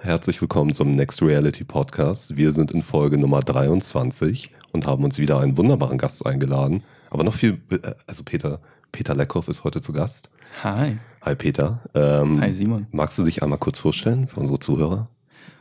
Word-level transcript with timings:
Herzlich 0.00 0.40
willkommen 0.40 0.72
zum 0.72 0.96
Next 0.96 1.22
Reality 1.22 1.62
Podcast. 1.62 2.36
Wir 2.36 2.50
sind 2.50 2.72
in 2.72 2.82
Folge 2.82 3.18
Nummer 3.18 3.40
23 3.40 4.50
und 4.72 4.86
haben 4.88 5.04
uns 5.04 5.18
wieder 5.18 5.38
einen 5.38 5.56
wunderbaren 5.56 5.96
Gast 5.96 6.26
eingeladen. 6.26 6.82
Aber 7.10 7.22
noch 7.22 7.34
viel, 7.34 7.60
äh, 7.70 7.92
also 8.08 8.24
Peter, 8.24 8.60
Peter 8.90 9.14
Leckhoff 9.14 9.46
ist 9.46 9.62
heute 9.62 9.80
zu 9.80 9.92
Gast. 9.92 10.28
Hi. 10.64 10.98
Hi 11.22 11.36
Peter. 11.36 11.80
Ähm, 11.94 12.40
Hi 12.40 12.52
Simon. 12.52 12.88
Magst 12.90 13.16
du 13.18 13.24
dich 13.24 13.44
einmal 13.44 13.58
kurz 13.58 13.78
vorstellen 13.78 14.26
für 14.26 14.40
unsere 14.40 14.58
Zuhörer? 14.58 15.08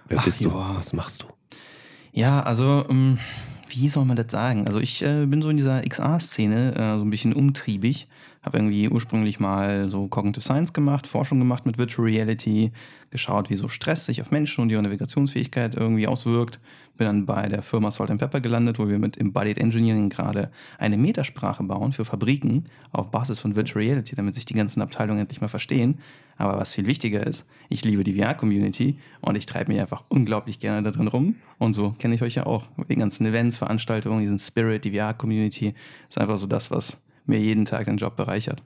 Wer 0.07 0.17
Ach, 0.19 0.25
bist 0.25 0.43
du? 0.43 0.49
ja. 0.49 0.75
Was 0.75 0.93
machst 0.93 1.21
du? 1.21 1.27
Ja, 2.13 2.41
also, 2.41 2.83
ähm, 2.89 3.19
wie 3.69 3.89
soll 3.89 4.05
man 4.05 4.17
das 4.17 4.31
sagen? 4.31 4.67
Also, 4.67 4.79
ich 4.79 5.01
äh, 5.01 5.25
bin 5.25 5.41
so 5.41 5.49
in 5.49 5.57
dieser 5.57 5.81
XR-Szene 5.81 6.75
äh, 6.75 6.95
so 6.97 7.01
ein 7.03 7.09
bisschen 7.09 7.33
umtriebig. 7.33 8.07
Habe 8.41 8.57
irgendwie 8.57 8.87
ursprünglich 8.87 9.39
mal 9.39 9.89
so 9.89 10.07
Cognitive 10.07 10.41
Science 10.41 10.71
gemacht, 10.71 11.07
Forschung 11.07 11.39
gemacht 11.39 11.65
mit 11.65 11.77
Virtual 11.77 12.07
Reality, 12.07 12.71
geschaut, 13.11 13.49
wie 13.49 13.55
so 13.55 13.67
Stress 13.67 14.05
sich 14.05 14.21
auf 14.21 14.31
Menschen 14.31 14.61
und 14.61 14.69
ihre 14.69 14.81
Navigationsfähigkeit 14.81 15.75
irgendwie 15.75 16.07
auswirkt. 16.07 16.59
Bin 16.97 17.07
dann 17.07 17.25
bei 17.25 17.47
der 17.47 17.61
Firma 17.61 17.91
Salt 17.91 18.17
Pepper 18.17 18.39
gelandet, 18.39 18.79
wo 18.79 18.87
wir 18.87 18.99
mit 18.99 19.17
Embodied 19.17 19.57
Engineering 19.57 20.09
gerade 20.09 20.51
eine 20.77 20.97
Metasprache 20.97 21.63
bauen 21.63 21.91
für 21.91 22.05
Fabriken 22.05 22.65
auf 22.91 23.09
Basis 23.11 23.39
von 23.39 23.55
Virtual 23.55 23.83
Reality, 23.83 24.15
damit 24.15 24.35
sich 24.35 24.45
die 24.45 24.53
ganzen 24.53 24.81
Abteilungen 24.81 25.21
endlich 25.21 25.41
mal 25.41 25.47
verstehen. 25.47 25.99
Aber 26.37 26.57
was 26.57 26.73
viel 26.73 26.87
wichtiger 26.87 27.25
ist, 27.25 27.45
ich 27.67 27.83
liebe 27.83 28.03
die 28.03 28.13
VR-Community 28.13 28.99
und 29.21 29.35
ich 29.35 29.45
treibe 29.45 29.71
mich 29.71 29.81
einfach 29.81 30.03
unglaublich 30.09 30.59
gerne 30.59 30.83
da 30.83 30.91
drin 30.91 31.07
rum. 31.07 31.35
Und 31.57 31.73
so 31.73 31.91
kenne 31.91 32.15
ich 32.15 32.21
euch 32.21 32.35
ja 32.35 32.45
auch. 32.45 32.67
Die 32.89 32.95
ganzen 32.95 33.25
Events, 33.25 33.57
Veranstaltungen, 33.57 34.21
diesen 34.21 34.39
Spirit, 34.39 34.85
die 34.85 34.91
VR-Community 34.91 35.73
ist 36.07 36.17
einfach 36.17 36.37
so 36.37 36.47
das, 36.47 36.71
was 36.71 37.01
mir 37.29 37.39
jeden 37.39 37.65
Tag 37.65 37.85
den 37.85 37.97
Job 37.97 38.15
bereichert. 38.15 38.61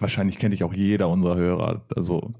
Wahrscheinlich 0.00 0.38
kennt 0.38 0.52
dich 0.52 0.64
auch 0.64 0.74
jeder 0.74 1.08
unserer 1.08 1.36
Hörer. 1.36 1.82
Also, 1.94 2.20
Naja, 2.20 2.34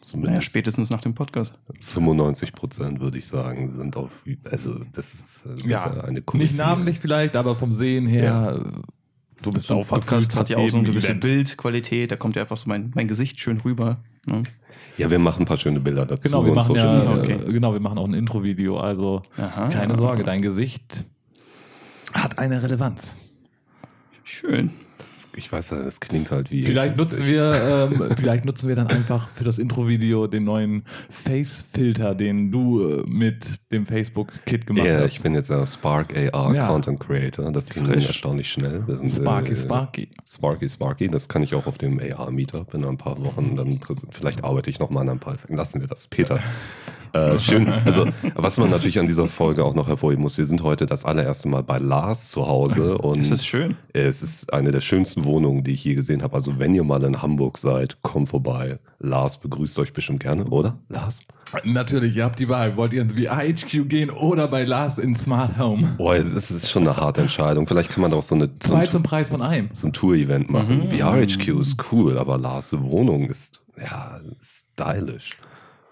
Zumindest 0.00 0.46
spätestens 0.46 0.90
nach 0.90 1.00
dem 1.00 1.14
Podcast. 1.14 1.58
95 1.80 2.52
Prozent 2.52 3.00
würde 3.00 3.18
ich 3.18 3.26
sagen, 3.26 3.70
sind 3.70 3.96
auf, 3.96 4.10
also 4.50 4.78
das 4.94 5.14
ist, 5.14 5.42
das 5.44 5.56
ist 5.56 5.66
ja, 5.66 5.84
eine 6.04 6.22
nicht 6.34 6.56
namentlich 6.56 7.00
vielleicht, 7.00 7.36
aber 7.36 7.54
vom 7.54 7.72
Sehen 7.72 8.06
her, 8.06 8.82
du 9.42 9.50
bist 9.50 9.70
auch 9.70 9.86
Podcast 9.86 10.34
hat 10.36 10.48
ja 10.48 10.56
auch 10.56 10.68
so 10.68 10.78
eine 10.78 10.88
gewisse 10.88 11.08
Event. 11.08 11.20
Bildqualität, 11.20 12.10
da 12.10 12.16
kommt 12.16 12.36
ja 12.36 12.42
einfach 12.42 12.56
so 12.56 12.68
mein, 12.68 12.92
mein 12.94 13.08
Gesicht 13.08 13.40
schön 13.40 13.60
rüber. 13.60 13.98
Ne? 14.24 14.42
Ja, 14.96 15.10
wir 15.10 15.18
machen 15.18 15.42
ein 15.42 15.46
paar 15.46 15.58
schöne 15.58 15.80
Bilder 15.80 16.06
dazu. 16.06 16.28
Genau, 16.28 16.44
wir 16.44 16.52
und 16.52 16.56
machen 16.56 16.76
ja, 16.76 17.14
okay. 17.14 17.38
genau, 17.46 17.72
wir 17.72 17.80
machen 17.80 17.98
auch 17.98 18.06
ein 18.08 18.14
Intro-Video, 18.14 18.78
also 18.78 19.22
Aha. 19.36 19.68
keine 19.68 19.96
Sorge, 19.96 20.24
dein 20.24 20.40
Gesicht 20.40 21.04
hat 22.12 22.38
eine 22.38 22.62
Relevanz. 22.62 23.16
Schön. 24.24 24.70
Ich 25.36 25.50
weiß 25.50 25.70
ja, 25.70 25.82
das 25.82 26.00
klingt 26.00 26.30
halt 26.30 26.50
wie. 26.50 26.62
Vielleicht 26.62 26.96
nutzen 26.96 27.24
wir, 27.26 27.88
ähm, 27.92 28.10
vielleicht 28.16 28.44
nutzen 28.44 28.68
wir 28.68 28.76
dann 28.76 28.88
einfach 28.88 29.28
für 29.28 29.44
das 29.44 29.58
Intro-Video 29.58 30.26
den 30.26 30.44
neuen 30.44 30.84
Face-Filter, 31.08 32.14
den 32.14 32.50
du 32.50 32.80
äh, 32.82 33.02
mit 33.06 33.60
dem 33.70 33.86
Facebook-Kit 33.86 34.66
gemacht 34.66 34.86
Ja, 34.86 34.98
hast. 35.00 35.12
ich 35.14 35.20
bin 35.22 35.34
jetzt 35.34 35.48
ja 35.50 35.64
Spark 35.64 36.14
AR 36.16 36.54
Ja. 36.54 36.66
Content 36.68 36.98
Creator. 37.00 37.52
Das 37.52 37.68
ging 37.68 37.84
Frisch. 37.84 38.06
erstaunlich 38.08 38.50
schnell. 38.50 38.84
Sind, 38.88 39.08
Sparky, 39.10 39.52
äh, 39.52 39.56
Sparky. 39.56 40.08
Sparky, 40.26 40.68
Sparky. 40.68 41.08
Das 41.08 41.28
kann 41.28 41.42
ich 41.42 41.54
auch 41.54 41.66
auf 41.66 41.78
dem 41.78 42.00
AR-Meetup 42.00 42.74
in 42.74 42.84
ein 42.84 42.98
paar 42.98 43.22
Wochen 43.22 43.56
dann. 43.56 43.80
Vielleicht 44.10 44.44
arbeite 44.44 44.70
ich 44.70 44.80
nochmal 44.80 45.02
an 45.02 45.10
ein 45.10 45.18
paar. 45.20 45.36
Lassen 45.48 45.80
wir 45.80 45.88
das. 45.88 46.08
Peter. 46.08 46.40
äh, 47.12 47.38
schön. 47.38 47.68
Also, 47.84 48.06
was 48.34 48.58
man 48.58 48.70
natürlich 48.70 48.98
an 48.98 49.06
dieser 49.06 49.26
Folge 49.28 49.64
auch 49.64 49.74
noch 49.74 49.86
hervorheben 49.88 50.22
muss, 50.22 50.38
wir 50.38 50.46
sind 50.46 50.62
heute 50.62 50.86
das 50.86 51.04
allererste 51.04 51.48
Mal 51.48 51.62
bei 51.62 51.78
Lars 51.78 52.30
zu 52.30 52.46
Hause 52.46 52.98
und 52.98 53.18
Das 53.20 53.30
ist 53.30 53.46
schön. 53.46 53.76
es 53.92 54.22
ist 54.22 54.52
eine 54.52 54.70
der 54.72 54.80
schönsten 54.80 55.19
Wohnungen, 55.24 55.64
die 55.64 55.72
ich 55.72 55.84
je 55.84 55.94
gesehen 55.94 56.22
habe. 56.22 56.34
Also, 56.34 56.58
wenn 56.58 56.74
ihr 56.74 56.84
mal 56.84 57.02
in 57.04 57.20
Hamburg 57.22 57.58
seid, 57.58 58.00
kommt 58.02 58.28
vorbei. 58.28 58.78
Lars 58.98 59.38
begrüßt 59.38 59.78
euch 59.78 59.92
bestimmt 59.92 60.20
gerne, 60.20 60.44
oder? 60.46 60.78
Lars? 60.88 61.20
Natürlich, 61.64 62.16
ihr 62.16 62.24
habt 62.24 62.38
die 62.38 62.48
Wahl. 62.48 62.76
Wollt 62.76 62.92
ihr 62.92 63.02
ins 63.02 63.14
VR-HQ 63.14 63.88
gehen 63.88 64.10
oder 64.10 64.46
bei 64.46 64.64
Lars 64.64 64.98
in 64.98 65.14
Smart 65.16 65.58
Home? 65.58 65.88
Boah, 65.98 66.18
das 66.18 66.50
ist 66.50 66.70
schon 66.70 66.86
eine 66.86 66.96
harte 66.96 67.22
Entscheidung. 67.22 67.66
Vielleicht 67.66 67.90
kann 67.90 68.02
man 68.02 68.12
auch 68.12 68.22
so 68.22 68.36
eine 68.36 68.46
so 68.62 68.68
Zwei 68.70 68.86
zum 68.86 69.02
Preis 69.02 69.30
von 69.30 69.42
einem. 69.42 69.68
so 69.72 69.88
ein 69.88 69.92
Tour-Event 69.92 70.48
machen. 70.50 70.84
Mhm. 70.88 70.90
VRHQ 70.96 71.60
ist 71.60 71.76
cool, 71.90 72.18
aber 72.18 72.38
Lars 72.38 72.72
Wohnung 72.80 73.28
ist 73.28 73.60
ja 73.76 74.20
stylisch. 74.40 75.36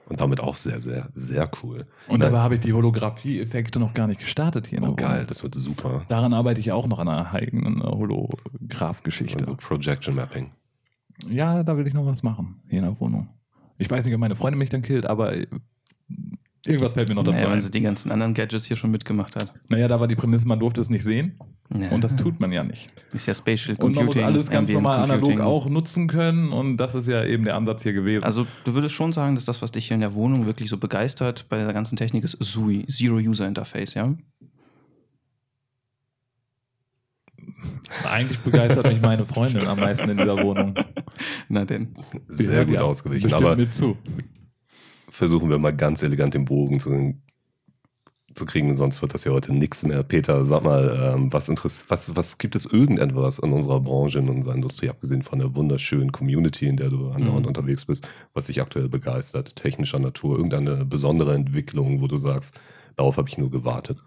Und 0.09 0.21
damit 0.23 0.41
auch 0.41 0.57
sehr, 0.57 0.81
sehr, 0.81 1.11
sehr 1.15 1.51
cool. 1.63 1.87
Und 2.09 2.23
dabei 2.23 2.39
habe 2.39 2.55
ich 2.55 2.61
die 2.61 2.73
Holographie-Effekte 2.73 3.79
noch 3.79 3.93
gar 3.93 4.07
nicht 4.07 4.21
gestartet 4.21 4.67
hier. 4.67 4.79
in 4.79 4.85
der 4.85 4.93
Oh, 4.93 4.97
geil, 4.97 5.27
das 5.29 5.43
wird 5.43 5.55
super. 5.55 6.05
Daran 6.09 6.33
arbeite 6.33 6.61
ich 6.61 6.73
auch 6.73 6.87
noch 6.87 6.99
an 6.99 7.09
einer 7.09 7.33
eigenen 7.35 7.83
äh, 7.83 7.85
Holograph-Geschichte. 7.85 9.41
Also 9.41 9.57
Projection 9.57 10.15
Mapping. 10.15 10.53
Ja, 11.29 11.63
da 11.63 11.77
will 11.77 11.87
ich 11.87 11.93
noch 11.95 12.07
was 12.07 12.23
machen 12.23 12.61
hier 12.69 12.79
in 12.79 12.85
der 12.87 12.99
Wohnung. 13.01 13.29
Ich 13.77 13.91
weiß 13.91 14.05
nicht, 14.05 14.15
ob 14.15 14.21
meine 14.21 14.37
Freundin 14.37 14.59
mich 14.59 14.71
dann 14.71 14.83
killt, 14.83 15.05
aber 15.05 15.35
äh, 15.37 15.47
irgendwas 16.67 16.95
fällt 16.95 17.09
mir 17.09 17.15
noch 17.15 17.25
dazu 17.25 17.37
Naja, 17.37 17.49
wenn 17.49 17.59
ein. 17.59 17.63
sie 17.63 17.71
die 17.71 17.81
ganzen 17.81 18.11
anderen 18.11 18.35
Gadgets 18.35 18.67
hier 18.67 18.77
schon 18.77 18.91
mitgemacht 18.91 19.37
hat. 19.37 19.53
Naja, 19.69 19.89
da 19.89 20.01
war 20.01 20.09
die 20.09 20.17
Prämisse, 20.17 20.47
man 20.49 20.59
durfte 20.61 20.81
es 20.81 20.91
nicht 20.91 21.05
sehen. 21.05 21.39
Ja. 21.75 21.91
Und 21.91 22.03
das 22.03 22.17
tut 22.17 22.41
man 22.41 22.51
ja 22.51 22.65
nicht. 22.65 22.87
Ist 23.13 23.27
ja 23.27 23.35
Spatial 23.35 23.77
Und 23.77 23.95
man 23.95 24.07
Computing. 24.07 24.23
muss 24.23 24.33
alles 24.33 24.51
ganz 24.51 24.73
normal 24.73 24.99
analog 25.01 25.23
Computing. 25.25 25.41
auch 25.41 25.69
nutzen 25.69 26.07
können. 26.09 26.51
Und 26.51 26.79
das 26.79 26.95
ist 26.95 27.09
ja 27.09 27.25
eben 27.25 27.45
der 27.45 27.57
Ansatz 27.57 27.83
hier 27.83 27.93
gewesen. 27.93 28.25
Also 28.25 28.47
du 28.65 28.73
würdest 28.75 28.95
schon 28.95 29.13
sagen, 29.13 29.35
dass 29.35 29.45
das, 29.45 29.61
was 29.61 29.71
dich 29.73 29.87
hier 29.89 29.95
in 29.95 30.01
der 30.01 30.15
Wohnung 30.15 30.47
wirklich 30.47 30.71
so 30.71 30.79
begeistert 30.79 31.47
bei 31.51 31.59
der 31.59 31.73
ganzen 31.75 31.97
Technik 31.97 32.25
ist 32.25 32.39
SUI, 32.41 32.87
Zero 32.87 33.17
User 33.17 33.47
Interface, 33.47 33.95
ja? 33.95 34.15
Eigentlich 38.05 38.39
begeistert 38.41 38.87
mich 38.87 39.01
meine 39.01 39.25
Freundin 39.25 39.67
am 39.67 39.81
meisten 39.81 40.09
in 40.09 40.17
dieser 40.17 40.43
Wohnung. 40.43 40.75
Na 41.49 41.65
denn. 41.65 41.95
Sehr 42.29 42.67
hört 42.67 42.69
gut 42.69 43.11
bestimmt 43.11 43.33
Aber 43.33 43.57
mit 43.57 43.75
zu. 43.75 43.97
Versuchen 45.19 45.51
wir 45.51 45.59
mal 45.59 45.75
ganz 45.77 46.03
elegant 46.03 46.34
den 46.34 46.45
Bogen 46.45 46.79
zu, 46.81 47.15
zu 48.34 48.47
kriegen, 48.47 48.77
sonst 48.77 49.03
wird 49.03 49.15
das 49.15 49.25
ja 49.25 49.33
heute 49.33 49.53
nichts 49.53 49.83
mehr. 49.83 50.03
Peter, 50.05 50.45
sag 50.45 50.62
mal, 50.62 51.15
ähm, 51.17 51.33
was, 51.33 51.49
was, 51.89 52.17
was 52.17 52.39
gibt 52.39 52.55
es 52.55 52.67
irgendetwas 52.67 53.41
in 53.41 53.53
unserer 53.53 53.81
Branche, 53.81 54.21
in 54.21 54.29
unserer 54.29 54.55
Industrie, 54.55 54.89
abgesehen 54.89 55.23
von 55.23 55.41
der 55.41 55.55
wunderschönen 55.56 56.12
Community, 56.12 56.67
in 56.69 56.77
der 56.77 56.91
du 56.91 57.11
andauernd 57.11 57.47
Mhm. 57.47 57.49
unterwegs 57.49 57.84
bist, 57.87 58.06
was 58.33 58.47
dich 58.47 58.62
aktuell 58.62 58.89
begeistert, 58.89 59.56
technischer 59.56 59.99
Natur, 59.99 60.37
irgendeine 60.37 60.84
besondere 60.84 61.35
Entwicklung, 61.35 62.00
wo 62.00 62.06
du 62.06 62.17
sagst, 62.17 62.55
darauf 62.97 63.17
habe 63.17 63.29
ich 63.29 63.39
nur 63.39 63.50
gewartet. 63.50 63.99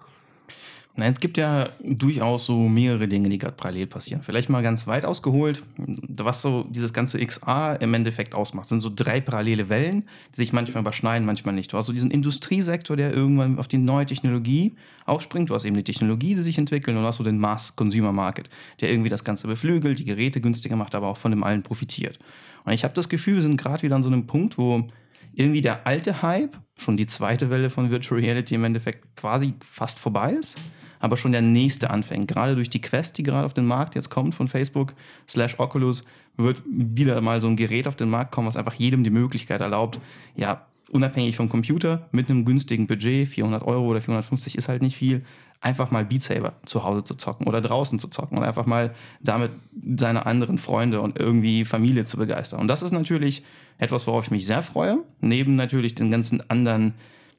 Es 0.98 1.20
gibt 1.22 1.38
ja 1.38 1.70
durchaus 1.82 2.46
so 2.46 2.68
mehrere 2.68 3.08
Dinge, 3.08 3.30
die 3.30 3.38
gerade 3.38 3.56
parallel 3.56 3.88
passieren. 3.88 4.24
Vielleicht 4.24 4.50
mal 4.50 4.62
ganz 4.62 4.88
weit 4.88 5.06
ausgeholt, 5.06 5.64
was 5.78 6.42
so 6.42 6.66
dieses 6.70 6.94
ganze 6.94 7.26
XR 7.26 7.80
im 7.80 7.94
Endeffekt 7.94 8.36
ausmacht, 8.36 8.68
sind 8.68 8.82
so 8.82 8.92
drei 8.94 9.22
parallele 9.22 9.70
Wellen, 9.70 10.04
die 10.34 10.38
sich 10.38 10.52
manchmal 10.52 10.82
überschneiden, 10.82 11.26
manchmal 11.26 11.56
nicht. 11.56 11.72
Du 11.72 11.78
hast 11.78 11.86
so 11.86 11.94
diesen 11.94 12.12
Industriesektor, 12.12 12.98
der 12.98 13.14
irgendwann 13.14 13.58
auf 13.58 13.70
die 13.70 13.78
neue 13.78 14.06
Technologie 14.06 14.76
aufspringt. 15.06 15.50
Du 15.50 15.56
hast 15.56 15.64
eben 15.64 15.78
die 15.78 15.84
Technologie, 15.84 16.36
die 16.36 16.42
sich 16.42 16.58
entwickelt 16.58 16.96
und 16.96 17.04
du 17.04 17.08
hast 17.08 17.18
so 17.18 17.24
den 17.24 17.40
Mass-Consumer-Market, 17.40 18.50
der 18.82 18.92
irgendwie 18.92 19.10
das 19.10 19.24
Ganze 19.24 19.48
beflügelt, 19.48 19.98
die 19.98 20.06
Geräte 20.06 20.42
günstiger 20.42 20.76
macht, 20.76 20.94
aber 20.94 21.08
auch 21.08 21.18
von 21.18 21.32
dem 21.32 21.44
allen 21.44 21.64
profitiert. 21.64 22.20
Und 22.66 22.74
ich 22.74 22.84
habe 22.84 22.94
das 22.94 23.08
Gefühl, 23.08 23.36
wir 23.36 23.42
sind 23.42 23.58
gerade 23.58 23.82
wieder 23.82 23.96
an 23.96 24.04
so 24.04 24.10
einem 24.10 24.28
Punkt, 24.28 24.58
wo 24.58 24.88
irgendwie 25.34 25.62
der 25.62 25.88
alte 25.88 26.22
Hype, 26.22 26.58
schon 26.76 26.98
die 26.98 27.08
zweite 27.08 27.50
Welle 27.50 27.70
von 27.70 27.90
Virtual 27.92 28.20
Reality 28.20 28.56
im 28.56 28.66
Endeffekt 28.66 29.16
quasi 29.16 29.54
fast 29.62 29.98
vorbei 29.98 30.34
ist, 30.34 30.58
aber 31.02 31.18
schon 31.18 31.34
der 31.34 31.42
nächste 31.42 31.90
anfängt. 31.90 32.28
Gerade 32.28 32.56
durch 32.56 32.70
die 32.70 32.80
Quest, 32.80 33.18
die 33.18 33.24
gerade 33.24 33.46
auf 33.46 33.54
den 33.54 33.66
Markt 33.66 33.96
jetzt 33.96 34.10
kommt 34.10 34.34
von 34.34 34.48
Facebook 34.48 34.94
slash 35.28 35.60
Oculus, 35.60 36.04
wird 36.38 36.62
wieder 36.66 37.20
mal 37.20 37.42
so 37.42 37.48
ein 37.48 37.58
Gerät 37.58 37.88
auf 37.88 37.96
den 37.96 38.10
Markt 38.10 38.32
kommen, 38.32 38.48
was 38.48 38.56
einfach 38.56 38.76
jedem 38.76 39.04
die 39.04 39.10
Möglichkeit 39.10 39.62
erlaubt, 39.62 40.00
ja, 40.36 40.66
unabhängig 40.90 41.36
vom 41.36 41.50
Computer, 41.50 42.08
mit 42.12 42.30
einem 42.30 42.46
günstigen 42.46 42.88
Budget, 42.88 43.28
400 43.28 43.64
Euro 43.66 43.88
oder 43.88 44.02
450 44.02 44.58
ist 44.58 44.70
halt 44.70 44.82
nicht 44.82 44.96
viel, 44.96 45.26
einfach 45.62 45.92
mal 45.92 46.04
Beat 46.04 46.24
Saber 46.24 46.54
zu 46.66 46.84
Hause 46.84 47.04
zu 47.04 47.16
zocken 47.16 47.48
oder 47.48 47.62
draußen 47.62 48.00
zu 48.00 48.08
zocken 48.08 48.38
und 48.38 48.44
einfach 48.44 48.66
mal 48.66 48.94
damit 49.22 49.52
seine 49.96 50.26
anderen 50.26 50.58
Freunde 50.58 51.02
und 51.02 51.18
irgendwie 51.20 51.66
Familie 51.66 52.04
zu 52.06 52.18
begeistern. 52.18 52.60
Und 52.60 52.68
das 52.68 52.82
ist 52.82 52.92
natürlich 52.92 53.44
etwas, 53.78 54.06
worauf 54.08 54.26
ich 54.26 54.32
mich 54.32 54.46
sehr 54.46 54.64
freue, 54.64 54.98
neben 55.22 55.56
natürlich 55.56 55.96
den 55.96 56.12
ganzen 56.12 56.48
anderen 56.50 56.94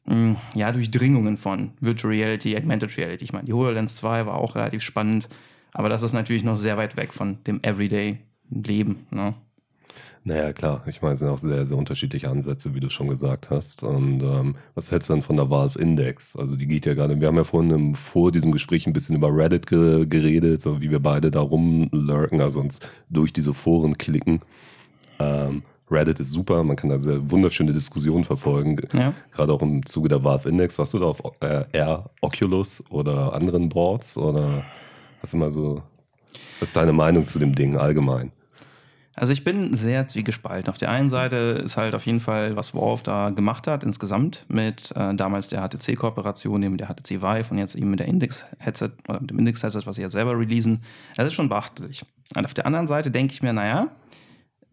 mh, 0.06 0.36
ja, 0.54 0.72
Durchdringungen 0.72 1.36
von 1.36 1.72
Virtual 1.80 2.12
Reality, 2.12 2.56
Augmented 2.56 2.96
Reality. 2.96 3.24
Ich 3.24 3.32
meine, 3.32 3.46
die 3.46 3.52
HoloLens 3.52 3.96
2 3.96 4.26
war 4.26 4.34
auch 4.34 4.54
relativ 4.54 4.82
spannend, 4.82 5.28
aber 5.72 5.88
das 5.88 6.02
ist 6.02 6.12
natürlich 6.12 6.44
noch 6.44 6.56
sehr 6.56 6.76
weit 6.76 6.96
weg 6.96 7.12
von 7.12 7.38
dem 7.44 7.60
Everyday-Leben. 7.62 9.06
Ne? 9.10 9.34
Naja, 10.24 10.52
klar. 10.52 10.84
Ich 10.86 11.02
meine, 11.02 11.14
es 11.14 11.20
sind 11.20 11.28
auch 11.28 11.38
sehr, 11.38 11.66
sehr 11.66 11.76
unterschiedliche 11.76 12.28
Ansätze, 12.30 12.74
wie 12.74 12.80
du 12.80 12.90
schon 12.90 13.08
gesagt 13.08 13.50
hast. 13.50 13.82
Und 13.82 14.22
ähm, 14.22 14.54
was 14.74 14.90
hältst 14.90 15.08
du 15.08 15.14
dann 15.14 15.22
von 15.22 15.36
der 15.36 15.50
Valve 15.50 15.78
Index? 15.80 16.36
Also 16.36 16.54
die 16.54 16.66
geht 16.66 16.86
ja 16.86 16.94
gerade, 16.94 17.20
wir 17.20 17.26
haben 17.26 17.36
ja 17.36 17.44
vorhin 17.44 17.72
im, 17.72 17.94
vor 17.96 18.30
diesem 18.30 18.52
Gespräch 18.52 18.86
ein 18.86 18.92
bisschen 18.92 19.16
über 19.16 19.34
Reddit 19.34 19.66
ge 19.66 20.06
geredet, 20.06 20.62
so 20.62 20.80
wie 20.80 20.90
wir 20.90 21.00
beide 21.00 21.32
da 21.32 21.40
rumlurken, 21.40 22.40
also 22.40 22.60
uns 22.60 22.78
durch 23.10 23.32
diese 23.32 23.52
Foren 23.52 23.98
klicken. 23.98 24.40
Ähm, 25.18 25.64
Reddit 25.92 26.20
ist 26.20 26.30
super, 26.30 26.64
man 26.64 26.76
kann 26.76 26.90
da 26.90 26.98
sehr 26.98 27.30
wunderschöne 27.30 27.72
Diskussionen 27.72 28.24
verfolgen. 28.24 28.76
Ja. 28.92 29.12
Gerade 29.32 29.52
auch 29.52 29.62
im 29.62 29.84
Zuge 29.86 30.08
der 30.08 30.24
Valve 30.24 30.48
Index. 30.48 30.78
Warst 30.78 30.94
du 30.94 30.98
da 30.98 31.06
auf 31.06 31.22
äh, 31.40 31.64
Air 31.72 32.10
Oculus 32.20 32.84
oder 32.90 33.34
anderen 33.34 33.68
Boards? 33.68 34.16
Oder 34.16 34.64
hast 35.20 35.32
du 35.32 35.36
mal 35.36 35.50
so 35.50 35.82
Was 36.60 36.68
ist 36.68 36.76
deine 36.76 36.92
Meinung 36.92 37.26
zu 37.26 37.38
dem 37.38 37.54
Ding 37.54 37.76
allgemein? 37.76 38.32
Also 39.14 39.34
ich 39.34 39.44
bin 39.44 39.74
sehr 39.74 40.06
zwiegespalten. 40.06 40.70
Auf 40.70 40.78
der 40.78 40.90
einen 40.90 41.10
Seite 41.10 41.60
ist 41.62 41.76
halt 41.76 41.94
auf 41.94 42.06
jeden 42.06 42.20
Fall, 42.20 42.56
was 42.56 42.74
Valve 42.74 43.02
da 43.04 43.28
gemacht 43.28 43.66
hat 43.66 43.84
insgesamt 43.84 44.46
mit 44.48 44.90
äh, 44.96 45.14
damals 45.14 45.48
der 45.48 45.60
HTC-Kooperation, 45.68 46.62
eben 46.62 46.78
der 46.78 46.88
HTC 46.88 47.20
Vive 47.20 47.50
und 47.50 47.58
jetzt 47.58 47.74
eben 47.74 47.90
mit 47.90 48.00
der 48.00 48.08
Index-Headset 48.08 48.90
oder 49.08 49.20
mit 49.20 49.30
dem 49.30 49.38
Index-Headset, 49.38 49.82
was 49.84 49.96
sie 49.96 50.02
jetzt 50.02 50.12
selber 50.12 50.38
releasen. 50.38 50.82
Das 51.16 51.26
ist 51.26 51.34
schon 51.34 51.50
beachtlich. 51.50 52.06
Und 52.34 52.46
auf 52.46 52.54
der 52.54 52.64
anderen 52.64 52.86
Seite 52.86 53.10
denke 53.10 53.34
ich 53.34 53.42
mir, 53.42 53.52
naja, 53.52 53.88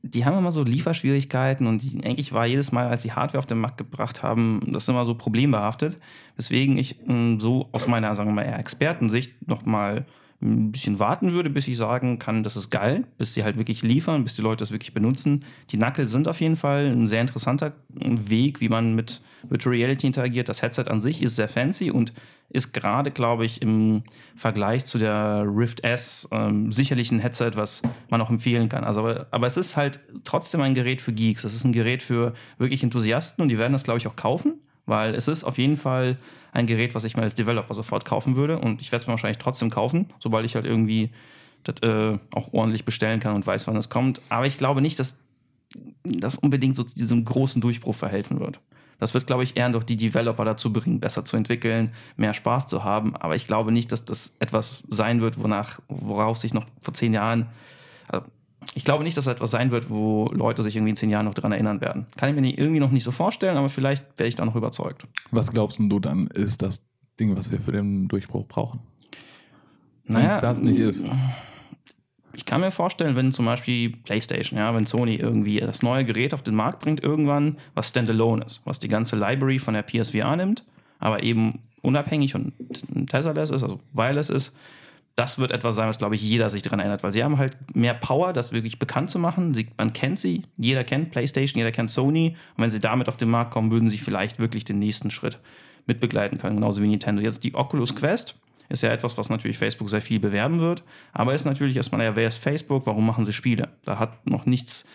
die 0.02 0.26
haben 0.26 0.38
immer 0.38 0.52
so 0.52 0.64
Lieferschwierigkeiten 0.64 1.68
und 1.68 1.84
die, 1.84 2.04
eigentlich 2.04 2.32
war 2.32 2.46
jedes 2.46 2.72
Mal, 2.72 2.88
als 2.88 3.04
sie 3.04 3.12
Hardware 3.12 3.40
auf 3.40 3.46
den 3.46 3.60
Markt 3.60 3.78
gebracht 3.78 4.24
haben, 4.24 4.62
das 4.68 4.88
immer 4.88 5.06
so 5.06 5.16
problembehaftet. 5.16 5.98
Weswegen 6.36 6.78
ich 6.78 7.00
mh, 7.06 7.40
so 7.40 7.70
aus 7.72 7.88
meiner, 7.88 8.16
sagen 8.16 8.30
wir 8.30 8.36
mal, 8.36 8.46
eher 8.46 8.60
Expertensicht 8.60 9.48
nochmal 9.48 10.06
ein 10.42 10.72
bisschen 10.72 11.00
warten 11.00 11.34
würde, 11.34 11.50
bis 11.50 11.68
ich 11.68 11.76
sagen 11.76 12.18
kann, 12.18 12.44
das 12.44 12.56
ist 12.56 12.70
geil, 12.70 13.06
bis 13.18 13.34
die 13.34 13.44
halt 13.44 13.58
wirklich 13.58 13.82
liefern, 13.82 14.24
bis 14.24 14.36
die 14.36 14.42
Leute 14.42 14.60
das 14.60 14.72
wirklich 14.72 14.94
benutzen. 14.94 15.44
Die 15.72 15.78
Knuckle 15.78 16.08
sind 16.08 16.30
auf 16.30 16.40
jeden 16.40 16.56
Fall 16.56 16.86
ein 16.86 17.10
sehr 17.10 17.20
interessanter 17.20 17.74
Weg, 17.90 18.62
wie 18.62 18.70
man 18.70 18.96
mit 18.96 19.22
Virtual 19.50 19.76
Reality 19.76 20.08
interagiert. 20.08 20.48
Das 20.48 20.62
Headset 20.62 20.86
an 20.88 21.02
sich 21.02 21.22
ist 21.22 21.36
sehr 21.36 21.50
fancy 21.50 21.92
und 21.92 22.14
ist 22.50 22.74
gerade, 22.74 23.12
glaube 23.12 23.46
ich, 23.46 23.62
im 23.62 24.04
Vergleich 24.36 24.86
zu 24.86 24.98
der 24.98 25.46
Rift 25.48 25.84
S 25.84 26.28
ähm, 26.32 26.72
sicherlich 26.72 27.12
ein 27.12 27.20
Headset, 27.20 27.52
was 27.56 27.82
man 28.10 28.22
auch 28.22 28.30
empfehlen 28.30 28.70
kann. 28.70 28.84
Also, 28.84 29.02
aber, 29.02 29.28
aber 29.32 29.48
es 29.48 29.56
ist 29.56 29.78
halt 29.78 30.00
trotzdem 30.24 30.62
ein 30.62 30.74
Gerät 30.74 31.02
für 31.02 31.14
Geeks. 31.14 31.44
Es 31.44 31.54
ist 31.54 31.64
ein 31.64 31.72
Gerät 31.72 32.02
für 32.02 32.34
wirklich 32.58 32.84
Enthusiasten 32.84 33.42
und 33.44 33.50
die 33.50 33.58
werden 33.58 33.74
das, 33.74 33.84
glaube 33.84 34.00
ich, 34.00 34.08
auch 34.08 34.16
kaufen, 34.16 34.56
weil 34.86 35.14
es 35.14 35.28
ist 35.28 35.44
auf 35.44 35.58
jeden 35.58 35.78
Fall 35.78 36.18
ein 36.52 36.66
Gerät, 36.66 36.96
was 36.96 37.04
ich 37.04 37.16
mir 37.16 37.22
als 37.22 37.36
Developer 37.36 37.74
sofort 37.74 38.06
kaufen 38.06 38.36
würde. 38.36 38.58
Und 38.58 38.82
ich 38.82 38.92
werde 38.92 39.04
es 39.04 39.08
mir 39.08 39.12
wahrscheinlich 39.12 39.38
trotzdem 39.38 39.70
kaufen, 39.70 40.08
sobald 40.20 40.46
ich 40.46 40.56
halt 40.56 40.66
irgendwie 40.66 41.12
das 41.64 41.82
äh, 41.84 42.18
auch 42.34 42.54
ordentlich 42.54 42.86
bestellen 42.86 43.20
kann 43.20 43.36
und 43.36 43.46
weiß, 43.46 43.68
wann 43.68 43.76
es 43.76 43.90
kommt. 43.90 44.22
Aber 44.30 44.48
ich 44.48 44.58
glaube 44.58 44.82
nicht, 44.82 44.98
dass 44.98 45.18
das 46.04 46.38
unbedingt 46.38 46.76
so 46.76 46.84
zu 46.84 46.96
diesem 46.96 47.26
großen 47.26 47.62
Durchbruch 47.62 47.96
verhelfen 47.96 48.40
wird. 48.40 48.60
Das 49.00 49.14
wird, 49.14 49.28
glaube 49.28 49.44
ich, 49.44 49.58
eher 49.58 49.70
durch 49.70 49.86
die 49.86 49.98
Developer 49.98 50.46
dazu 50.46 50.72
bringen, 50.72 51.00
besser 51.00 51.26
zu 51.26 51.38
entwickeln, 51.38 51.94
mehr 52.18 52.34
Spaß 52.34 52.68
zu 52.68 52.84
haben. 52.84 53.16
Aber 53.16 53.36
ich 53.36 53.48
glaube 53.48 53.72
nicht, 53.72 53.92
dass 53.92 54.06
das 54.06 54.36
etwas 54.40 54.84
sein 54.90 55.22
wird, 55.22 55.42
wonach, 55.42 55.80
worauf 55.88 56.38
sich 56.38 56.54
noch 56.54 56.66
vor 56.82 56.94
zehn 56.94 57.14
Jahren, 57.14 57.48
also 58.08 58.28
ich 58.76 58.84
glaube 58.84 59.06
nicht, 59.06 59.18
dass 59.18 59.26
das 59.26 59.36
etwas 59.36 59.52
sein 59.52 59.72
wird, 59.72 59.90
wo 59.90 60.30
Leute 60.34 60.64
sich 60.64 60.76
irgendwie 60.76 60.92
in 60.92 60.96
zehn 60.98 61.10
Jahren 61.10 61.26
noch 61.26 61.34
daran 61.34 61.54
erinnern 61.54 61.80
werden. 61.80 62.08
Kann 62.18 62.30
ich 62.30 62.40
mir 62.40 62.48
irgendwie 62.48 62.82
noch 62.82 62.92
nicht 62.92 63.04
so 63.04 63.12
vorstellen, 63.12 63.58
aber 63.58 63.70
vielleicht 63.70 64.06
werde 64.18 64.28
ich 64.28 64.36
da 64.36 64.44
noch 64.46 64.56
überzeugt. 64.56 65.04
Was 65.32 65.52
glaubst 65.52 65.80
du 65.80 66.00
dann, 66.00 66.28
ist 66.28 66.62
das 66.62 66.86
Ding, 67.20 67.36
was 67.38 67.52
wir 67.52 67.62
für 67.62 67.72
den 67.72 68.08
Durchbruch 68.10 68.48
brauchen? 68.48 68.82
Naja, 70.06 70.32
Wenn's 70.32 70.42
das 70.42 70.62
nicht 70.62 70.80
ist. 70.80 71.06
Ich 72.40 72.46
kann 72.46 72.62
mir 72.62 72.72
vorstellen, 72.72 73.18
wenn 73.18 73.34
zum 73.34 73.44
Beispiel 73.44 73.90
PlayStation, 73.90 74.58
ja, 74.58 74.74
wenn 74.74 74.86
Sony 74.88 75.16
irgendwie 75.16 75.60
das 75.60 75.84
neue 75.84 76.06
Gerät 76.06 76.34
auf 76.34 76.42
den 76.42 76.56
Markt 76.56 76.80
bringt, 76.80 77.04
irgendwann, 77.04 77.58
was 77.74 77.90
standalone 77.90 78.46
ist, 78.46 78.62
was 78.64 78.80
die 78.80 78.88
ganze 78.88 79.18
Library 79.18 79.60
von 79.60 79.74
der 79.74 79.84
PSVR 79.84 80.38
nimmt, 80.38 80.64
aber 81.00 81.22
eben 81.22 81.60
unabhängig 81.82 82.36
und 82.36 82.54
tesserless 83.10 83.50
ist, 83.50 83.64
also 83.64 83.80
wireless 83.92 84.30
ist, 84.30 84.56
das 85.18 85.38
wird 85.38 85.52
etwas 85.52 85.76
sein, 85.76 85.90
was, 85.90 85.98
glaube 85.98 86.16
ich, 86.16 86.22
jeder 86.22 86.50
sich 86.50 86.62
daran 86.62 86.80
erinnert, 86.80 87.04
weil 87.04 87.12
sie 87.12 87.26
haben 87.26 87.38
halt 87.38 87.58
mehr 87.76 87.94
Power, 87.94 88.32
das 88.32 88.54
wirklich 88.54 88.80
bekannt 88.80 89.10
zu 89.10 89.20
machen. 89.20 89.54
Sie, 89.54 89.68
man 89.78 89.92
kennt 89.92 90.18
sie, 90.18 90.44
jeder 90.56 90.86
kennt 90.86 91.12
PlayStation, 91.12 91.60
jeder 91.60 91.74
kennt 91.74 91.92
Sony. 91.92 92.38
Und 92.56 92.64
wenn 92.64 92.72
sie 92.72 92.80
damit 92.80 93.10
auf 93.10 93.18
den 93.18 93.30
Markt 93.30 93.52
kommen, 93.52 93.70
würden 93.70 93.90
sie 93.90 93.98
vielleicht 93.98 94.40
wirklich 94.40 94.64
den 94.64 94.80
nächsten 94.80 95.12
Schritt 95.12 95.38
mitbegleiten 95.88 96.38
können, 96.38 96.56
genauso 96.56 96.82
wie 96.82 96.88
Nintendo. 96.88 97.22
Jetzt 97.22 97.44
die 97.44 97.54
Oculus 97.54 97.98
Quest 97.98 98.36
ist 98.70 98.84
ja 98.84 98.92
etwas, 98.92 99.18
was 99.18 99.30
natürlich 99.30 99.58
Facebook 99.58 99.90
sehr 99.90 100.02
viel 100.02 100.20
bewerben 100.20 100.60
wird, 100.60 100.84
aber 101.12 101.34
ist 101.34 101.46
natürlich 101.46 101.76
erstmal, 101.76 102.04
ja, 102.04 102.16
wer 102.16 102.28
ist 102.28 102.38
Facebook, 102.38 102.86
warum 102.86 103.06
machen 103.06 103.26
sie 103.26 103.34
Spiele? 103.34 103.70
Da 103.84 104.00
hat 104.00 104.28
noch 104.28 104.46
nichts 104.46 104.86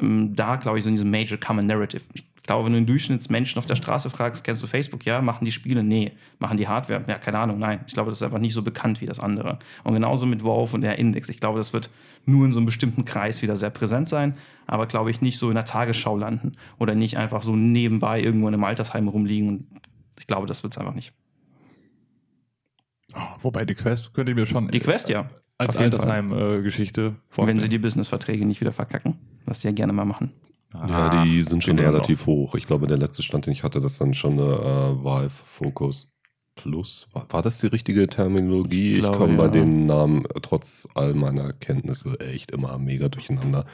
ähm, 0.00 0.34
da, 0.34 0.56
glaube 0.56 0.78
ich, 0.78 0.84
so 0.84 0.88
in 0.88 0.94
diesem 0.94 1.10
Major 1.10 1.38
Common 1.38 1.66
Narrative. 1.66 2.02
Ich 2.14 2.24
glaube, 2.42 2.64
wenn 2.64 2.72
du 2.72 2.78
einen 2.78 2.86
Durchschnittsmenschen 2.86 3.58
auf 3.58 3.66
der 3.66 3.76
Straße 3.76 4.10
fragst, 4.10 4.44
kennst 4.44 4.62
du 4.62 4.66
Facebook? 4.66 5.04
Ja, 5.04 5.20
machen 5.20 5.44
die 5.44 5.52
Spiele? 5.52 5.84
Nee. 5.84 6.12
Machen 6.38 6.56
die 6.56 6.66
Hardware? 6.66 7.04
Ja, 7.06 7.18
keine 7.18 7.38
Ahnung, 7.38 7.58
nein. 7.58 7.80
Ich 7.86 7.94
glaube, 7.94 8.10
das 8.10 8.18
ist 8.18 8.22
einfach 8.22 8.38
nicht 8.38 8.54
so 8.54 8.62
bekannt 8.62 9.00
wie 9.00 9.06
das 9.06 9.20
andere. 9.20 9.58
Und 9.84 9.94
genauso 9.94 10.26
mit 10.26 10.42
Valve 10.42 10.74
und 10.74 10.80
der 10.82 10.98
Index. 10.98 11.28
Ich 11.28 11.38
glaube, 11.38 11.58
das 11.58 11.72
wird 11.72 11.90
nur 12.24 12.44
in 12.46 12.52
so 12.52 12.58
einem 12.58 12.66
bestimmten 12.66 13.04
Kreis 13.04 13.42
wieder 13.42 13.56
sehr 13.56 13.70
präsent 13.70 14.08
sein, 14.08 14.36
aber 14.66 14.86
glaube 14.86 15.10
ich 15.10 15.22
nicht 15.22 15.38
so 15.38 15.48
in 15.48 15.54
der 15.54 15.64
Tagesschau 15.64 16.18
landen 16.18 16.52
oder 16.78 16.94
nicht 16.94 17.16
einfach 17.16 17.42
so 17.42 17.56
nebenbei 17.56 18.20
irgendwo 18.20 18.46
in 18.48 18.54
einem 18.54 18.64
Altersheim 18.64 19.08
rumliegen. 19.08 19.48
Und 19.48 19.66
ich 20.18 20.26
glaube, 20.26 20.46
das 20.46 20.62
wird 20.62 20.74
es 20.74 20.78
einfach 20.78 20.94
nicht. 20.94 21.12
Wobei 23.40 23.64
die 23.64 23.74
Quest 23.74 24.12
könnte 24.14 24.32
ich 24.32 24.36
mir 24.36 24.46
schon 24.46 24.68
Die 24.68 24.80
Quest, 24.80 25.08
ja. 25.08 25.30
als 25.58 25.76
auf 25.76 25.82
jeden 25.82 25.98
Fall. 25.98 26.10
Altersheim-Geschichte 26.10 27.16
vorstellen. 27.28 27.56
Wenn 27.56 27.62
sie 27.62 27.68
die 27.68 27.78
Businessverträge 27.78 28.44
nicht 28.46 28.60
wieder 28.60 28.72
verkacken, 28.72 29.18
was 29.46 29.60
die 29.60 29.68
ja 29.68 29.72
gerne 29.72 29.92
mal 29.92 30.04
machen. 30.04 30.32
Ja, 30.72 31.24
die 31.24 31.42
sind 31.42 31.64
schon 31.64 31.78
relativ 31.78 32.26
hoch. 32.26 32.54
Ich 32.54 32.66
glaube, 32.66 32.86
der 32.86 32.96
letzte 32.96 33.22
Stand, 33.22 33.46
den 33.46 33.52
ich 33.52 33.64
hatte, 33.64 33.80
das 33.80 33.98
dann 33.98 34.14
schon 34.14 34.34
eine 34.34 34.42
äh, 34.42 35.04
Valve 35.04 35.30
Focus 35.30 36.14
Plus. 36.54 37.08
War, 37.12 37.26
war 37.30 37.42
das 37.42 37.58
die 37.58 37.66
richtige 37.66 38.06
Terminologie? 38.06 38.92
Ich 38.92 38.98
Ich, 38.98 39.12
komme 39.12 39.36
bei 39.36 39.46
ja. 39.46 39.50
den 39.50 39.86
Namen 39.86 40.26
äh, 40.26 40.40
trotz 40.40 40.88
all 40.94 41.14
meiner 41.14 41.52
Kenntnisse 41.52 42.20
echt 42.20 42.50
immer 42.50 42.78
mega 42.78 43.08
durcheinander. 43.08 43.66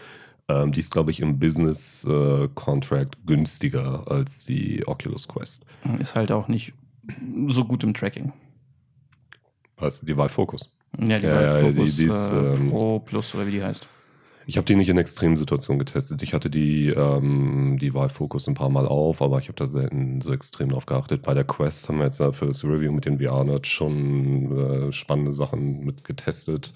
Ähm, 0.49 0.73
die 0.73 0.81
ist, 0.81 0.93
glaube 0.93 1.11
ich, 1.11 1.21
im 1.21 1.39
Business 1.39 2.05
äh, 2.05 2.49
Contract 2.55 3.19
günstiger 3.27 4.11
als 4.11 4.45
die 4.45 4.87
Oculus 4.87 5.27
Quest. 5.27 5.67
Ist 5.99 6.15
halt 6.15 6.31
auch 6.31 6.49
nicht 6.49 6.73
so 7.49 7.65
gut 7.65 7.83
im 7.83 7.93
Tracking. 7.93 8.33
Weißt 9.79 10.03
du, 10.03 10.07
die 10.07 10.17
Valve 10.17 10.33
Focus. 10.33 10.77
Ja, 10.99 11.19
die 11.19 11.27
Valve 11.27 11.45
ja, 11.47 11.63
die- 11.71 11.75
Focus 11.77 11.97
die 11.97 12.07
ist, 12.07 12.33
äh, 12.33 12.55
ähm, 12.55 12.71
Pro 12.71 12.99
Plus 13.01 13.35
oder 13.35 13.47
wie 13.47 13.51
die 13.53 13.63
heißt. 13.63 13.89
Ich 14.49 14.57
habe 14.57 14.65
die 14.65 14.77
nicht 14.77 14.89
in 14.89 14.97
extremen 14.97 15.37
Situationen 15.37 15.81
getestet. 15.81 16.23
Ich 16.23 16.33
hatte 16.33 16.49
die, 16.49 16.89
ähm, 16.91 17.79
die 17.81 17.93
Valve 17.95 18.15
Focus 18.15 18.47
ein 18.47 18.55
paar 18.55 18.71
Mal 18.71 18.87
auf, 18.87 19.21
aber 19.21 19.41
ich 19.41 19.49
habe 19.49 19.57
da 19.57 19.67
selten 19.67 20.21
so 20.21 20.33
extrem 20.33 20.69
drauf 20.69 20.87
geachtet. 20.87 21.23
Bei 21.23 21.35
der 21.35 21.43
Quest 21.43 21.89
haben 21.89 21.99
wir 21.99 22.05
jetzt 22.05 22.19
für 22.19 22.47
das 22.47 22.63
Review 22.63 22.93
mit 22.93 23.07
den 23.07 23.19
VR-Nerds 23.19 23.69
schon 23.69 24.57
äh, 24.89 24.93
spannende 24.93 25.33
Sachen 25.33 25.85
mit 25.85 26.05
getestet. 26.05 26.73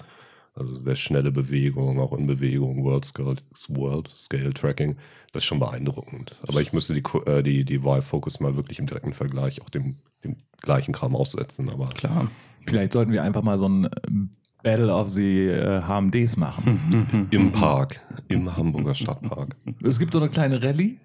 Also 0.56 0.74
sehr 0.74 0.96
schnelle 0.96 1.30
Bewegung, 1.30 2.00
auch 2.00 2.12
in 2.12 2.26
Bewegung, 2.26 2.82
World 2.84 3.04
Scale, 3.04 3.36
World 3.68 4.08
Scale 4.08 4.50
Tracking. 4.52 4.96
Das 5.32 5.44
ist 5.44 5.46
schon 5.46 5.60
beeindruckend. 5.60 6.36
Aber 6.48 6.60
ich 6.60 6.72
müsste 6.72 6.92
die, 6.92 7.04
äh, 7.26 7.42
die, 7.44 7.64
die 7.64 7.84
Valve 7.84 8.02
Focus 8.02 8.40
mal 8.40 8.56
wirklich 8.56 8.80
im 8.80 8.86
direkten 8.86 9.14
Vergleich 9.14 9.62
auch 9.62 9.70
dem, 9.70 9.98
dem 10.24 10.36
gleichen 10.60 10.92
Kram 10.92 11.14
aussetzen. 11.16 11.68
Aber 11.70 11.88
Klar. 11.88 12.28
Vielleicht 12.62 12.92
sollten 12.92 13.12
wir 13.12 13.22
einfach 13.22 13.42
mal 13.42 13.58
so 13.58 13.68
ein 13.68 13.84
äh, 13.84 13.88
Battle 14.62 14.92
of 14.94 15.10
the 15.10 15.46
äh, 15.46 15.82
HMDs 15.82 16.36
machen. 16.36 17.26
im 17.30 17.52
Park, 17.52 18.00
im 18.28 18.54
Hamburger 18.56 18.94
Stadtpark. 18.94 19.56
Es 19.82 19.98
gibt 19.98 20.12
so 20.12 20.20
eine 20.20 20.28
kleine 20.28 20.62
Rallye, 20.62 20.98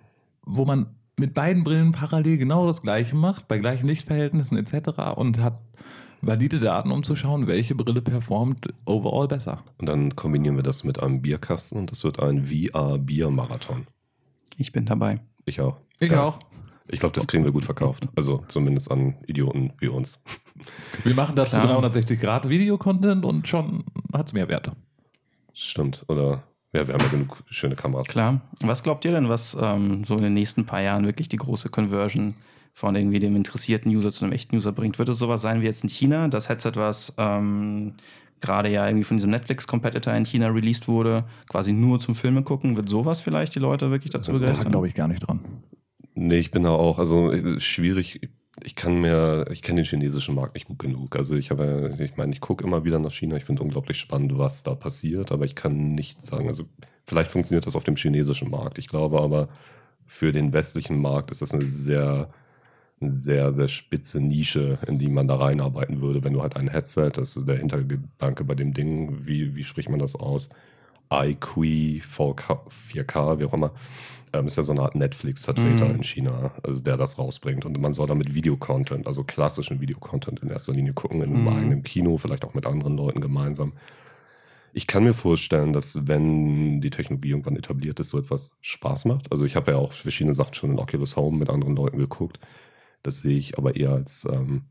wo 0.46 0.66
man 0.66 0.88
mit 1.18 1.34
beiden 1.34 1.64
Brillen 1.64 1.94
parallel 1.94 2.38
genau 2.38 2.68
das 2.68 2.82
gleiche 2.82 3.16
macht, 3.16 3.48
bei 3.48 3.58
gleichen 3.58 3.88
Lichtverhältnissen 3.88 4.58
etc. 4.58 4.90
und 5.16 5.40
hat 5.40 5.62
valide 6.22 6.60
Daten, 6.60 6.92
um 6.92 7.04
zu 7.04 7.16
schauen, 7.16 7.48
welche 7.48 7.76
Brille 7.76 8.02
performt 8.02 8.74
overall 8.86 9.28
besser. 9.30 9.64
Und 9.78 9.88
dann 9.88 10.16
kombinieren 10.18 10.58
wir 10.58 10.64
das 10.64 10.84
mit 10.84 11.02
einem 11.02 11.22
Bierkasten 11.22 11.78
und 11.78 11.92
das 11.92 12.04
wird 12.04 12.22
ein 12.22 12.46
VR-Bier-Marathon. 12.48 13.88
Ich 14.58 14.72
bin 14.74 14.86
dabei. 14.86 15.22
Ich 15.46 15.62
auch. 15.62 15.78
Ich 16.00 16.12
Ja. 16.12 16.24
auch. 16.24 16.40
Ich 16.90 17.00
glaube, 17.00 17.14
das 17.14 17.28
kriegen 17.28 17.44
wir 17.44 17.52
gut 17.52 17.66
verkauft. 17.66 18.08
Also 18.16 18.44
zumindest 18.48 18.92
an 18.92 19.16
Idioten 19.26 19.72
wie 19.80 19.88
uns. 19.88 20.22
Wir 21.04 21.16
machen 21.16 21.36
dazu 21.36 21.52
Klar. 21.52 21.66
360 21.68 22.20
Grad 22.20 22.48
Videocontent 22.48 23.26
und 23.26 23.48
schon 23.48 23.84
hat 24.14 24.28
es 24.28 24.34
mehr 24.34 24.48
Werte. 24.48 24.74
Stimmt. 25.54 26.04
Oder 26.08 26.44
ja, 26.74 26.86
wir 26.88 26.94
haben 26.94 27.02
ja 27.02 27.08
genug 27.10 27.44
schöne 27.50 27.76
Kameras. 27.76 28.08
Klar. 28.08 28.42
Was 28.62 28.84
glaubt 28.84 29.04
ihr 29.06 29.12
denn, 29.12 29.30
was 29.30 29.58
ähm, 29.60 30.04
so 30.04 30.16
in 30.16 30.24
den 30.24 30.34
nächsten 30.34 30.66
paar 30.66 30.82
Jahren 30.82 31.06
wirklich 31.06 31.30
die 31.30 31.38
große 31.38 31.70
Conversion 31.70 32.36
von 32.74 32.96
irgendwie 32.96 33.20
dem 33.20 33.36
interessierten 33.36 33.90
User 33.96 34.12
zu 34.12 34.26
einem 34.26 34.34
echten 34.34 34.56
User 34.58 34.72
bringt? 34.72 35.00
Wird 35.00 35.10
es 35.10 35.18
sowas 35.18 35.42
sein 35.42 35.62
wie 35.62 35.66
jetzt 35.66 35.84
in 35.84 35.90
China? 35.90 36.28
Das 36.28 36.50
Headset, 36.50 36.74
was 36.76 37.14
ähm, 37.18 37.94
gerade 38.42 38.70
ja 38.70 38.86
irgendwie 38.86 39.06
von 39.06 39.18
diesem 39.18 39.32
Netflix-Competitor 39.32 40.14
in 40.14 40.26
China 40.26 40.50
released 40.50 40.88
wurde, 40.88 41.24
quasi 41.50 41.72
nur 41.74 42.00
zum 42.00 42.16
Filme 42.16 42.44
gucken, 42.44 42.76
wird 42.78 42.90
sowas 42.90 43.22
vielleicht 43.22 43.56
die 43.56 43.60
Leute 43.60 43.90
wirklich 43.92 44.12
dazu 44.12 44.32
Also, 44.32 44.42
Da 44.42 44.48
begeistern? 44.48 44.72
glaube 44.72 44.88
ich 44.88 44.94
gar 44.94 45.08
nicht 45.08 45.22
dran. 45.28 45.40
Nee, 46.16 46.38
ich 46.40 46.52
bin 46.52 46.64
da 46.64 46.72
auch, 46.72 46.98
also 47.00 47.32
schwierig. 47.60 48.30
Ich 48.64 48.76
kann 48.76 49.02
mir, 49.02 49.48
ich 49.52 49.62
kenne 49.62 49.82
den 49.82 49.86
chinesischen 49.86 50.34
Markt 50.36 50.56
nicht 50.56 50.68
gut 50.68 50.80
genug. 50.80 51.16
Also 51.18 51.36
ich 51.36 51.52
habe, 51.52 51.98
ich 52.00 52.16
meine, 52.16 52.32
ich 52.34 52.40
gucke 52.42 52.64
immer 52.64 52.86
wieder 52.86 53.00
nach 53.00 53.12
China. 53.12 53.36
Ich 53.36 53.44
finde 53.46 53.62
unglaublich 53.64 54.00
spannend, 54.00 54.38
was 54.38 54.64
da 54.64 54.76
passiert, 54.76 55.32
aber 55.32 55.44
ich 55.46 55.56
kann 55.56 55.94
nicht 55.94 56.22
sagen, 56.22 56.48
also 56.48 56.66
vielleicht 57.06 57.32
funktioniert 57.32 57.68
das 57.68 57.76
auf 57.76 57.84
dem 57.84 57.98
chinesischen 57.98 58.50
Markt. 58.50 58.78
Ich 58.80 58.88
glaube 58.88 59.22
aber, 59.22 59.50
für 60.06 60.32
den 60.32 60.54
westlichen 60.54 61.02
Markt 61.02 61.32
ist 61.32 61.42
das 61.42 61.54
eine 61.54 61.66
sehr, 61.66 62.30
sehr, 63.02 63.52
sehr 63.54 63.68
spitze 63.70 64.22
Nische, 64.22 64.80
in 64.88 65.00
die 65.00 65.10
man 65.10 65.28
da 65.28 65.36
reinarbeiten 65.38 66.02
würde, 66.02 66.24
wenn 66.24 66.34
du 66.34 66.42
halt 66.42 66.56
ein 66.58 66.70
Headset, 66.70 67.12
das 67.16 67.38
ist 67.38 67.48
der 67.48 67.58
Hintergedanke 67.58 68.44
bei 68.46 68.56
dem 68.56 68.74
Ding, 68.74 69.26
wie, 69.28 69.56
wie 69.56 69.64
spricht 69.66 69.90
man 69.90 70.00
das 70.00 70.16
aus? 70.16 70.50
iQII 71.12 72.02
4K, 72.02 72.62
4K, 72.70 73.40
wie 73.40 73.46
auch 73.46 73.54
immer, 73.54 73.74
ähm, 74.34 74.48
ist 74.48 74.58
ja 74.58 74.64
so 74.64 74.72
eine 74.74 74.82
Art 74.82 74.96
Netflix-Vertreter 74.96 75.90
Mhm. 75.90 75.96
in 75.96 76.04
China, 76.04 76.54
also 76.64 76.82
der 76.82 76.98
das 76.98 77.18
rausbringt. 77.20 77.66
Und 77.66 77.80
man 77.80 77.94
soll 77.94 78.08
damit 78.08 78.34
Videocontent, 78.36 79.08
also 79.08 79.24
klassischen 79.24 79.82
Videocontent 79.82 80.42
in 80.42 80.50
erster 80.50 80.74
Linie 80.74 80.94
gucken, 80.94 81.22
in 81.22 81.32
einem 81.36 81.44
Mhm. 81.44 81.48
eigenen 81.48 81.84
Kino, 81.84 82.18
vielleicht 82.18 82.46
auch 82.46 82.54
mit 82.54 82.66
anderen 82.68 82.98
Leuten 82.98 83.22
gemeinsam. 83.22 83.74
Ich 84.74 84.88
kann 84.88 85.04
mir 85.06 85.14
vorstellen, 85.14 85.72
dass 85.74 86.08
wenn 86.08 86.82
die 86.82 86.90
Technologie 86.90 87.30
irgendwann 87.30 87.56
etabliert 87.56 88.00
ist, 88.00 88.10
so 88.10 88.20
etwas 88.20 88.58
Spaß 88.62 89.06
macht. 89.06 89.32
Also 89.32 89.46
ich 89.46 89.56
habe 89.56 89.72
ja 89.72 89.78
auch 89.78 89.94
verschiedene 89.94 90.34
Sachen 90.34 90.54
schon 90.54 90.72
in 90.72 90.80
Oculus 90.80 91.16
Home 91.16 91.38
mit 91.38 91.50
anderen 91.50 91.76
Leuten 91.76 91.98
geguckt. 91.98 92.40
Das 93.04 93.20
sehe 93.20 93.38
ich 93.38 93.58
aber 93.58 93.76
eher 93.76 93.92
als 93.92 94.26
ähm, 94.32 94.66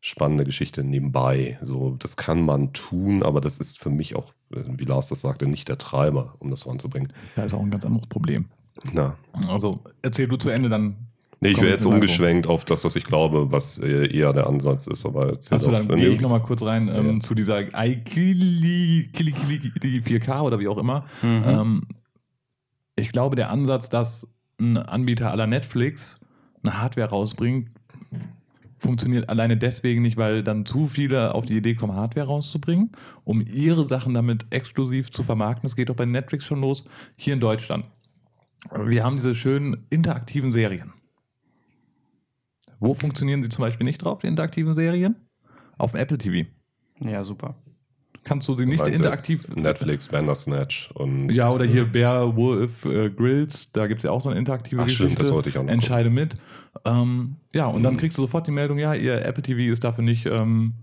spannende 0.00 0.44
Geschichte 0.44 0.84
nebenbei. 0.84 1.58
So, 1.62 1.96
das 1.98 2.16
kann 2.16 2.42
man 2.44 2.72
tun, 2.74 3.22
aber 3.22 3.40
das 3.40 3.58
ist 3.60 3.78
für 3.80 3.90
mich 3.90 4.16
auch, 4.16 4.34
wie 4.50 4.84
Lars 4.84 5.08
das 5.08 5.20
sagte, 5.20 5.46
nicht 5.46 5.68
der 5.68 5.78
Treiber, 5.78 6.34
um 6.38 6.50
das 6.50 6.62
voranzubringen. 6.62 7.12
Da 7.36 7.44
ist 7.44 7.54
auch 7.54 7.60
ein 7.62 7.70
ganz 7.70 7.84
anderes 7.84 8.06
Problem. 8.06 8.46
Na, 8.92 9.16
Also 9.48 9.80
erzähl 10.02 10.28
du 10.28 10.36
zu 10.36 10.50
Ende, 10.50 10.68
dann. 10.68 10.96
nee, 11.40 11.50
ich 11.50 11.56
wäre 11.60 11.70
jetzt 11.72 11.84
umgeschwenkt 11.84 12.46
auf 12.46 12.64
das, 12.64 12.84
was 12.84 12.94
ich 12.96 13.04
glaube, 13.04 13.50
was 13.52 13.78
äh, 13.78 14.06
eher 14.16 14.32
der 14.32 14.46
Ansatz 14.46 14.86
ist. 14.86 15.04
Aber 15.04 15.32
Achso, 15.34 15.56
doch. 15.58 15.72
dann 15.72 15.88
gehe 15.88 16.08
ich 16.08 16.20
nochmal 16.20 16.42
kurz 16.42 16.62
rein 16.62 16.88
ähm, 16.88 17.14
Ja. 17.14 17.20
zu 17.20 17.34
dieser 17.34 17.60
iKili 17.74 19.10
Kili, 19.12 19.32
Kili, 19.32 19.98
4K 20.00 20.40
oder 20.42 20.58
wie 20.60 20.68
auch 20.68 20.78
immer. 20.78 21.04
Mhm. 21.22 21.42
Ähm, 21.46 21.82
ich 22.96 23.12
glaube, 23.12 23.36
der 23.36 23.50
Ansatz, 23.50 23.88
dass 23.90 24.34
ein 24.60 24.76
Anbieter 24.76 25.30
aller 25.30 25.46
Netflix 25.46 26.18
eine 26.62 26.80
Hardware 26.80 27.08
rausbringt, 27.10 27.70
funktioniert 28.78 29.28
alleine 29.28 29.56
deswegen 29.56 30.02
nicht, 30.02 30.16
weil 30.16 30.42
dann 30.42 30.66
zu 30.66 30.86
viele 30.86 31.34
auf 31.34 31.46
die 31.46 31.56
Idee 31.56 31.74
kommen, 31.74 31.94
Hardware 31.94 32.26
rauszubringen, 32.26 32.92
um 33.24 33.40
ihre 33.40 33.86
Sachen 33.86 34.14
damit 34.14 34.46
exklusiv 34.50 35.10
zu 35.10 35.22
vermarkten. 35.22 35.68
Das 35.68 35.76
geht 35.76 35.88
doch 35.88 35.96
bei 35.96 36.06
Netflix 36.06 36.44
schon 36.44 36.60
los, 36.60 36.84
hier 37.16 37.34
in 37.34 37.40
Deutschland. 37.40 37.84
Wir 38.72 39.04
haben 39.04 39.16
diese 39.16 39.34
schönen 39.34 39.86
interaktiven 39.90 40.52
Serien. 40.52 40.92
Wo 42.80 42.94
funktionieren 42.94 43.42
sie 43.42 43.48
zum 43.48 43.62
Beispiel 43.62 43.84
nicht 43.84 43.98
drauf, 43.98 44.20
die 44.20 44.28
interaktiven 44.28 44.74
Serien? 44.74 45.16
Auf 45.76 45.92
dem 45.92 46.00
Apple 46.00 46.18
TV. 46.18 46.48
Ja, 47.00 47.22
super. 47.24 47.56
Kannst 48.24 48.46
du 48.48 48.54
sie 48.56 48.66
nicht 48.66 48.86
interaktiv. 48.86 49.48
Netflix, 49.54 50.08
Bandersnatch 50.08 50.90
und. 50.94 51.30
Ja, 51.30 51.50
oder 51.50 51.64
hier 51.64 51.84
Bear 51.86 52.36
Wolf 52.36 52.84
äh, 52.84 53.08
Grills, 53.10 53.72
da 53.72 53.86
gibt 53.86 54.00
es 54.00 54.04
ja 54.04 54.10
auch 54.10 54.20
so 54.20 54.28
eine 54.28 54.38
interaktive 54.38 54.82
Ach, 54.82 54.84
Geschichte. 54.84 55.04
stimmt, 55.06 55.20
das 55.20 55.32
wollte 55.32 55.48
ich 55.48 55.56
auch 55.58 55.62
noch. 55.62 55.70
Entscheide 55.70 56.10
mit. 56.10 56.34
Ähm, 56.84 57.36
ja, 57.54 57.66
und 57.66 57.82
dann 57.82 57.94
Mhm. 57.94 57.98
kriegst 57.98 58.18
du 58.18 58.22
sofort 58.22 58.46
die 58.46 58.50
Meldung, 58.50 58.78
ja, 58.78 58.94
ihr 58.94 59.24
Apple 59.24 59.42
TV 59.42 59.72
ist 59.72 59.82
dafür 59.84 60.04
nicht 60.04 60.26
ähm, 60.26 60.74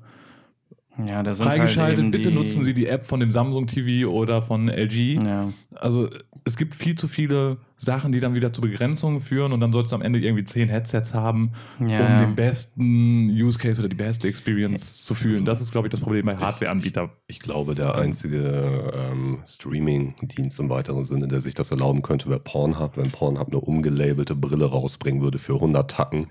Ja, 0.97 1.23
da 1.23 1.33
sind 1.33 1.45
freigeschaltet. 1.47 2.03
halt 2.03 2.11
Bitte 2.11 2.31
nutzen 2.31 2.63
Sie 2.63 2.73
die 2.73 2.87
App 2.87 3.05
von 3.05 3.19
dem 3.19 3.31
Samsung 3.31 3.67
TV 3.67 4.09
oder 4.09 4.41
von 4.41 4.69
LG. 4.69 5.21
Ja. 5.23 5.49
Also 5.75 6.09
es 6.45 6.55
gibt 6.57 6.75
viel 6.75 6.95
zu 6.95 7.07
viele 7.07 7.57
Sachen, 7.75 8.11
die 8.11 8.19
dann 8.19 8.33
wieder 8.35 8.53
zu 8.53 8.61
Begrenzungen 8.61 9.19
führen 9.19 9.51
und 9.51 9.59
dann 9.59 9.71
solltest 9.73 9.91
du 9.91 9.95
am 9.97 10.01
Ende 10.01 10.19
irgendwie 10.19 10.43
zehn 10.45 10.69
Headsets 10.69 11.13
haben, 11.13 11.51
Ja. 11.79 11.85
um 12.19 12.19
den 12.27 12.35
besten 12.35 13.29
Use 13.31 13.59
Case 13.59 13.81
oder 13.81 13.89
die 13.89 13.95
beste 13.95 14.27
Experience 14.29 15.03
zu 15.03 15.13
fühlen. 15.15 15.33
Also, 15.33 15.45
das 15.45 15.61
ist, 15.61 15.71
glaube 15.71 15.87
ich, 15.87 15.91
das 15.91 15.99
Problem 15.99 16.25
bei 16.27 16.37
Hardware-Anbietern. 16.37 17.09
Ich 17.27 17.39
glaube, 17.39 17.75
der 17.75 17.95
einzige 17.95 18.93
ähm, 19.11 19.39
Streaming-Dienst 19.45 20.59
im 20.59 20.69
weiteren 20.69 21.03
Sinne, 21.03 21.27
der 21.27 21.41
sich 21.41 21.55
das 21.55 21.71
erlauben 21.71 22.01
könnte, 22.01 22.29
wäre 22.29 22.39
Pornhub. 22.39 22.95
Wenn 22.97 23.11
Pornhub 23.11 23.47
eine 23.49 23.59
umgelabelte 23.59 24.35
Brille 24.35 24.65
rausbringen 24.65 25.21
würde 25.21 25.39
für 25.39 25.55
100 25.55 25.89
Tacken, 25.91 26.27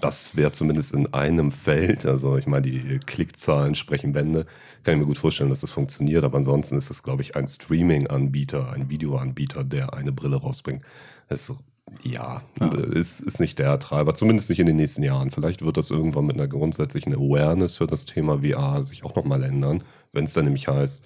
das 0.00 0.36
wäre 0.36 0.52
zumindest 0.52 0.92
in 0.94 1.12
einem 1.14 1.52
Feld. 1.52 2.06
Also 2.06 2.36
ich 2.36 2.46
meine, 2.46 2.62
die 2.62 2.98
Klickzahlen 2.98 3.74
sprechen 3.74 4.12
Bände. 4.12 4.46
Kann 4.84 4.94
ich 4.94 5.00
mir 5.00 5.06
gut 5.06 5.18
vorstellen, 5.18 5.50
dass 5.50 5.60
das 5.60 5.70
funktioniert. 5.70 6.24
Aber 6.24 6.38
ansonsten 6.38 6.76
ist 6.76 6.90
es, 6.90 7.02
glaube 7.02 7.22
ich, 7.22 7.36
ein 7.36 7.46
Streaming-Anbieter, 7.46 8.70
ein 8.72 8.88
Videoanbieter, 8.88 9.64
der 9.64 9.94
eine 9.94 10.12
Brille 10.12 10.36
rausbringt. 10.36 10.82
Das 11.28 11.48
ist, 11.48 11.56
ja, 12.02 12.42
Ja. 12.60 12.74
Ist, 12.74 13.20
ist 13.20 13.40
nicht 13.40 13.58
der 13.58 13.78
Treiber. 13.78 14.14
Zumindest 14.14 14.50
nicht 14.50 14.58
in 14.58 14.66
den 14.66 14.76
nächsten 14.76 15.02
Jahren. 15.02 15.30
Vielleicht 15.30 15.62
wird 15.62 15.76
das 15.76 15.90
irgendwann 15.90 16.26
mit 16.26 16.36
einer 16.36 16.48
grundsätzlichen 16.48 17.14
Awareness 17.14 17.76
für 17.76 17.86
das 17.86 18.06
Thema 18.06 18.40
VR 18.42 18.82
sich 18.82 19.04
auch 19.04 19.14
nochmal 19.14 19.42
ändern. 19.42 19.82
Wenn 20.12 20.24
es 20.24 20.34
dann 20.34 20.44
nämlich 20.44 20.68
heißt, 20.68 21.04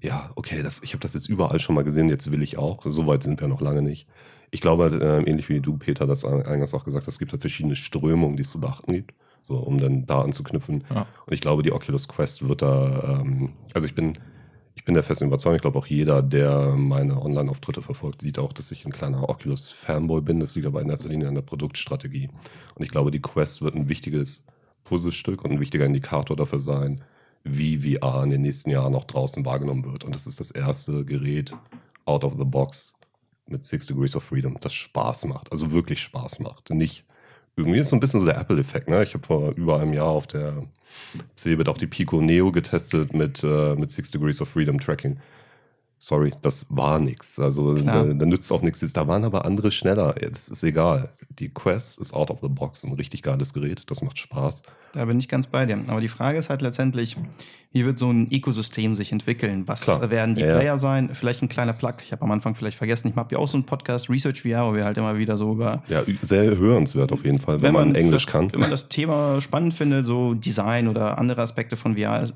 ja, 0.00 0.30
okay, 0.36 0.62
das, 0.62 0.82
ich 0.82 0.92
habe 0.92 1.00
das 1.02 1.14
jetzt 1.14 1.28
überall 1.28 1.58
schon 1.58 1.74
mal 1.74 1.84
gesehen, 1.84 2.08
jetzt 2.08 2.30
will 2.30 2.42
ich 2.42 2.58
auch. 2.58 2.84
So 2.84 3.06
weit 3.06 3.22
sind 3.22 3.40
wir 3.40 3.48
noch 3.48 3.60
lange 3.60 3.82
nicht. 3.82 4.06
Ich 4.50 4.60
glaube, 4.60 4.98
äh, 5.00 5.28
ähnlich 5.28 5.48
wie 5.48 5.60
du, 5.60 5.76
Peter, 5.76 6.06
das 6.06 6.24
eingangs 6.24 6.74
auch 6.74 6.84
gesagt 6.84 7.06
hast, 7.06 7.14
es 7.14 7.18
gibt 7.18 7.32
halt 7.32 7.42
verschiedene 7.42 7.76
Strömungen, 7.76 8.36
die 8.36 8.42
es 8.42 8.50
zu 8.50 8.60
beachten 8.60 8.92
gibt, 8.92 9.14
so 9.42 9.56
um 9.56 9.78
dann 9.78 10.06
da 10.06 10.22
anzuknüpfen. 10.22 10.84
Ja. 10.90 11.06
Und 11.26 11.32
ich 11.32 11.40
glaube, 11.40 11.62
die 11.62 11.72
Oculus 11.72 12.08
Quest 12.08 12.48
wird 12.48 12.62
da, 12.62 13.20
ähm, 13.20 13.50
also 13.74 13.86
ich 13.86 13.94
bin, 13.94 14.18
ich 14.74 14.84
bin 14.84 14.94
der 14.94 15.02
festen 15.02 15.26
Überzeugung, 15.26 15.56
ich 15.56 15.62
glaube 15.62 15.78
auch 15.78 15.86
jeder, 15.86 16.22
der 16.22 16.74
meine 16.76 17.20
Online-Auftritte 17.20 17.82
verfolgt, 17.82 18.22
sieht 18.22 18.38
auch, 18.38 18.52
dass 18.52 18.70
ich 18.70 18.84
ein 18.86 18.92
kleiner 18.92 19.28
Oculus-Fanboy 19.28 20.20
bin. 20.20 20.40
Das 20.40 20.54
liegt 20.54 20.66
aber 20.66 20.80
in 20.80 20.90
erster 20.90 21.08
Linie 21.08 21.28
an 21.28 21.34
der 21.34 21.42
Produktstrategie. 21.42 22.28
Und 22.74 22.84
ich 22.84 22.90
glaube, 22.90 23.10
die 23.10 23.20
Quest 23.20 23.62
wird 23.62 23.74
ein 23.74 23.88
wichtiges 23.88 24.46
Puzzlestück 24.84 25.44
und 25.44 25.52
ein 25.52 25.60
wichtiger 25.60 25.86
Indikator 25.86 26.36
dafür 26.36 26.60
sein, 26.60 27.02
wie 27.44 27.78
VR 27.78 28.24
in 28.24 28.30
den 28.30 28.42
nächsten 28.42 28.70
Jahren 28.70 28.94
auch 28.94 29.04
draußen 29.04 29.44
wahrgenommen 29.44 29.84
wird. 29.84 30.04
Und 30.04 30.14
das 30.14 30.26
ist 30.26 30.40
das 30.40 30.50
erste 30.50 31.04
Gerät 31.04 31.52
out 32.04 32.24
of 32.24 32.34
the 32.38 32.44
box 32.44 32.95
mit 33.46 33.64
Six 33.64 33.86
Degrees 33.86 34.16
of 34.16 34.24
Freedom, 34.24 34.56
das 34.60 34.74
Spaß 34.74 35.26
macht, 35.26 35.50
also 35.52 35.70
wirklich 35.70 36.00
Spaß 36.00 36.40
macht. 36.40 36.70
Nicht 36.70 37.04
irgendwie 37.56 37.78
ist 37.78 37.88
so 37.88 37.96
ein 37.96 38.00
bisschen 38.00 38.20
so 38.20 38.26
der 38.26 38.38
Apple-Effekt. 38.38 38.88
Ne? 38.88 39.02
Ich 39.02 39.14
habe 39.14 39.26
vor 39.26 39.52
über 39.56 39.80
einem 39.80 39.94
Jahr 39.94 40.08
auf 40.08 40.26
der 40.26 40.62
Cebit 41.36 41.68
auch 41.68 41.78
die 41.78 41.86
Pico 41.86 42.20
Neo 42.20 42.52
getestet 42.52 43.14
mit, 43.14 43.42
äh, 43.42 43.74
mit 43.74 43.90
Six 43.90 44.10
Degrees 44.10 44.40
of 44.40 44.48
Freedom 44.48 44.78
Tracking. 44.78 45.18
Sorry, 45.98 46.32
das 46.42 46.66
war 46.68 46.98
nichts. 46.98 47.38
Also 47.40 47.74
Klar. 47.74 48.04
da, 48.04 48.12
da 48.12 48.26
nützt 48.26 48.52
auch 48.52 48.60
nichts. 48.62 48.80
Da 48.92 49.08
waren 49.08 49.24
aber 49.24 49.44
andere 49.46 49.70
schneller. 49.70 50.14
Das 50.30 50.48
ist 50.48 50.62
egal. 50.62 51.10
Die 51.38 51.48
Quest 51.48 51.98
ist 51.98 52.12
out 52.12 52.30
of 52.30 52.40
the 52.40 52.48
box, 52.48 52.84
ein 52.84 52.92
richtig 52.92 53.22
geiles 53.22 53.54
Gerät. 53.54 53.82
Das 53.86 54.02
macht 54.02 54.18
Spaß. 54.18 54.62
Da 54.92 55.04
bin 55.06 55.18
ich 55.18 55.28
ganz 55.28 55.46
bei 55.46 55.64
dir. 55.66 55.78
Aber 55.88 56.00
die 56.00 56.08
Frage 56.08 56.38
ist 56.38 56.48
halt 56.50 56.62
letztendlich, 56.62 57.16
wie 57.72 57.84
wird 57.84 57.98
so 57.98 58.10
ein 58.10 58.28
Ökosystem 58.30 58.94
sich 58.94 59.12
entwickeln? 59.12 59.64
Was 59.66 59.82
Klar. 59.82 60.10
werden 60.10 60.34
die 60.34 60.42
Ja. 60.42 60.54
Player 60.54 60.78
sein? 60.78 61.10
Vielleicht 61.14 61.42
ein 61.42 61.48
kleiner 61.48 61.72
Plug. 61.72 61.94
Ich 62.02 62.12
habe 62.12 62.22
am 62.22 62.30
Anfang 62.30 62.54
vielleicht 62.54 62.78
vergessen, 62.78 63.08
ich 63.08 63.16
habe 63.16 63.34
ja 63.34 63.38
auch 63.38 63.48
so 63.48 63.56
einen 63.56 63.64
Podcast, 63.64 64.08
Research 64.08 64.42
VR, 64.42 64.66
wo 64.70 64.74
wir 64.74 64.84
halt 64.84 64.96
immer 64.96 65.16
wieder 65.18 65.36
so 65.36 65.52
über 65.52 65.82
Ja, 65.88 66.02
sehr 66.22 66.56
hörenswert 66.56 67.12
auf 67.12 67.24
jeden 67.24 67.38
Fall, 67.38 67.60
wenn, 67.62 67.72
man, 67.74 67.94
Englisch 67.94 68.24
das, 68.24 68.32
kann. 68.32 68.52
Wenn 68.52 68.60
man 68.60 68.70
das 68.70 68.88
Thema 68.88 69.40
spannend 69.40 69.74
findet, 69.74 70.06
so 70.06 70.34
Design 70.34 70.88
oder 70.88 71.18
andere 71.18 71.42
Aspekte 71.42 71.76
von 71.76 71.96
VR, 71.96 72.30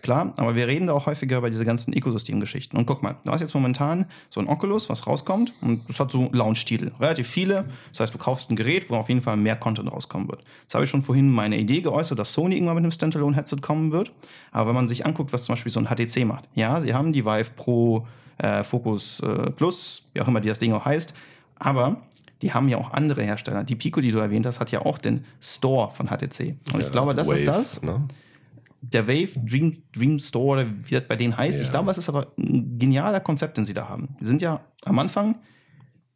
klar, 0.00 0.32
aber 0.38 0.54
wir 0.54 0.66
reden 0.66 0.86
da 0.86 0.94
auch 0.94 1.04
häufiger 1.06 1.38
über 1.38 1.50
diese 1.50 1.66
ganzen 1.66 1.92
Ökosystemgeschichten. 1.92 2.78
Und 2.78 2.86
guck 2.86 3.02
mal, 3.02 3.05
du 3.24 3.30
hast 3.30 3.40
jetzt 3.40 3.54
momentan 3.54 4.06
so 4.30 4.40
ein 4.40 4.48
Oculus, 4.48 4.88
was 4.88 5.06
rauskommt 5.06 5.52
und 5.60 5.88
das 5.88 6.00
hat 6.00 6.10
so 6.10 6.28
Launch-Titel, 6.32 6.92
relativ 7.00 7.28
viele. 7.28 7.66
Das 7.92 8.00
heißt, 8.00 8.14
du 8.14 8.18
kaufst 8.18 8.50
ein 8.50 8.56
Gerät, 8.56 8.90
wo 8.90 8.94
auf 8.96 9.08
jeden 9.08 9.22
Fall 9.22 9.36
mehr 9.36 9.56
Content 9.56 9.90
rauskommen 9.90 10.28
wird. 10.28 10.42
Jetzt 10.62 10.74
habe 10.74 10.84
ich 10.84 10.90
schon 10.90 11.02
vorhin 11.02 11.30
meine 11.30 11.56
Idee 11.58 11.80
geäußert, 11.80 12.18
dass 12.18 12.32
Sony 12.32 12.56
irgendwann 12.56 12.76
mit 12.76 12.84
einem 12.84 12.92
Standalone-Headset 12.92 13.56
kommen 13.60 13.92
wird. 13.92 14.12
Aber 14.52 14.68
wenn 14.68 14.74
man 14.74 14.88
sich 14.88 15.06
anguckt, 15.06 15.32
was 15.32 15.42
zum 15.44 15.54
Beispiel 15.54 15.72
so 15.72 15.80
ein 15.80 15.86
HTC 15.86 16.24
macht, 16.24 16.48
ja, 16.54 16.80
sie 16.80 16.94
haben 16.94 17.12
die 17.12 17.24
Vive 17.24 17.50
Pro 17.56 18.06
äh, 18.38 18.64
Focus 18.64 19.20
äh, 19.20 19.50
Plus, 19.50 20.04
wie 20.12 20.20
auch 20.20 20.28
immer 20.28 20.40
die 20.40 20.48
das 20.48 20.58
Ding 20.58 20.72
auch 20.72 20.84
heißt, 20.84 21.14
aber 21.58 21.96
die 22.42 22.52
haben 22.52 22.68
ja 22.68 22.76
auch 22.76 22.92
andere 22.92 23.22
Hersteller. 23.22 23.64
Die 23.64 23.76
Pico, 23.76 24.00
die 24.00 24.10
du 24.10 24.18
erwähnt 24.18 24.44
hast, 24.44 24.60
hat 24.60 24.70
ja 24.70 24.84
auch 24.84 24.98
den 24.98 25.24
Store 25.40 25.90
von 25.92 26.08
HTC. 26.08 26.56
Und 26.72 26.80
ich 26.80 26.86
Ja, 26.86 26.88
glaube, 26.90 27.14
das 27.14 27.28
ist 27.28 27.40
Wave, 27.40 27.44
das. 27.44 27.82
Ne? 27.82 28.02
Der 28.92 29.08
Wave 29.08 29.40
Dream, 29.48 29.82
Dream 29.92 30.18
Store, 30.18 30.60
oder 30.60 30.66
wie 30.84 30.94
das 30.94 31.06
bei 31.08 31.16
denen 31.16 31.36
heißt. 31.36 31.58
Ja. 31.58 31.64
Ich 31.64 31.70
glaube, 31.70 31.90
es 31.90 31.98
ist 31.98 32.08
aber 32.08 32.32
ein 32.38 32.78
genialer 32.78 33.20
Konzept, 33.20 33.56
den 33.56 33.64
sie 33.64 33.74
da 33.74 33.88
haben. 33.88 34.16
Die 34.20 34.26
sind 34.26 34.42
ja 34.42 34.60
am 34.84 34.98
Anfang 34.98 35.36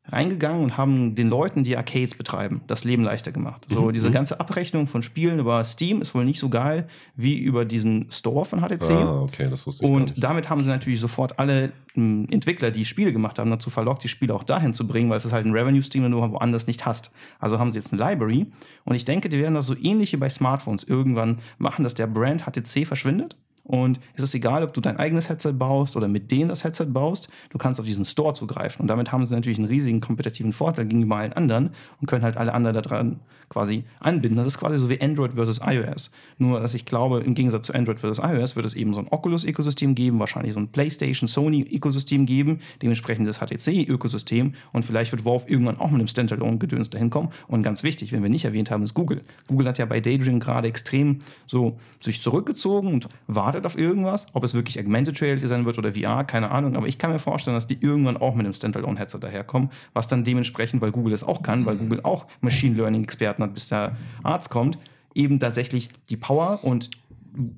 reingegangen 0.06 0.64
und 0.64 0.76
haben 0.76 1.14
den 1.14 1.28
Leuten, 1.28 1.62
die 1.62 1.76
Arcades 1.76 2.14
betreiben, 2.16 2.62
das 2.66 2.84
Leben 2.84 3.02
leichter 3.02 3.32
gemacht. 3.32 3.66
So, 3.68 3.82
Mhm, 3.82 3.92
diese 3.92 4.08
mhm. 4.08 4.12
ganze 4.12 4.40
Abrechnung 4.40 4.86
von 4.88 5.02
Spielen 5.02 5.38
über 5.38 5.64
Steam 5.64 6.00
ist 6.00 6.14
wohl 6.14 6.24
nicht 6.24 6.40
so 6.40 6.48
geil 6.48 6.88
wie 7.16 7.38
über 7.38 7.64
diesen 7.64 8.10
Store 8.10 8.44
von 8.44 8.60
HTC. 8.60 8.90
Ah, 8.90 9.22
okay, 9.22 9.48
das 9.50 9.66
wusste 9.66 9.84
ich 9.84 9.90
Und 9.90 10.14
damit 10.22 10.48
haben 10.48 10.62
sie 10.62 10.70
natürlich 10.70 11.00
sofort 11.00 11.38
alle 11.38 11.72
m, 11.94 12.26
Entwickler, 12.30 12.70
die 12.70 12.84
Spiele 12.84 13.12
gemacht 13.12 13.38
haben, 13.38 13.50
dazu 13.50 13.70
verlockt, 13.70 14.02
die 14.02 14.08
Spiele 14.08 14.34
auch 14.34 14.44
dahin 14.44 14.74
zu 14.74 14.86
bringen, 14.86 15.10
weil 15.10 15.18
es 15.18 15.24
ist 15.24 15.32
halt 15.32 15.46
ein 15.46 15.52
Revenue-Stream, 15.52 16.02
den 16.04 16.12
du 16.12 16.18
woanders 16.18 16.66
nicht 16.66 16.86
hast. 16.86 17.10
Also 17.38 17.58
haben 17.58 17.70
sie 17.70 17.78
jetzt 17.78 17.92
eine 17.92 18.02
Library. 18.02 18.46
Und 18.84 18.94
ich 18.96 19.04
denke, 19.04 19.28
die 19.28 19.38
werden 19.38 19.54
das 19.54 19.66
so 19.66 19.76
ähnlich 19.76 20.12
wie 20.12 20.16
bei 20.16 20.30
Smartphones 20.30 20.84
irgendwann 20.84 21.38
machen, 21.58 21.84
dass 21.84 21.94
der 21.94 22.06
Brand 22.06 22.44
HTC 22.46 22.86
verschwindet. 22.86 23.36
Und 23.70 24.00
es 24.16 24.24
ist 24.24 24.34
egal, 24.34 24.64
ob 24.64 24.74
du 24.74 24.80
dein 24.80 24.96
eigenes 24.96 25.28
Headset 25.28 25.52
baust 25.52 25.94
oder 25.94 26.08
mit 26.08 26.32
denen 26.32 26.48
das 26.48 26.64
Headset 26.64 26.86
baust, 26.86 27.28
du 27.50 27.58
kannst 27.58 27.78
auf 27.78 27.86
diesen 27.86 28.04
Store 28.04 28.34
zugreifen. 28.34 28.82
Und 28.82 28.88
damit 28.88 29.12
haben 29.12 29.24
sie 29.24 29.32
natürlich 29.32 29.58
einen 29.58 29.68
riesigen 29.68 30.00
kompetitiven 30.00 30.52
Vorteil 30.52 30.86
gegenüber 30.86 31.18
allen 31.18 31.32
anderen 31.34 31.70
und 32.00 32.08
können 32.08 32.24
halt 32.24 32.36
alle 32.36 32.52
anderen 32.52 32.74
daran 32.74 33.20
quasi 33.50 33.84
anbinden. 33.98 34.36
Das 34.36 34.46
ist 34.46 34.58
quasi 34.58 34.78
so 34.78 34.88
wie 34.88 35.00
Android 35.00 35.34
versus 35.34 35.60
iOS. 35.62 36.10
Nur, 36.38 36.60
dass 36.60 36.72
ich 36.72 36.86
glaube, 36.86 37.20
im 37.20 37.34
Gegensatz 37.34 37.66
zu 37.66 37.74
Android 37.74 37.98
versus 37.98 38.24
iOS 38.24 38.56
wird 38.56 38.64
es 38.64 38.74
eben 38.74 38.94
so 38.94 39.00
ein 39.00 39.08
Oculus-Ökosystem 39.10 39.94
geben, 39.96 40.20
wahrscheinlich 40.20 40.54
so 40.54 40.60
ein 40.60 40.68
PlayStation, 40.68 41.28
Sony-Ökosystem 41.28 42.26
geben, 42.26 42.60
dementsprechend 42.80 43.28
das 43.28 43.40
HTC-Ökosystem 43.40 44.54
und 44.72 44.84
vielleicht 44.84 45.10
wird 45.10 45.24
Valve 45.24 45.48
irgendwann 45.48 45.78
auch 45.78 45.90
mit 45.90 46.00
einem 46.00 46.08
Standalone-Gedöns 46.08 46.90
dahin 46.90 47.10
kommen. 47.10 47.30
Und 47.48 47.64
ganz 47.64 47.82
wichtig, 47.82 48.12
wenn 48.12 48.22
wir 48.22 48.30
nicht 48.30 48.44
erwähnt 48.44 48.70
haben, 48.70 48.84
ist 48.84 48.94
Google. 48.94 49.20
Google 49.48 49.66
hat 49.66 49.78
ja 49.78 49.84
bei 49.84 50.00
Daydream 50.00 50.38
gerade 50.38 50.68
extrem 50.68 51.18
so 51.48 51.76
sich 52.00 52.22
zurückgezogen 52.22 52.94
und 52.94 53.08
wartet 53.26 53.59
auf 53.66 53.78
irgendwas. 53.78 54.26
Ob 54.32 54.44
es 54.44 54.54
wirklich 54.54 54.78
Augmented 54.78 55.20
Reality 55.20 55.46
sein 55.46 55.64
wird 55.64 55.78
oder 55.78 55.94
VR, 55.94 56.24
keine 56.24 56.50
Ahnung. 56.50 56.76
Aber 56.76 56.86
ich 56.86 56.98
kann 56.98 57.12
mir 57.12 57.18
vorstellen, 57.18 57.56
dass 57.56 57.66
die 57.66 57.78
irgendwann 57.80 58.16
auch 58.16 58.34
mit 58.34 58.46
einem 58.46 58.52
Standalone-Headset 58.52 59.18
daherkommen, 59.20 59.70
was 59.92 60.08
dann 60.08 60.24
dementsprechend, 60.24 60.80
weil 60.82 60.92
Google 60.92 61.12
das 61.12 61.24
auch 61.24 61.42
kann, 61.42 61.66
weil 61.66 61.76
Google 61.76 62.00
auch 62.02 62.26
Machine 62.40 62.76
Learning-Experten 62.76 63.42
hat, 63.42 63.54
bis 63.54 63.68
der 63.68 63.96
Arzt 64.22 64.50
kommt, 64.50 64.78
eben 65.14 65.40
tatsächlich 65.40 65.90
die 66.08 66.16
Power 66.16 66.60
und 66.62 66.90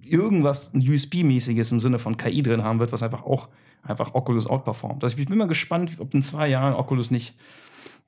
irgendwas 0.02 0.72
USB-mäßiges 0.74 1.72
im 1.72 1.80
Sinne 1.80 1.98
von 1.98 2.16
KI 2.16 2.42
drin 2.42 2.62
haben 2.62 2.80
wird, 2.80 2.92
was 2.92 3.02
einfach 3.02 3.24
auch 3.24 3.48
einfach 3.82 4.14
Oculus 4.14 4.46
outperformt. 4.46 5.02
Also 5.02 5.16
ich 5.16 5.26
bin 5.26 5.38
mal 5.38 5.48
gespannt, 5.48 5.92
ob 5.98 6.14
in 6.14 6.22
zwei 6.22 6.48
Jahren 6.48 6.74
Oculus 6.74 7.10
nicht 7.10 7.34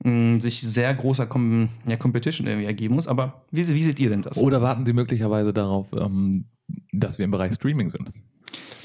mh, 0.03 0.39
sich 0.39 0.61
sehr 0.61 0.93
großer 0.93 1.25
Com 1.25 1.69
ja, 1.85 1.97
Competition 1.97 2.47
irgendwie 2.47 2.67
ergeben 2.67 2.95
muss. 2.95 3.07
Aber 3.07 3.45
wie, 3.51 3.67
wie 3.67 3.83
seht 3.83 3.99
ihr 3.99 4.09
denn 4.09 4.21
das? 4.21 4.37
Oder 4.37 4.61
warten 4.61 4.85
Sie 4.85 4.93
möglicherweise 4.93 5.53
darauf, 5.53 5.91
ähm, 5.93 6.45
dass 6.91 7.17
wir 7.17 7.25
im 7.25 7.31
Bereich 7.31 7.53
Streaming 7.53 7.89
sind? 7.89 8.11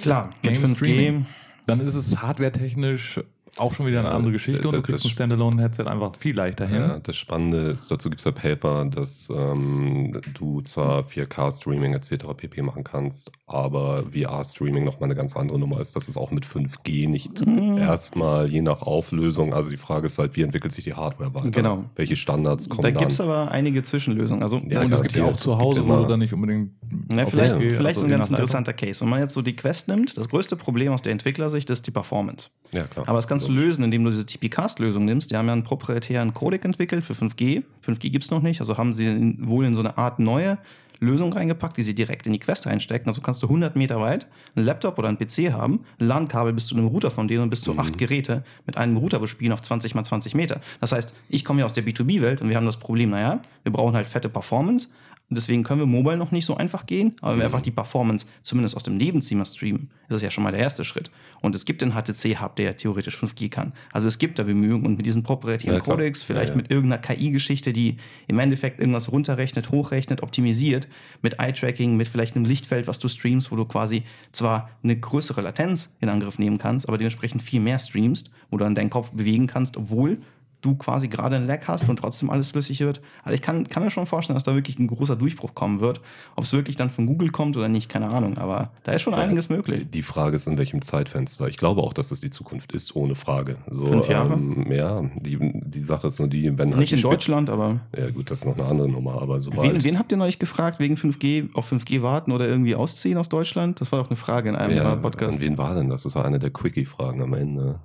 Klar, 0.02 0.30
mit 0.42 0.54
Game 0.54 0.64
5G. 0.64 0.76
Streaming. 0.76 1.26
Dann 1.66 1.80
ist 1.80 1.94
es 1.94 2.20
hardwaretechnisch 2.20 3.20
auch 3.56 3.74
schon 3.74 3.86
wieder 3.86 4.00
eine 4.00 4.08
Ja, 4.08 4.14
andere 4.14 4.32
Geschichte 4.32 4.66
und 4.68 4.72
du 4.74 4.78
das- 4.80 4.86
kriegst 4.86 5.04
ein 5.04 5.08
das- 5.08 5.12
Standalone-Headset 5.12 5.84
einfach 5.84 6.16
viel 6.16 6.34
leichter 6.36 6.66
hin. 6.66 6.80
Ja, 6.80 6.98
das 7.00 7.16
Spannende 7.16 7.58
ist, 7.70 7.90
dazu 7.90 8.08
gibt 8.08 8.20
es 8.20 8.24
ja 8.24 8.32
Paper, 8.32 8.84
dass 8.86 9.28
ähm, 9.34 10.12
du 10.34 10.60
zwar 10.62 11.04
4K-Streaming 11.04 11.94
etc. 11.94 12.34
pp. 12.36 12.62
machen 12.62 12.84
kannst, 12.84 13.30
aber 13.46 14.04
VR-Streaming 14.12 14.84
nochmal 14.84 15.04
eine 15.08 15.14
ganz 15.14 15.36
andere 15.36 15.58
Nummer 15.58 15.80
ist, 15.80 15.96
dass 15.96 16.08
es 16.08 16.16
auch 16.16 16.30
mit 16.30 16.44
5G 16.46 17.08
nicht 17.08 17.44
Mhm. 17.46 17.78
erstmal 17.78 18.50
je 18.50 18.62
nach 18.62 18.82
Auflösung, 18.82 19.52
also 19.54 19.70
die 19.70 19.76
Frage 19.76 20.06
ist 20.06 20.18
halt, 20.18 20.36
wie 20.36 20.42
entwickelt 20.42 20.72
sich 20.72 20.84
die 20.84 20.94
Hardware 20.94 21.34
weiter? 21.34 21.50
Genau. 21.50 21.84
Welche 21.96 22.16
Standards 22.16 22.68
kommen 22.68 22.82
Da 22.82 22.90
dann? 22.90 22.98
gibt 22.98 23.12
es 23.12 23.20
aber 23.20 23.50
einige 23.50 23.82
Zwischenlösungen. 23.82 24.42
Also, 24.42 24.56
Ja, 24.56 24.80
und 24.82 24.90
das- 24.90 25.00
es 25.00 25.02
gibt 25.02 25.16
ja 25.16 25.24
auch 25.24 25.34
es 25.34 25.40
zu 25.40 25.58
Hause, 25.58 25.86
wo 25.86 25.96
du 25.96 26.06
dann 26.06 26.20
nicht 26.20 26.32
unbedingt. 26.32 26.70
Na, 27.08 27.26
vielleicht 27.26 27.56
4G, 27.56 27.70
vielleicht 27.76 27.86
also 27.98 28.00
so 28.00 28.06
ein 28.06 28.10
ganz 28.10 28.28
interessanter 28.30 28.72
Case. 28.72 29.00
Wenn 29.00 29.08
man 29.08 29.20
jetzt 29.20 29.34
so 29.34 29.42
die 29.42 29.54
Quest 29.56 29.88
nimmt, 29.88 30.16
das 30.16 30.28
größte 30.28 30.56
Problem 30.56 30.92
aus 30.92 31.02
der 31.02 31.12
Entwicklersicht 31.12 31.68
ist 31.70 31.86
die 31.86 31.90
Performance. 31.90 32.50
Ja, 32.72 32.84
klar. 32.84 33.08
Aber 33.08 33.18
das 33.18 33.26
kannst 33.40 33.48
du 33.48 33.52
lösen, 33.52 33.84
indem 33.84 34.04
du 34.04 34.10
diese 34.10 34.26
TP-Cast-Lösung 34.26 35.04
nimmst. 35.04 35.30
Die 35.30 35.36
haben 35.36 35.46
ja 35.46 35.52
einen 35.52 35.64
proprietären 35.64 36.34
Codec 36.34 36.64
entwickelt 36.64 37.04
für 37.04 37.14
5G. 37.14 37.62
5G 37.86 38.10
gibt 38.10 38.24
es 38.24 38.30
noch 38.30 38.42
nicht, 38.42 38.60
also 38.60 38.76
haben 38.78 38.94
sie 38.94 39.06
in, 39.06 39.48
wohl 39.48 39.64
in 39.64 39.74
so 39.74 39.80
eine 39.80 39.96
Art 39.98 40.18
neue 40.18 40.58
Lösung 41.02 41.32
reingepackt, 41.32 41.78
die 41.78 41.82
sie 41.82 41.94
direkt 41.94 42.26
in 42.26 42.34
die 42.34 42.38
Quest 42.38 42.66
reinstecken. 42.66 43.08
Also 43.08 43.22
kannst 43.22 43.42
du 43.42 43.46
100 43.46 43.74
Meter 43.74 44.00
weit 44.02 44.26
einen 44.54 44.66
Laptop 44.66 44.98
oder 44.98 45.08
einen 45.08 45.16
PC 45.16 45.50
haben, 45.50 45.80
ein 45.98 46.06
LAN-Kabel 46.06 46.52
bis 46.52 46.66
zu 46.66 46.74
einem 46.76 46.88
Router 46.88 47.10
von 47.10 47.26
denen 47.26 47.42
und 47.44 47.48
bis 47.50 47.62
zu 47.62 47.72
Mhm. 47.72 47.80
acht 47.80 47.96
Geräte 47.96 48.44
mit 48.66 48.76
einem 48.76 48.98
Router 48.98 49.18
bespielen 49.18 49.52
auf 49.54 49.62
20 49.62 49.94
mal 49.94 50.04
20 50.04 50.34
Meter. 50.34 50.60
Das 50.80 50.92
heißt, 50.92 51.14
ich 51.30 51.44
komme 51.46 51.60
ja 51.60 51.64
aus 51.64 51.72
der 51.72 51.84
B2B-Welt 51.86 52.42
und 52.42 52.50
wir 52.50 52.56
haben 52.56 52.66
das 52.66 52.76
Problem, 52.76 53.08
naja, 53.10 53.40
wir 53.62 53.72
brauchen 53.72 53.94
halt 53.96 54.10
fette 54.10 54.28
Performance. 54.28 54.88
Deswegen 55.32 55.62
können 55.62 55.80
wir 55.80 55.86
mobile 55.86 56.16
noch 56.16 56.32
nicht 56.32 56.44
so 56.44 56.56
einfach 56.56 56.86
gehen, 56.86 57.14
aber 57.20 57.32
wenn 57.32 57.38
wir 57.38 57.48
Mhm. 57.48 57.54
einfach 57.54 57.62
die 57.62 57.70
Performance 57.70 58.26
zumindest 58.42 58.76
aus 58.76 58.82
dem 58.82 58.96
Nebenzimmer 58.96 59.44
streamen, 59.44 59.82
ist 60.02 60.10
das 60.10 60.22
ja 60.22 60.30
schon 60.30 60.42
mal 60.42 60.50
der 60.50 60.60
erste 60.60 60.82
Schritt. 60.82 61.10
Und 61.40 61.54
es 61.54 61.64
gibt 61.64 61.82
den 61.82 61.92
HTC-Hub, 61.94 62.56
der 62.56 62.64
ja 62.64 62.72
theoretisch 62.72 63.16
5G 63.16 63.48
kann. 63.48 63.72
Also 63.92 64.08
es 64.08 64.18
gibt 64.18 64.38
da 64.40 64.42
Bemühungen 64.42 64.84
und 64.84 64.96
mit 64.96 65.06
diesen 65.06 65.22
proprietären 65.22 65.76
Ja. 65.76 65.80
Codecs, 65.80 66.22
vielleicht 66.24 66.48
Ja, 66.50 66.54
ja. 66.56 66.62
mit 66.62 66.70
irgendeiner 66.70 67.00
KI-Geschichte, 67.00 67.72
die 67.72 67.96
im 68.26 68.38
Endeffekt 68.40 68.80
irgendwas 68.80 69.12
runterrechnet, 69.12 69.70
hochrechnet, 69.70 70.22
optimisiert, 70.22 70.88
mit 71.22 71.38
Eye-Tracking, 71.38 71.96
mit 71.96 72.08
vielleicht 72.08 72.34
einem 72.34 72.44
Lichtfeld, 72.44 72.88
was 72.88 72.98
du 72.98 73.06
streamst, 73.08 73.52
wo 73.52 73.56
du 73.56 73.64
quasi 73.66 74.02
zwar 74.32 74.70
eine 74.82 74.96
größere 74.98 75.42
Latenz 75.42 75.94
in 76.00 76.08
Angriff 76.08 76.38
nehmen 76.40 76.58
kannst, 76.58 76.88
aber 76.88 76.98
dementsprechend 76.98 77.42
viel 77.42 77.60
mehr 77.60 77.78
streamst, 77.78 78.30
wo 78.50 78.56
du 78.56 78.64
dann 78.64 78.74
deinen 78.74 78.90
Kopf 78.90 79.10
bewegen 79.12 79.46
kannst, 79.46 79.76
obwohl 79.76 80.18
du 80.60 80.74
quasi 80.76 81.08
gerade 81.08 81.36
einen 81.36 81.46
Lag 81.46 81.66
hast 81.66 81.88
und 81.88 81.98
trotzdem 81.98 82.30
alles 82.30 82.50
flüssig 82.50 82.80
wird. 82.80 83.00
Also 83.22 83.34
ich 83.34 83.42
kann, 83.42 83.68
kann 83.68 83.82
mir 83.82 83.90
schon 83.90 84.06
vorstellen, 84.06 84.34
dass 84.34 84.44
da 84.44 84.54
wirklich 84.54 84.78
ein 84.78 84.86
großer 84.86 85.16
Durchbruch 85.16 85.54
kommen 85.54 85.80
wird. 85.80 86.00
Ob 86.36 86.44
es 86.44 86.52
wirklich 86.52 86.76
dann 86.76 86.90
von 86.90 87.06
Google 87.06 87.30
kommt 87.30 87.56
oder 87.56 87.68
nicht, 87.68 87.88
keine 87.88 88.08
Ahnung. 88.08 88.38
Aber 88.38 88.70
da 88.84 88.92
ist 88.92 89.02
schon 89.02 89.12
Ja, 89.12 89.20
einiges 89.20 89.48
möglich. 89.48 89.86
Die 89.90 90.02
Frage 90.02 90.36
ist, 90.36 90.46
in 90.46 90.58
welchem 90.58 90.82
Zeitfenster. 90.82 91.48
Ich 91.48 91.56
glaube 91.56 91.82
auch, 91.82 91.92
dass 91.92 92.10
es 92.10 92.20
die 92.20 92.30
Zukunft 92.30 92.72
ist, 92.72 92.94
ohne 92.94 93.14
Frage. 93.14 93.56
So, 93.70 93.86
Fünf 93.86 94.08
Jahre? 94.08 94.34
Ähm, 94.34 94.70
ja, 94.70 95.02
die, 95.16 95.38
die 95.40 95.80
Sache 95.80 96.08
ist 96.08 96.18
nur 96.18 96.28
die, 96.28 96.56
wenn 96.58 96.70
halt 96.70 96.80
Nicht 96.80 96.92
in 96.92 97.02
Deutschland, 97.02 97.50
aber 97.50 97.80
Ja, 97.96 98.10
gut, 98.10 98.30
das 98.30 98.40
ist 98.40 98.44
noch 98.46 98.58
eine 98.58 98.66
andere 98.66 98.88
Nummer, 98.88 99.20
aber 99.20 99.40
sobald. 99.40 99.72
wen, 99.74 99.84
wen 99.84 99.98
habt 99.98 100.12
ihr 100.12 100.18
neulich 100.18 100.38
gefragt, 100.38 100.78
wegen 100.78 100.96
5G, 100.96 101.54
auf 101.54 101.70
5G 101.72 102.02
warten 102.02 102.32
oder 102.32 102.48
irgendwie 102.48 102.74
ausziehen 102.74 103.18
aus 103.18 103.28
Deutschland? 103.28 103.80
Das 103.80 103.92
war 103.92 104.00
doch 104.00 104.10
eine 104.10 104.16
Frage 104.16 104.48
in 104.48 104.56
einem 104.56 104.76
ja, 104.76 104.84
eurer 104.84 105.04
an 105.04 105.40
wen 105.40 105.58
war 105.58 105.74
denn 105.74 105.88
das? 105.88 106.04
Das 106.04 106.14
war 106.14 106.24
eine 106.24 106.38
der 106.38 106.50
Quickie-Fragen 106.50 107.22
am 107.22 107.34
Ende. 107.34 107.80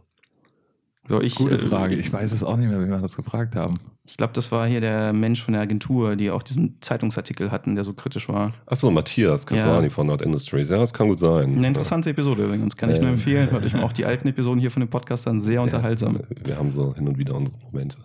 So, 1.07 1.21
ich, 1.21 1.35
Gute 1.35 1.55
äh, 1.55 1.59
Frage. 1.59 1.95
Ich 1.95 2.11
weiß 2.11 2.31
es 2.31 2.43
auch 2.43 2.57
nicht 2.57 2.67
mehr, 2.67 2.81
wie 2.83 2.89
wir 2.89 2.97
das 2.97 3.15
gefragt 3.15 3.55
haben. 3.55 3.79
Ich 4.07 4.17
glaube, 4.17 4.33
das 4.33 4.51
war 4.51 4.67
hier 4.67 4.81
der 4.81 5.13
Mensch 5.13 5.43
von 5.43 5.53
der 5.53 5.61
Agentur, 5.61 6.15
die 6.15 6.29
auch 6.31 6.43
diesen 6.43 6.77
Zeitungsartikel 6.81 7.51
hatten, 7.51 7.75
der 7.75 7.83
so 7.83 7.93
kritisch 7.93 8.27
war. 8.29 8.51
Achso, 8.65 8.89
Matthias 8.91 9.45
Kaswani 9.45 9.85
Ja. 9.85 9.89
von 9.89 10.07
Nord 10.07 10.21
Industries. 10.21 10.69
Ja, 10.69 10.77
das 10.77 10.93
kann 10.93 11.07
gut 11.07 11.19
sein. 11.19 11.55
Eine 11.57 11.67
interessante 11.67 12.09
Episode 12.09 12.45
übrigens, 12.45 12.75
kann 12.75 12.89
ich 12.89 12.97
nur 12.97 13.07
Ja. 13.07 13.13
empfehlen. 13.13 13.51
Hört 13.51 13.63
euch 13.65 13.73
mal 13.73 13.83
auch 13.83 13.93
die 13.93 14.05
alten 14.05 14.27
Episoden 14.27 14.59
hier 14.59 14.71
von 14.71 14.81
den 14.81 14.89
Podcastern 14.89 15.41
sehr 15.41 15.61
unterhaltsam. 15.61 16.19
Wir 16.43 16.57
haben 16.57 16.71
so 16.73 16.93
hin 16.95 17.07
und 17.07 17.17
wieder 17.17 17.35
unsere 17.35 17.57
Momente. 17.71 17.97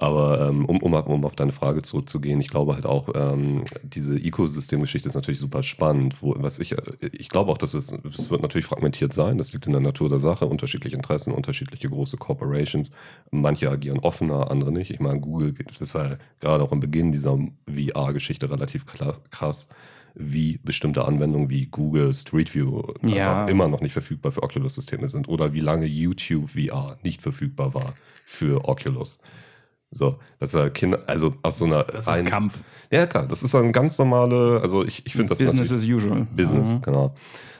Aber 0.00 0.48
ähm, 0.48 0.64
um, 0.64 0.78
um, 0.78 0.94
um 0.94 1.24
auf 1.24 1.34
deine 1.34 1.50
Frage 1.50 1.82
zurückzugehen, 1.82 2.40
ich 2.40 2.46
glaube 2.46 2.74
halt 2.74 2.86
auch, 2.86 3.08
ähm, 3.16 3.64
diese 3.82 4.16
Ecosystem-Geschichte 4.16 5.08
ist 5.08 5.16
natürlich 5.16 5.40
super 5.40 5.64
spannend. 5.64 6.22
Wo, 6.22 6.36
was 6.38 6.60
ich, 6.60 6.70
äh, 6.72 6.82
ich 7.10 7.28
glaube 7.28 7.50
auch, 7.50 7.58
dass 7.58 7.74
es, 7.74 7.90
es 7.92 8.30
wird 8.30 8.42
natürlich 8.42 8.66
fragmentiert 8.66 9.12
sein, 9.12 9.38
das 9.38 9.52
liegt 9.52 9.66
in 9.66 9.72
der 9.72 9.80
Natur 9.80 10.08
der 10.08 10.20
Sache, 10.20 10.46
unterschiedliche 10.46 10.94
Interessen, 10.94 11.32
unterschiedliche 11.34 11.90
große 11.90 12.16
Corporations. 12.16 12.92
Manche 13.32 13.68
agieren 13.68 13.98
offener, 13.98 14.52
andere 14.52 14.70
nicht. 14.70 14.92
Ich 14.92 15.00
meine, 15.00 15.18
Google, 15.18 15.52
das 15.76 15.92
war 15.96 16.10
ja 16.10 16.16
gerade 16.38 16.62
auch 16.62 16.70
am 16.70 16.78
Beginn 16.78 17.10
dieser 17.10 17.36
VR-Geschichte 17.68 18.48
relativ 18.48 18.86
krass, 18.86 19.68
wie 20.14 20.60
bestimmte 20.62 21.04
Anwendungen 21.06 21.50
wie 21.50 21.66
Google 21.66 22.14
Street 22.14 22.54
View 22.54 22.84
Ja. 23.02 23.42
einfach 23.42 23.48
immer 23.50 23.66
noch 23.66 23.80
nicht 23.80 23.94
verfügbar 23.94 24.30
für 24.30 24.44
Oculus-Systeme 24.44 25.08
sind 25.08 25.28
oder 25.28 25.52
wie 25.54 25.60
lange 25.60 25.86
YouTube 25.86 26.50
VR 26.50 26.98
nicht 27.02 27.20
verfügbar 27.20 27.74
war 27.74 27.94
für 28.26 28.68
Oculus. 28.68 29.18
So, 29.90 30.18
das 30.38 30.52
ist 30.52 30.60
ja 30.60 30.68
Kinder, 30.68 31.00
also 31.06 31.34
aus 31.42 31.58
so 31.58 31.64
einer 31.64 31.86
rein- 31.88 32.24
Kampf. 32.26 32.58
Ja, 32.90 33.06
klar, 33.06 33.26
das 33.26 33.42
ist 33.42 33.54
ein 33.54 33.72
ganz 33.72 33.98
normale, 33.98 34.60
also 34.62 34.84
ich, 34.84 35.06
ich 35.06 35.12
finde 35.12 35.30
das 35.30 35.38
Business 35.38 35.72
as 35.72 35.82
usual. 35.84 36.26
Business, 36.34 36.74
Mhm. 36.74 36.82
genau. 36.82 37.14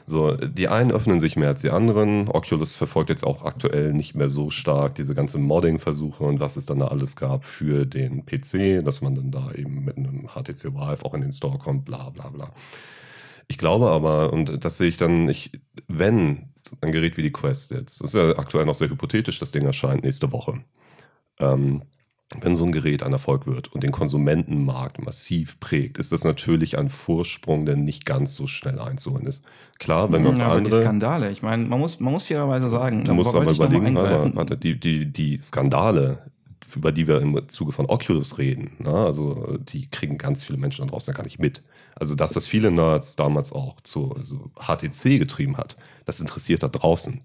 So, 0.05 0.33
die 0.37 0.69
einen 0.69 0.91
öffnen 0.91 1.21
sich 1.21 1.37
mehr 1.37 1.49
als 1.49 1.61
die 1.61 1.71
anderen. 1.71 2.29
Oculus 2.29 2.77
verfolgt 2.77 3.11
jetzt 3.11 3.25
auch 3.25 3.45
aktuell 3.45 3.93
nicht 3.93 4.15
mehr 4.15 4.31
so 4.31 4.49
stark 4.49 4.95
diese 4.95 5.15
ganze 5.15 5.37
Modding-Versuche 5.39 6.25
und 6.25 6.41
was 6.41 6.57
es 6.57 6.65
dann 6.65 6.79
da 6.79 6.89
alles 6.89 7.15
gab 7.17 7.45
für 7.45 7.85
den 7.85 8.25
PC, 8.25 8.83
dass 8.83 9.03
man 9.03 9.15
dann 9.15 9.31
da 9.31 9.53
eben 9.53 9.85
mit 9.85 9.99
einem 9.99 10.29
HTC 10.29 10.73
Vive 10.75 11.05
auch 11.05 11.13
in 11.13 11.21
den 11.21 11.33
Store 11.33 11.59
kommt, 11.59 11.85
bla 11.85 12.09
bla 12.09 12.29
bla. 12.31 12.53
Ich 13.49 13.59
glaube 13.59 13.91
aber, 13.91 14.33
und 14.33 14.65
das 14.65 14.79
sehe 14.79 14.89
ich 14.89 14.97
dann, 14.97 15.29
ich, 15.29 15.53
wenn 15.89 16.49
ein 16.81 16.93
Gerät 16.93 17.17
wie 17.19 17.23
die 17.23 17.33
Quest 17.33 17.71
jetzt, 17.71 18.01
das 18.01 18.09
ist 18.09 18.15
ja 18.15 18.39
aktuell 18.39 18.65
noch 18.65 18.75
sehr 18.75 18.89
hypothetisch, 18.91 19.39
das 19.39 19.53
Ding 19.53 19.65
erscheint 19.67 20.05
nächste 20.05 20.33
Woche. 20.33 20.61
Ähm, 21.39 21.83
wenn 22.41 22.57
so 22.57 22.65
ein 22.65 22.73
Gerät 22.73 23.03
ein 23.03 23.13
Erfolg 23.13 23.47
wird 23.47 23.73
und 23.73 23.83
den 23.83 23.93
Konsumentenmarkt 23.93 25.03
massiv 25.03 25.59
prägt, 25.61 25.99
ist 25.99 26.13
das 26.13 26.25
natürlich 26.25 26.77
ein 26.77 26.91
Vorsprung, 26.91 27.65
der 27.65 27.77
nicht 27.77 28.05
ganz 28.05 28.35
so 28.35 28.47
schnell 28.47 28.79
einzuholen 28.79 29.27
ist. 29.27 29.47
Klar, 29.79 30.13
wenn 30.13 30.23
wir 30.23 30.31
uns 30.31 30.41
Ja, 30.41 30.49
aber 30.49 30.61
die 30.61 30.67
andere. 30.67 30.83
Skandale, 30.83 31.31
ich 31.31 31.43
meine, 31.43 31.65
man 31.65 31.81
muss, 31.81 32.01
man 32.01 32.13
muss 32.13 32.25
fairerweise 32.25 32.69
sagen, 32.69 33.05
Du 33.05 33.15
musst 33.15 33.35
aber 33.35 33.51
überlegen, 33.51 33.97
aber, 33.97 34.35
warte, 34.35 34.59
die, 34.59 34.79
die, 34.79 35.07
die 35.07 35.39
Skandale, 35.41 36.31
über 36.75 36.93
die 36.93 37.09
wir 37.09 37.21
im 37.23 37.49
Zuge 37.49 37.73
von 37.73 37.87
Oculus 37.87 38.37
reden, 38.37 38.77
ne, 38.79 38.93
also 38.93 39.57
die 39.59 39.89
kriegen 39.89 40.19
ganz 40.19 40.45
viele 40.45 40.59
Menschen 40.59 40.85
da 40.85 40.91
draußen 40.91 41.15
gar 41.15 41.25
nicht 41.25 41.39
mit. 41.39 41.63
Also 41.95 42.15
das, 42.15 42.37
was 42.37 42.47
viele 42.47 42.71
Nerds 42.71 43.17
damals 43.17 43.53
auch 43.53 43.81
zu 43.81 44.15
so 44.23 44.51
HTC 44.57 45.19
getrieben 45.19 45.57
hat, 45.57 45.77
das 46.05 46.21
interessiert 46.21 46.63
da 46.63 46.69
draußen 46.69 47.25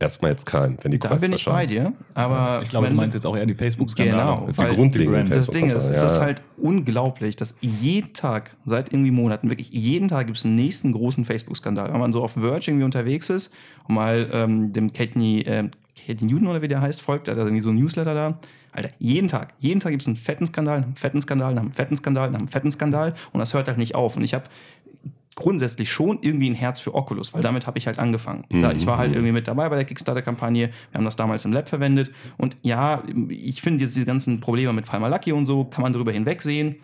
erstmal 0.00 0.30
jetzt 0.30 0.46
keinen, 0.46 0.78
wenn 0.82 0.92
die 0.92 0.98
Da 0.98 1.08
Quest 1.08 1.24
bin 1.24 1.32
ich 1.32 1.44
bei 1.44 1.66
dir, 1.66 1.92
aber 2.14 2.62
ich 2.62 2.68
glaube, 2.68 2.86
wenn 2.86 2.92
du 2.92 2.96
meinst 2.96 3.14
jetzt 3.14 3.26
auch 3.26 3.36
eher 3.36 3.46
die 3.46 3.54
Facebook-Skandale. 3.54 4.36
Genau, 4.36 4.46
Die 4.46 4.56
weil 4.56 4.74
grundlegenden 4.74 5.28
das 5.28 5.48
Ding 5.48 5.70
ist, 5.70 5.72
Facebook-Skandale, 5.72 6.06
es 6.06 6.12
ist 6.12 6.16
ja. 6.16 6.22
halt 6.22 6.42
unglaublich, 6.56 7.36
dass 7.36 7.54
jeden 7.60 8.12
Tag, 8.12 8.50
seit 8.64 8.92
irgendwie 8.92 9.10
Monaten, 9.10 9.50
wirklich 9.50 9.70
jeden 9.70 10.08
Tag 10.08 10.26
gibt 10.26 10.38
es 10.38 10.44
einen 10.44 10.56
nächsten 10.56 10.92
großen 10.92 11.24
Facebook-Skandal. 11.24 11.92
Wenn 11.92 12.00
man 12.00 12.12
so 12.12 12.22
auf 12.22 12.32
Verge 12.32 12.70
irgendwie 12.70 12.84
unterwegs 12.84 13.30
ist 13.30 13.52
und 13.88 13.94
mal 13.96 14.28
ähm, 14.32 14.72
dem 14.72 14.92
Katie, 14.92 15.42
ähm, 15.42 15.72
Katie 16.06 16.24
Newton 16.24 16.46
oder 16.46 16.62
wie 16.62 16.68
der 16.68 16.80
heißt, 16.80 17.02
folgt, 17.02 17.26
der 17.26 17.34
hat 17.34 17.40
irgendwie 17.40 17.60
so 17.60 17.70
ein 17.70 17.76
Newsletter 17.76 18.14
da. 18.14 18.38
Alter, 18.70 18.90
jeden 18.98 19.28
Tag, 19.28 19.54
jeden 19.58 19.80
Tag 19.80 19.90
gibt 19.90 20.02
es 20.02 20.06
einen 20.06 20.16
fetten 20.16 20.46
Skandal, 20.46 20.82
einen 20.82 20.94
fetten 20.94 21.20
Skandal, 21.20 21.58
einen 21.58 21.72
fetten 21.72 21.96
Skandal, 21.96 22.34
einen 22.34 22.48
fetten 22.48 22.70
Skandal 22.70 23.14
und 23.32 23.40
das 23.40 23.54
hört 23.54 23.66
halt 23.66 23.78
nicht 23.78 23.94
auf. 23.94 24.16
Und 24.16 24.22
ich 24.22 24.34
habe 24.34 24.44
grundsätzlich 25.38 25.90
schon 25.90 26.18
irgendwie 26.20 26.50
ein 26.50 26.54
Herz 26.54 26.80
für 26.80 26.94
Oculus, 26.94 27.32
weil 27.32 27.42
damit 27.42 27.66
habe 27.66 27.78
ich 27.78 27.86
halt 27.86 27.98
angefangen. 28.00 28.44
Da, 28.50 28.72
ich 28.72 28.86
war 28.86 28.98
halt 28.98 29.10
Mhm. 29.10 29.14
irgendwie 29.16 29.32
mit 29.32 29.46
dabei 29.46 29.68
bei 29.68 29.76
der 29.76 29.84
Kickstarter-Kampagne. 29.84 30.70
Wir 30.90 30.98
haben 30.98 31.04
das 31.04 31.14
damals 31.16 31.44
im 31.44 31.52
Lab 31.52 31.68
verwendet. 31.68 32.10
Und 32.36 32.56
ja, 32.62 33.02
ich 33.28 33.62
finde 33.62 33.84
jetzt 33.84 33.94
diese 33.94 34.04
ganzen 34.04 34.40
Probleme 34.40 34.72
mit 34.72 34.86
Palmer 34.86 35.08
Lucky 35.08 35.32
und 35.32 35.46
so, 35.46 35.64
kann 35.64 35.82
man 35.82 35.92
darüber 35.92 36.10
hinwegsehen. 36.12 36.76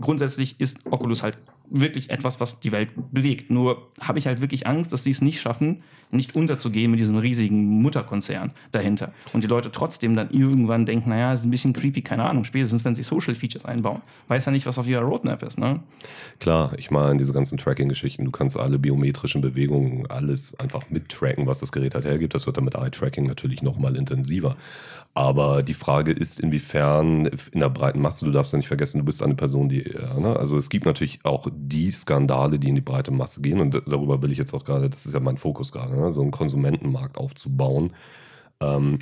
Grundsätzlich 0.00 0.60
ist 0.60 0.80
Oculus 0.90 1.22
halt 1.22 1.38
wirklich 1.70 2.10
etwas, 2.10 2.40
was 2.40 2.60
die 2.60 2.72
Welt 2.72 2.90
bewegt. 3.12 3.50
Nur 3.50 3.90
habe 4.02 4.18
ich 4.18 4.26
halt 4.26 4.40
wirklich 4.40 4.66
Angst, 4.66 4.92
dass 4.92 5.02
die 5.02 5.10
es 5.10 5.22
nicht 5.22 5.40
schaffen, 5.40 5.82
nicht 6.10 6.34
unterzugehen 6.34 6.90
mit 6.90 6.98
diesem 6.98 7.16
riesigen 7.16 7.82
Mutterkonzern 7.82 8.50
dahinter. 8.72 9.12
Und 9.32 9.44
die 9.44 9.48
Leute 9.48 9.70
trotzdem 9.70 10.16
dann 10.16 10.30
irgendwann 10.30 10.86
denken, 10.86 11.10
naja, 11.10 11.32
ist 11.32 11.44
ein 11.44 11.50
bisschen 11.50 11.72
creepy, 11.72 12.02
keine 12.02 12.24
Ahnung, 12.24 12.44
spätestens 12.44 12.84
wenn 12.84 12.94
sie 12.94 13.02
Social 13.02 13.34
Features 13.34 13.64
einbauen. 13.64 14.02
Weiß 14.28 14.44
ja 14.46 14.52
nicht, 14.52 14.66
was 14.66 14.78
auf 14.78 14.88
ihrer 14.88 15.02
Roadmap 15.02 15.42
ist, 15.42 15.58
ne? 15.58 15.80
Klar, 16.40 16.72
ich 16.76 16.90
meine, 16.90 17.18
diese 17.18 17.32
ganzen 17.32 17.58
Tracking-Geschichten, 17.58 18.24
du 18.24 18.30
kannst 18.30 18.58
alle 18.58 18.78
biometrischen 18.78 19.40
Bewegungen, 19.40 20.06
alles 20.08 20.58
einfach 20.58 20.90
mittracken, 20.90 21.46
was 21.46 21.60
das 21.60 21.70
Gerät 21.70 21.94
halt 21.94 22.04
hergibt. 22.04 22.34
Das 22.34 22.46
wird 22.46 22.56
dann 22.56 22.64
mit 22.64 22.74
Eye-Tracking 22.74 23.24
natürlich 23.24 23.62
nochmal 23.62 23.96
intensiver. 23.96 24.56
Aber 25.14 25.62
die 25.62 25.74
Frage 25.74 26.12
ist, 26.12 26.38
inwiefern 26.38 27.26
in 27.52 27.60
der 27.60 27.68
breiten 27.68 28.00
Masse, 28.00 28.24
du 28.24 28.30
darfst 28.30 28.52
ja 28.52 28.58
nicht 28.58 28.68
vergessen, 28.68 28.98
du 28.98 29.04
bist 29.04 29.22
eine 29.22 29.34
Person, 29.34 29.68
die, 29.68 29.82
ne? 30.18 30.36
also 30.36 30.56
es 30.56 30.70
gibt 30.70 30.86
natürlich 30.86 31.20
auch 31.24 31.48
die 31.68 31.90
Skandale, 31.90 32.58
die 32.58 32.68
in 32.68 32.74
die 32.74 32.80
breite 32.80 33.10
Masse 33.10 33.42
gehen 33.42 33.60
und 33.60 33.74
darüber 33.86 34.22
will 34.22 34.32
ich 34.32 34.38
jetzt 34.38 34.54
auch 34.54 34.64
gerade, 34.64 34.90
das 34.90 35.06
ist 35.06 35.12
ja 35.12 35.20
mein 35.20 35.36
Fokus 35.36 35.72
gerade, 35.72 35.98
ne? 35.98 36.10
so 36.10 36.22
einen 36.22 36.30
Konsumentenmarkt 36.30 37.18
aufzubauen. 37.18 37.92
Ähm, 38.60 38.98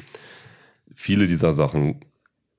viele 0.94 1.26
dieser 1.26 1.52
Sachen 1.52 2.00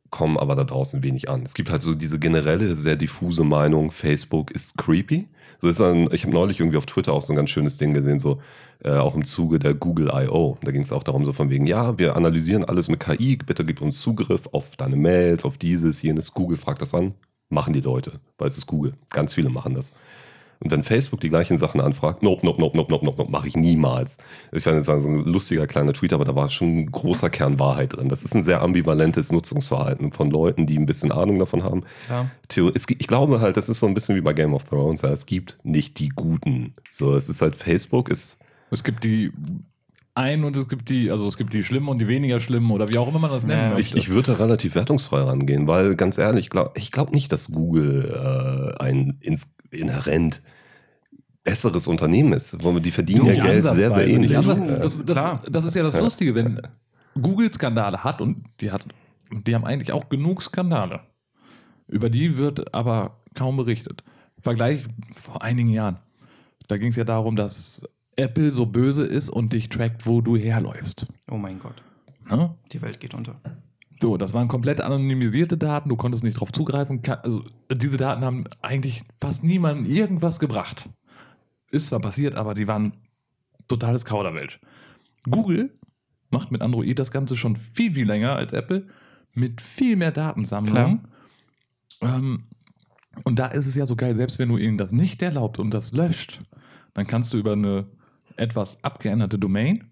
kommen 0.10 0.38
aber 0.38 0.56
da 0.56 0.64
draußen 0.64 1.04
wenig 1.04 1.30
an. 1.30 1.44
Es 1.46 1.54
gibt 1.54 1.70
halt 1.70 1.82
so 1.82 1.94
diese 1.94 2.20
generelle, 2.20 2.76
sehr 2.76 2.96
diffuse 2.96 3.44
Meinung, 3.44 3.92
Facebook 3.92 4.52
ist 4.52 4.78
creepy. 4.78 5.28
So 5.60 5.68
ist 5.68 5.80
dann, 5.80 6.10
ich 6.14 6.24
habe 6.24 6.34
neulich 6.34 6.60
irgendwie 6.60 6.78
auf 6.78 6.86
Twitter 6.86 7.14
auch 7.14 7.22
so 7.22 7.34
ein 7.34 7.36
ganz 7.36 7.50
schönes 7.50 7.78
Ding 7.78 7.94
gesehen, 7.94 8.20
so 8.20 8.42
äh, 8.84 8.92
auch 8.92 9.14
im 9.14 9.26
Zuge 9.26 9.60
der 9.60 9.74
Google 9.74 10.10
I.O. 10.14 10.58
Da 10.62 10.72
ging 10.72 10.82
es 10.82 10.92
auch 10.92 11.04
darum, 11.04 11.26
so 11.26 11.34
von 11.34 11.50
wegen, 11.50 11.68
ja, 11.68 12.00
wir 12.00 12.16
analysieren 12.16 12.64
alles 12.64 12.88
mit 12.88 13.02
KI, 13.02 13.36
bitte 13.36 13.66
gib 13.66 13.82
uns 13.82 14.00
Zugriff 14.00 14.48
auf 14.54 14.76
deine 14.78 14.96
Mails, 14.96 15.44
auf 15.44 15.58
dieses, 15.58 16.02
jenes. 16.02 16.34
Google 16.34 16.58
fragt 16.58 16.82
das 16.82 16.94
an, 16.94 17.14
machen 17.50 17.74
die 17.74 17.82
Leute, 17.82 18.20
weil 18.38 18.48
es 18.48 18.58
ist 18.58 18.68
Google. 18.68 18.94
Ganz 19.10 19.34
viele 19.34 19.50
machen 19.50 19.74
das. 19.74 19.94
Und 20.62 20.72
wenn 20.72 20.84
Facebook 20.84 21.22
die 21.22 21.30
gleichen 21.30 21.58
Sachen 21.58 21.80
anfragt, 21.80 22.22
nope, 22.22 22.46
nope, 22.46 22.60
nope, 22.60 22.76
nope, 22.76 22.92
nope, 22.92 23.06
nope, 23.06 23.18
nope 23.18 23.32
mache 23.32 23.48
ich 23.48 23.56
niemals. 23.56 24.18
Ich 24.52 24.64
fand, 24.64 24.78
das 24.78 24.88
war 24.88 25.00
so 25.00 25.08
ein 25.08 25.24
lustiger 25.24 25.68
kleiner 25.68 25.94
Tweet, 25.94 26.12
aber 26.12 26.26
da 26.26 26.36
war 26.36 26.50
schon 26.50 26.80
ein 26.80 26.92
großer 26.92 27.30
Kern 27.30 27.60
Wahrheit 27.60 27.96
drin. 27.96 28.10
Das 28.10 28.24
ist 28.24 28.36
ein 28.36 28.44
sehr 28.44 28.62
ambivalentes 28.62 29.32
Nutzungsverhalten 29.32 30.12
von 30.12 30.30
Leuten, 30.30 30.68
die 30.68 30.78
ein 30.78 30.86
bisschen 30.86 31.14
Ahnung 31.14 31.40
davon 31.40 31.64
haben. 31.64 31.86
Ja. 32.10 32.30
Ich 32.74 33.08
glaube 33.08 33.40
halt, 33.40 33.56
das 33.56 33.70
ist 33.70 33.80
so 33.80 33.88
ein 33.88 33.94
bisschen 33.94 34.18
wie 34.18 34.22
bei 34.22 34.34
Game 34.34 34.54
of 34.54 34.66
Thrones. 34.66 35.02
Es 35.04 35.26
gibt 35.26 35.58
nicht 35.64 35.98
die 35.98 36.10
Guten. 36.10 36.74
So, 36.92 37.16
es 37.16 37.30
ist 37.30 37.42
halt 37.42 37.56
Facebook, 37.56 38.10
ist. 38.10 38.38
Es 38.70 38.84
gibt 38.84 39.06
die 39.06 39.32
ein 40.20 40.44
und 40.44 40.56
es 40.58 40.68
gibt 40.68 40.90
die, 40.90 41.10
also 41.12 41.28
es 41.28 41.38
gibt 41.38 41.54
die 41.54 41.64
schlimmen 41.64 41.88
und 41.88 42.00
die 42.00 42.08
weniger 42.08 42.40
schlimmen 42.40 42.70
oder 42.72 42.90
wie 42.90 42.98
auch 42.98 43.08
immer 43.08 43.20
man 43.20 43.32
das 43.32 43.46
nennen 43.46 43.72
Ja, 43.72 43.78
Ich, 43.78 43.94
möchte. 43.94 43.98
ich 43.98 44.10
würde 44.10 44.34
da 44.34 44.44
relativ 44.44 44.76
wertungsfrei 44.76 45.22
rangehen, 45.22 45.66
weil 45.68 45.96
ganz 45.96 46.18
ehrlich, 46.18 46.46
ich 46.46 46.50
glaube 46.50 46.72
ich 46.76 46.92
glaub 46.92 47.12
nicht, 47.14 47.32
dass 47.32 47.52
Google 47.52 48.76
äh, 48.80 48.84
ein 48.84 49.18
ins, 49.22 49.56
inhärent 49.72 50.42
besseres 51.44 51.88
Unternehmen 51.88 52.34
ist. 52.34 52.64
Wo 52.64 52.78
die 52.80 52.92
verdienen 52.92 53.26
Die 53.26 53.32
ja 53.32 53.44
Geld 53.44 53.64
sehr, 53.64 53.94
sehr 53.94 54.08
ähnlich. 54.08 54.32
Ja. 54.32 54.42
das, 54.42 54.98
das, 55.06 55.42
das 55.50 55.66
ist 55.66 55.76
ja 55.76 55.84
das 55.84 55.94
Ja. 55.96 56.02
Lustige, 56.02 56.36
wenn 56.36 56.62
Google 57.20 57.52
Skandale 57.52 58.04
hat 58.04 58.22
und 58.22 58.44
die 58.62 58.72
hat, 58.72 58.86
die 59.32 59.56
haben 59.56 59.66
eigentlich 59.66 59.92
auch 59.92 60.10
genug 60.10 60.42
Skandale. 60.42 61.02
Über 61.88 62.10
die 62.10 62.38
wird 62.38 62.74
aber 62.74 63.22
kaum 63.36 63.58
berichtet. 63.58 64.04
Vergleich 64.40 64.84
vor 65.16 65.42
einigen 65.42 65.70
Jahren. 65.70 65.98
Da 66.68 66.78
ging 66.78 66.90
es 66.90 66.96
ja 66.96 67.04
darum, 67.04 67.36
dass 67.36 67.84
Apple 68.20 68.52
so 68.52 68.66
böse 68.66 69.04
ist 69.06 69.30
und 69.30 69.54
dich 69.54 69.70
trackt, 69.70 70.06
wo 70.06 70.22
du 70.22 70.36
herläufst. 70.36 71.06
Oh 71.32 71.38
mein 71.38 71.60
Gott, 71.60 71.82
Ne? 72.30 72.54
die 72.72 72.82
Welt 72.82 73.00
geht 73.00 73.14
unter. 73.16 73.40
So, 74.02 74.18
das 74.18 74.34
waren 74.34 74.48
komplett 74.48 74.82
anonymisierte 74.82 75.58
Daten, 75.58 75.90
du 75.90 75.96
konntest 75.96 76.24
nicht 76.24 76.40
drauf 76.40 76.52
zugreifen. 76.52 77.02
Also, 77.24 77.46
diese 77.72 77.98
Daten 77.98 78.24
haben 78.24 78.46
eigentlich 78.62 79.04
fast 79.20 79.44
niemandem 79.44 79.92
irgendwas 79.92 80.40
gebracht. 80.40 80.90
Ist 81.72 81.88
zwar 81.88 82.00
passiert, 82.00 82.36
aber 82.36 82.54
die 82.54 82.68
waren 82.68 82.94
totales 83.68 84.06
Kauderwelsch. 84.06 84.60
Google 85.30 85.74
macht 86.30 86.52
mit 86.52 86.62
Android 86.62 86.98
das 86.98 87.12
Ganze 87.12 87.36
schon 87.36 87.56
viel, 87.56 87.94
viel 87.94 88.08
länger 88.08 88.36
als 88.36 88.54
Apple, 88.54 88.88
mit 89.34 89.62
viel 89.62 89.96
mehr 89.96 90.12
Datensammlung. 90.12 91.08
Ähm, 92.02 92.46
und 93.24 93.40
da 93.40 93.48
ist 93.48 93.66
es 93.66 93.76
ja 93.76 93.86
so 93.86 93.96
geil, 93.96 94.16
selbst 94.16 94.40
wenn 94.40 94.50
du 94.50 94.58
ihnen 94.58 94.78
das 94.78 94.92
nicht 94.92 95.22
erlaubt 95.22 95.60
und 95.60 95.74
das 95.74 95.92
löscht, 95.92 96.42
dann 96.94 97.06
kannst 97.08 97.34
du 97.34 97.38
über 97.38 97.54
eine 97.54 97.88
etwas 98.40 98.84
abgeänderte 98.84 99.38
Domain 99.40 99.90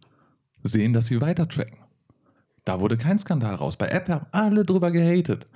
sehen, 0.64 0.94
dass 0.94 1.08
sie 1.08 1.22
weiter 1.22 1.48
tracken. 1.48 1.78
Da 2.66 2.82
wurde 2.82 2.98
kein 2.98 3.18
Skandal 3.18 3.56
raus. 3.56 3.78
Bei 3.78 3.88
Apple 3.88 4.16
haben 4.16 4.26
alle 4.32 4.66
drüber 4.66 4.92
gehatet. 4.92 5.48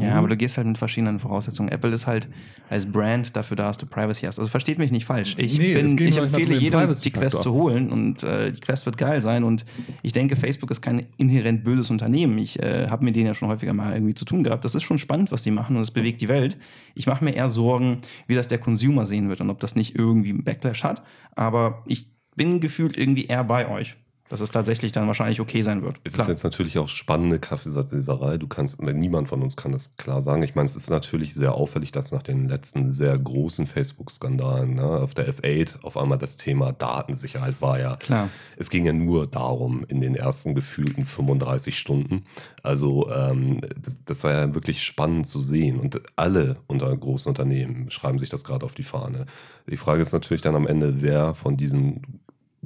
Ja, 0.00 0.14
aber 0.14 0.28
du 0.28 0.36
gehst 0.36 0.56
halt 0.56 0.66
mit 0.66 0.78
verschiedenen 0.78 1.20
Voraussetzungen. 1.20 1.68
Apple 1.70 1.90
ist 1.90 2.06
halt 2.06 2.28
als 2.68 2.90
Brand 2.90 3.36
dafür 3.36 3.56
da, 3.56 3.68
dass 3.68 3.78
du 3.78 3.86
Privacy 3.86 4.26
hast. 4.26 4.38
Also 4.38 4.50
versteht 4.50 4.78
mich 4.78 4.90
nicht 4.90 5.04
falsch. 5.04 5.34
Ich, 5.38 5.58
Nee, 5.58 5.74
bin, 5.74 5.98
ich 5.98 6.16
empfehle 6.16 6.56
jedem, 6.56 6.94
die. 6.94 7.10
Quest 7.10 7.42
zu 7.42 7.52
holen 7.52 7.90
und 7.90 8.22
äh, 8.22 8.52
die 8.52 8.60
Quest 8.60 8.86
wird 8.86 8.98
geil 8.98 9.22
sein. 9.22 9.44
Und 9.44 9.64
ich 10.02 10.12
denke, 10.12 10.36
Facebook 10.36 10.70
ist 10.70 10.80
kein 10.80 11.06
inhärent 11.16 11.62
böses 11.64 11.90
Unternehmen. 11.90 12.38
Ich 12.38 12.60
äh, 12.62 12.88
habe 12.88 13.04
mit 13.04 13.16
denen 13.16 13.26
ja 13.26 13.34
schon 13.34 13.48
häufiger 13.48 13.72
mal 13.72 13.92
irgendwie 13.92 14.14
zu 14.14 14.24
tun 14.24 14.42
gehabt. 14.42 14.64
Das 14.64 14.74
ist 14.74 14.82
schon 14.82 14.98
spannend, 14.98 15.30
was 15.30 15.42
die 15.42 15.50
machen 15.50 15.76
und 15.76 15.82
es 15.82 15.90
bewegt 15.90 16.20
die 16.20 16.28
Welt. 16.28 16.56
Ich 16.94 17.06
mache 17.06 17.24
mir 17.24 17.34
eher 17.34 17.48
Sorgen, 17.48 17.98
wie 18.26 18.34
das 18.34 18.48
der 18.48 18.58
Consumer 18.58 19.06
sehen 19.06 19.28
wird 19.28 19.40
und 19.40 19.50
ob 19.50 19.60
das 19.60 19.76
nicht 19.76 19.94
irgendwie 19.96 20.30
einen 20.30 20.44
Backlash 20.44 20.82
hat. 20.84 21.02
Aber 21.34 21.82
ich 21.86 22.08
bin 22.34 22.60
gefühlt 22.60 22.96
irgendwie 22.96 23.26
eher 23.26 23.44
bei 23.44 23.68
euch. 23.68 23.96
Dass 24.28 24.40
es 24.40 24.50
tatsächlich 24.50 24.90
dann 24.90 25.06
wahrscheinlich 25.06 25.40
okay 25.40 25.62
sein 25.62 25.82
wird. 25.82 25.96
Es 26.02 26.18
ist 26.18 26.28
jetzt 26.28 26.42
natürlich 26.42 26.78
auch 26.78 26.88
spannende 26.88 27.38
Kaffeesatzleserei. 27.38 28.38
Du 28.38 28.48
kannst, 28.48 28.82
niemand 28.82 29.28
von 29.28 29.40
uns 29.40 29.56
kann 29.56 29.70
das 29.70 29.96
klar 29.96 30.20
sagen. 30.20 30.42
Ich 30.42 30.56
meine, 30.56 30.66
es 30.66 30.74
ist 30.74 30.90
natürlich 30.90 31.32
sehr 31.32 31.54
auffällig, 31.54 31.92
dass 31.92 32.10
nach 32.10 32.24
den 32.24 32.48
letzten 32.48 32.92
sehr 32.92 33.16
großen 33.16 33.68
Facebook-Skandalen 33.68 34.74
ne, 34.74 34.84
auf 34.84 35.14
der 35.14 35.32
F8 35.32 35.82
auf 35.82 35.96
einmal 35.96 36.18
das 36.18 36.36
Thema 36.36 36.72
Datensicherheit 36.72 37.60
war 37.60 37.78
ja. 37.78 37.96
Klar. 37.96 38.28
Es 38.56 38.68
ging 38.68 38.84
ja 38.84 38.92
nur 38.92 39.28
darum 39.28 39.84
in 39.86 40.00
den 40.00 40.16
ersten 40.16 40.56
gefühlten 40.56 41.04
35 41.04 41.78
Stunden. 41.78 42.24
Also 42.64 43.08
ähm, 43.12 43.60
das, 43.80 44.04
das 44.04 44.24
war 44.24 44.32
ja 44.32 44.54
wirklich 44.54 44.82
spannend 44.82 45.28
zu 45.28 45.40
sehen. 45.40 45.78
Und 45.78 46.00
alle 46.16 46.56
unter 46.66 46.94
großen 46.96 47.28
Unternehmen 47.28 47.92
schreiben 47.92 48.18
sich 48.18 48.30
das 48.30 48.42
gerade 48.42 48.66
auf 48.66 48.74
die 48.74 48.82
Fahne. 48.82 49.26
Die 49.68 49.76
Frage 49.76 50.02
ist 50.02 50.12
natürlich 50.12 50.42
dann 50.42 50.56
am 50.56 50.66
Ende, 50.66 51.00
wer 51.00 51.34
von 51.34 51.56
diesen 51.56 52.20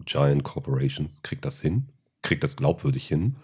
Giant 0.07 0.43
Corporations 0.45 1.23
kriegt 1.23 1.45
das 1.45 1.61
hin? 1.61 1.87
Kriegt 2.23 2.43
das 2.45 2.57
glaubwürdig 2.57 3.07
hin? 3.07 3.37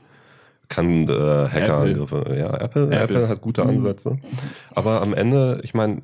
Kann 0.68 1.08
äh, 1.08 1.12
Hackerangriffe, 1.48 2.34
ja, 2.36 2.52
Apple, 2.58 2.84
Apple. 2.86 2.98
Apple. 2.98 3.28
hat 3.28 3.40
gute 3.40 3.62
Mhm. 3.62 3.70
Ansätze. 3.70 4.18
Aber 4.74 5.00
am 5.00 5.14
Ende, 5.14 5.60
ich 5.62 5.74
meine, 5.74 6.00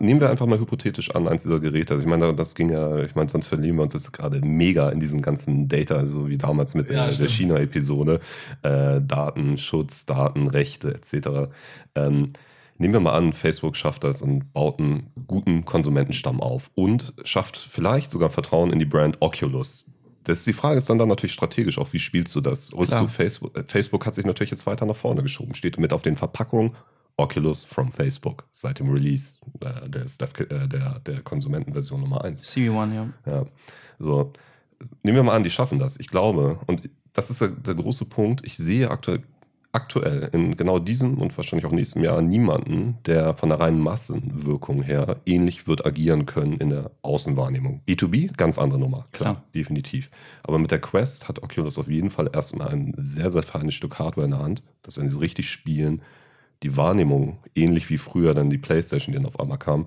nehmen 0.00 0.20
wir 0.20 0.28
einfach 0.28 0.46
mal 0.46 0.58
hypothetisch 0.58 1.14
an, 1.14 1.28
eins 1.28 1.44
dieser 1.44 1.60
Geräte. 1.60 1.94
Also 1.94 2.02
ich 2.02 2.08
meine, 2.10 2.34
das 2.34 2.54
ging 2.56 2.70
ja, 2.70 2.98
ich 2.98 3.14
meine, 3.14 3.28
sonst 3.30 3.46
verlieren 3.46 3.76
wir 3.76 3.82
uns 3.84 3.92
jetzt 3.94 4.12
gerade 4.12 4.40
mega 4.44 4.90
in 4.90 4.98
diesen 5.00 5.22
ganzen 5.22 5.68
Data, 5.68 6.04
so 6.04 6.28
wie 6.28 6.36
damals 6.36 6.74
mit 6.74 6.90
Ja, 6.90 7.06
der, 7.08 7.16
der. 7.16 7.28
China-Episode, 7.28 8.20
äh, 8.62 9.00
Datenschutz, 9.00 10.04
Datenrechte 10.04 10.92
etc. 10.94 11.50
Ähm, 11.94 12.32
nehmen 12.80 12.94
wir 12.94 13.00
mal 13.00 13.12
an, 13.12 13.32
Facebook 13.34 13.76
schafft 13.76 14.04
das 14.04 14.22
und 14.22 14.52
baut 14.52 14.80
einen 14.80 15.12
guten 15.26 15.64
Konsumentenstamm 15.64 16.40
auf 16.40 16.70
und 16.74 17.12
schafft 17.24 17.56
vielleicht 17.56 18.10
sogar 18.10 18.30
Vertrauen 18.30 18.72
in 18.72 18.78
die 18.78 18.86
Brand 18.86 19.18
Oculus. 19.20 19.90
Das, 20.24 20.44
die 20.44 20.52
Frage 20.52 20.78
ist 20.78 20.88
dann, 20.88 20.98
dann 20.98 21.08
natürlich 21.08 21.32
strategisch 21.32 21.78
auch, 21.78 21.92
wie 21.92 21.98
spielst 21.98 22.34
du 22.34 22.40
das? 22.40 22.76
Rückst 22.76 23.00
du 23.00 23.06
Facebook? 23.06 23.56
äh, 23.56 23.64
Facebook 23.66 24.06
hat 24.06 24.14
sich 24.14 24.24
natürlich 24.24 24.50
jetzt 24.50 24.66
weiter 24.66 24.86
nach 24.86 24.96
vorne 24.96 25.22
geschoben, 25.22 25.54
steht 25.54 25.78
mit 25.78 25.92
auf 25.92 26.02
den 26.02 26.16
Verpackungen 26.16 26.72
Oculus 27.16 27.64
from 27.64 27.92
Facebook 27.92 28.44
seit 28.50 28.78
dem 28.78 28.90
Release 28.90 29.34
äh, 29.60 29.88
der, 29.88 30.04
äh, 30.04 30.68
der, 30.68 31.00
der 31.00 31.20
Konsumentenversion 31.22 32.00
Nummer 32.00 32.24
1. 32.24 32.44
CV1, 32.44 32.94
ja. 32.94 33.08
Ja, 33.26 33.44
so. 33.98 34.32
Nehmen 35.02 35.16
wir 35.16 35.22
mal 35.22 35.36
an, 35.36 35.44
die 35.44 35.50
schaffen 35.50 35.78
das. 35.78 36.00
Ich 36.00 36.08
glaube, 36.08 36.58
und 36.66 36.88
das 37.12 37.28
ist 37.28 37.42
der, 37.42 37.48
der 37.48 37.74
große 37.74 38.06
Punkt, 38.06 38.42
ich 38.44 38.56
sehe 38.56 38.90
aktuell, 38.90 39.22
aktuell 39.72 40.28
in 40.32 40.56
genau 40.56 40.78
diesem 40.78 41.18
und 41.18 41.36
wahrscheinlich 41.36 41.64
auch 41.66 41.72
nächstem 41.72 42.02
Jahr 42.02 42.20
niemanden, 42.22 42.98
der 43.06 43.34
von 43.34 43.50
der 43.50 43.60
reinen 43.60 43.80
Massenwirkung 43.80 44.82
her 44.82 45.16
ähnlich 45.26 45.68
wird 45.68 45.86
agieren 45.86 46.26
können 46.26 46.54
in 46.54 46.70
der 46.70 46.90
Außenwahrnehmung. 47.02 47.82
B2B, 47.86 48.36
ganz 48.36 48.58
andere 48.58 48.80
Nummer, 48.80 49.06
klar, 49.12 49.34
Klar. 49.34 49.44
definitiv. 49.54 50.10
Aber 50.42 50.58
mit 50.58 50.70
der 50.72 50.80
Quest 50.80 51.28
hat 51.28 51.42
Oculus 51.42 51.78
auf 51.78 51.88
jeden 51.88 52.10
Fall 52.10 52.30
erstmal 52.32 52.68
ein 52.68 52.94
sehr, 52.96 53.30
sehr 53.30 53.44
feines 53.44 53.74
Stück 53.74 53.98
Hardware 53.98 54.24
in 54.24 54.32
der 54.32 54.40
Hand, 54.40 54.62
dass 54.82 54.98
wenn 54.98 55.08
sie 55.08 55.14
es 55.16 55.20
richtig 55.20 55.48
spielen, 55.50 56.02
die 56.62 56.76
Wahrnehmung, 56.76 57.38
ähnlich 57.54 57.88
wie 57.90 57.98
früher 57.98 58.34
dann 58.34 58.50
die 58.50 58.58
Playstation, 58.58 59.12
die 59.12 59.18
dann 59.18 59.26
auf 59.26 59.38
einmal 59.38 59.58
kam, 59.58 59.86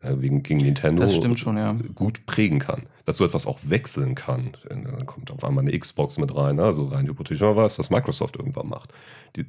äh, 0.00 0.14
wegen, 0.18 0.42
gegen 0.42 0.60
Nintendo 0.60 1.02
Das 1.04 1.14
stimmt 1.14 1.38
schon, 1.38 1.56
ja. 1.56 1.76
gut 1.94 2.26
prägen 2.26 2.58
kann. 2.58 2.86
Dass 3.06 3.16
so 3.16 3.24
etwas 3.24 3.46
auch 3.46 3.58
wechseln 3.62 4.14
kann. 4.14 4.56
Dann 4.68 5.06
kommt 5.06 5.30
auf 5.30 5.42
einmal 5.44 5.62
eine 5.66 5.78
Xbox 5.78 6.18
mit 6.18 6.34
rein, 6.36 6.60
also 6.60 6.86
rein 6.86 7.06
hypothetisch 7.06 7.40
mal 7.40 7.56
was, 7.56 7.78
was 7.78 7.88
Microsoft 7.88 8.36
irgendwann 8.36 8.68
macht. 8.68 8.92
Die 9.36 9.46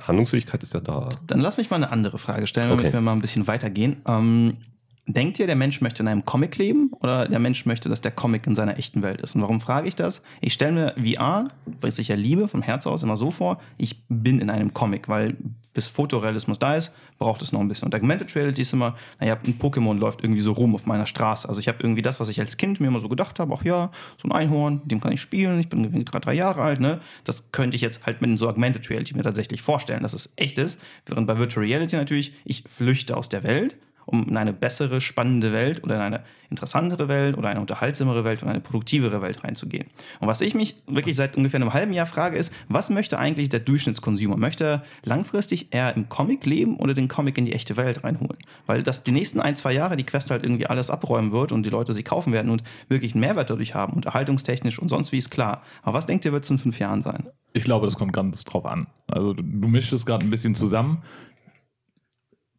Handlungsfähigkeit 0.00 0.62
ist 0.62 0.74
ja 0.74 0.80
da. 0.80 1.08
Dann 1.26 1.40
lass 1.40 1.56
mich 1.56 1.70
mal 1.70 1.76
eine 1.76 1.90
andere 1.90 2.18
Frage 2.18 2.46
stellen, 2.46 2.68
damit 2.70 2.84
Okay. 2.86 2.94
wir 2.94 3.00
mal 3.00 3.12
ein 3.12 3.20
bisschen 3.20 3.46
weitergehen. 3.46 4.00
Ähm, 4.06 4.58
Denkt 5.06 5.40
ihr, 5.40 5.48
der 5.48 5.56
Mensch 5.56 5.80
möchte 5.80 6.02
in 6.02 6.08
einem 6.08 6.24
Comic 6.24 6.56
leben 6.58 6.92
oder 7.00 7.26
der 7.26 7.40
Mensch 7.40 7.66
möchte, 7.66 7.88
dass 7.88 8.00
der 8.00 8.12
Comic 8.12 8.46
in 8.46 8.54
seiner 8.54 8.78
echten 8.78 9.02
Welt 9.02 9.20
ist? 9.20 9.34
Und 9.34 9.42
warum 9.42 9.60
frage 9.60 9.88
ich 9.88 9.96
das? 9.96 10.22
Ich 10.40 10.52
stelle 10.52 10.94
mir 10.94 11.16
VR, 11.16 11.48
was 11.80 11.98
ich 11.98 12.08
ja 12.08 12.14
liebe, 12.14 12.46
vom 12.46 12.62
Herz 12.62 12.86
aus 12.86 13.02
immer 13.02 13.16
so 13.16 13.32
vor, 13.32 13.60
ich 13.78 14.04
bin 14.08 14.38
in 14.38 14.48
einem 14.48 14.72
Comic, 14.72 15.08
weil 15.08 15.36
bis 15.74 15.86
Fotorealismus 15.86 16.58
da 16.58 16.76
ist, 16.76 16.92
braucht 17.18 17.42
es 17.42 17.50
noch 17.50 17.60
ein 17.60 17.68
bisschen. 17.68 17.86
Und 17.86 17.94
Augmented 17.94 18.34
Reality 18.36 18.62
ist 18.62 18.72
immer, 18.72 18.94
naja, 19.18 19.38
ein 19.44 19.58
Pokémon 19.58 19.98
läuft 19.98 20.22
irgendwie 20.22 20.40
so 20.40 20.52
rum 20.52 20.74
auf 20.74 20.86
meiner 20.86 21.06
Straße. 21.06 21.48
Also 21.48 21.60
ich 21.60 21.68
habe 21.68 21.78
irgendwie 21.80 22.02
das, 22.02 22.20
was 22.20 22.28
ich 22.28 22.38
als 22.40 22.56
Kind 22.56 22.80
mir 22.80 22.88
immer 22.88 23.00
so 23.00 23.08
gedacht 23.08 23.40
habe, 23.40 23.54
ach 23.58 23.64
ja, 23.64 23.90
so 24.20 24.28
ein 24.28 24.32
Einhorn, 24.32 24.82
dem 24.84 25.00
kann 25.00 25.12
ich 25.12 25.20
spielen, 25.20 25.58
ich 25.60 25.68
bin 25.68 26.04
gerade 26.04 26.24
drei 26.24 26.34
Jahre 26.34 26.62
alt, 26.62 26.80
ne? 26.80 27.00
Das 27.24 27.50
könnte 27.52 27.74
ich 27.74 27.80
jetzt 27.80 28.04
halt 28.06 28.20
mit 28.20 28.38
so 28.38 28.48
Augmented 28.48 28.88
Reality 28.90 29.14
mir 29.14 29.22
tatsächlich 29.22 29.62
vorstellen, 29.62 30.02
dass 30.02 30.12
es 30.12 30.32
echt 30.36 30.58
ist. 30.58 30.78
Während 31.06 31.26
bei 31.26 31.38
Virtual 31.38 31.64
Reality 31.64 31.96
natürlich, 31.96 32.32
ich 32.44 32.64
flüchte 32.68 33.16
aus 33.16 33.28
der 33.28 33.42
Welt 33.42 33.76
um 34.06 34.28
in 34.28 34.36
eine 34.36 34.52
bessere, 34.52 35.00
spannende 35.00 35.52
Welt 35.52 35.82
oder 35.84 35.96
in 35.96 36.00
eine 36.00 36.20
interessantere 36.52 37.08
Welt 37.08 37.36
oder 37.36 37.48
eine 37.48 37.60
unterhaltsamere 37.60 38.24
Welt 38.24 38.42
oder 38.42 38.52
eine 38.52 38.60
produktivere 38.60 39.22
Welt 39.22 39.42
reinzugehen. 39.42 39.86
Und 40.20 40.28
was 40.28 40.40
ich 40.40 40.54
mich 40.54 40.76
wirklich 40.86 41.16
seit 41.16 41.36
ungefähr 41.36 41.60
einem 41.60 41.72
halben 41.72 41.92
Jahr 41.92 42.06
frage, 42.06 42.36
ist, 42.36 42.52
was 42.68 42.90
möchte 42.90 43.18
eigentlich 43.18 43.48
der 43.48 43.60
Durchschnittskonsumer? 43.60 44.36
Möchte 44.36 44.64
er 44.64 44.84
langfristig 45.04 45.72
eher 45.72 45.96
im 45.96 46.08
Comic 46.08 46.46
leben 46.46 46.76
oder 46.76 46.94
den 46.94 47.08
Comic 47.08 47.38
in 47.38 47.46
die 47.46 47.52
echte 47.52 47.76
Welt 47.76 48.04
reinholen? 48.04 48.36
Weil 48.66 48.82
das 48.82 49.02
die 49.02 49.12
nächsten 49.12 49.40
ein, 49.40 49.56
zwei 49.56 49.72
Jahre 49.72 49.96
die 49.96 50.04
Quest 50.04 50.30
halt 50.30 50.44
irgendwie 50.44 50.66
alles 50.66 50.90
abräumen 50.90 51.32
wird 51.32 51.52
und 51.52 51.64
die 51.64 51.70
Leute 51.70 51.92
sie 51.92 52.02
kaufen 52.02 52.32
werden 52.32 52.50
und 52.50 52.62
wirklich 52.88 53.14
einen 53.14 53.20
Mehrwert 53.20 53.50
dadurch 53.50 53.74
haben, 53.74 53.94
unterhaltungstechnisch 53.94 54.78
und 54.78 54.88
sonst 54.88 55.12
wie 55.12 55.18
ist 55.18 55.30
klar. 55.30 55.62
Aber 55.82 55.98
was 55.98 56.06
denkt 56.06 56.24
ihr, 56.24 56.32
wird 56.32 56.44
es 56.44 56.50
in 56.50 56.58
fünf 56.58 56.78
Jahren 56.78 57.02
sein? 57.02 57.28
Ich 57.54 57.64
glaube, 57.64 57.86
das 57.86 57.96
kommt 57.96 58.12
ganz 58.12 58.44
drauf 58.44 58.64
an. 58.64 58.86
Also 59.08 59.34
du, 59.34 59.42
du 59.42 59.68
mischst 59.68 59.92
es 59.92 60.06
gerade 60.06 60.24
ein 60.24 60.30
bisschen 60.30 60.54
zusammen 60.54 61.02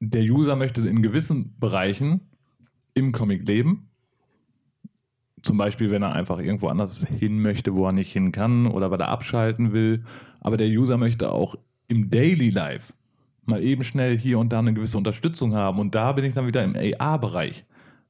der 0.10 0.24
User 0.24 0.56
möchte 0.56 0.88
in 0.88 1.02
gewissen 1.02 1.56
Bereichen 1.60 2.22
im 2.94 3.12
Comic 3.12 3.48
leben. 3.48 3.90
Zum 5.42 5.58
Beispiel, 5.58 5.92
wenn 5.92 6.04
er 6.04 6.14
einfach 6.14 6.40
irgendwo 6.40 6.68
anders 6.68 7.06
hin 7.06 7.42
möchte, 7.42 7.76
wo 7.76 7.86
er 7.86 7.92
nicht 7.92 8.14
hin 8.14 8.32
kann 8.32 8.68
oder 8.68 8.92
weil 8.92 9.02
er 9.02 9.10
abschalten 9.10 9.74
will. 9.74 10.04
Aber 10.40 10.58
der 10.58 10.68
User 10.68 10.98
möchte 10.98 11.32
auch 11.32 11.56
im 11.88 12.10
Daily 12.10 12.50
Life 12.50 12.94
mal 13.46 13.62
eben 13.62 13.84
schnell 13.84 14.18
hier 14.18 14.40
und 14.40 14.54
da 14.54 14.60
eine 14.60 14.74
gewisse 14.74 14.98
Unterstützung 14.98 15.54
haben. 15.54 15.80
Und 15.80 15.96
da 15.96 16.14
bin 16.14 16.24
ich 16.24 16.34
dann 16.34 16.48
wieder 16.48 16.64
im 16.64 16.76
AR-Bereich. 16.76 17.66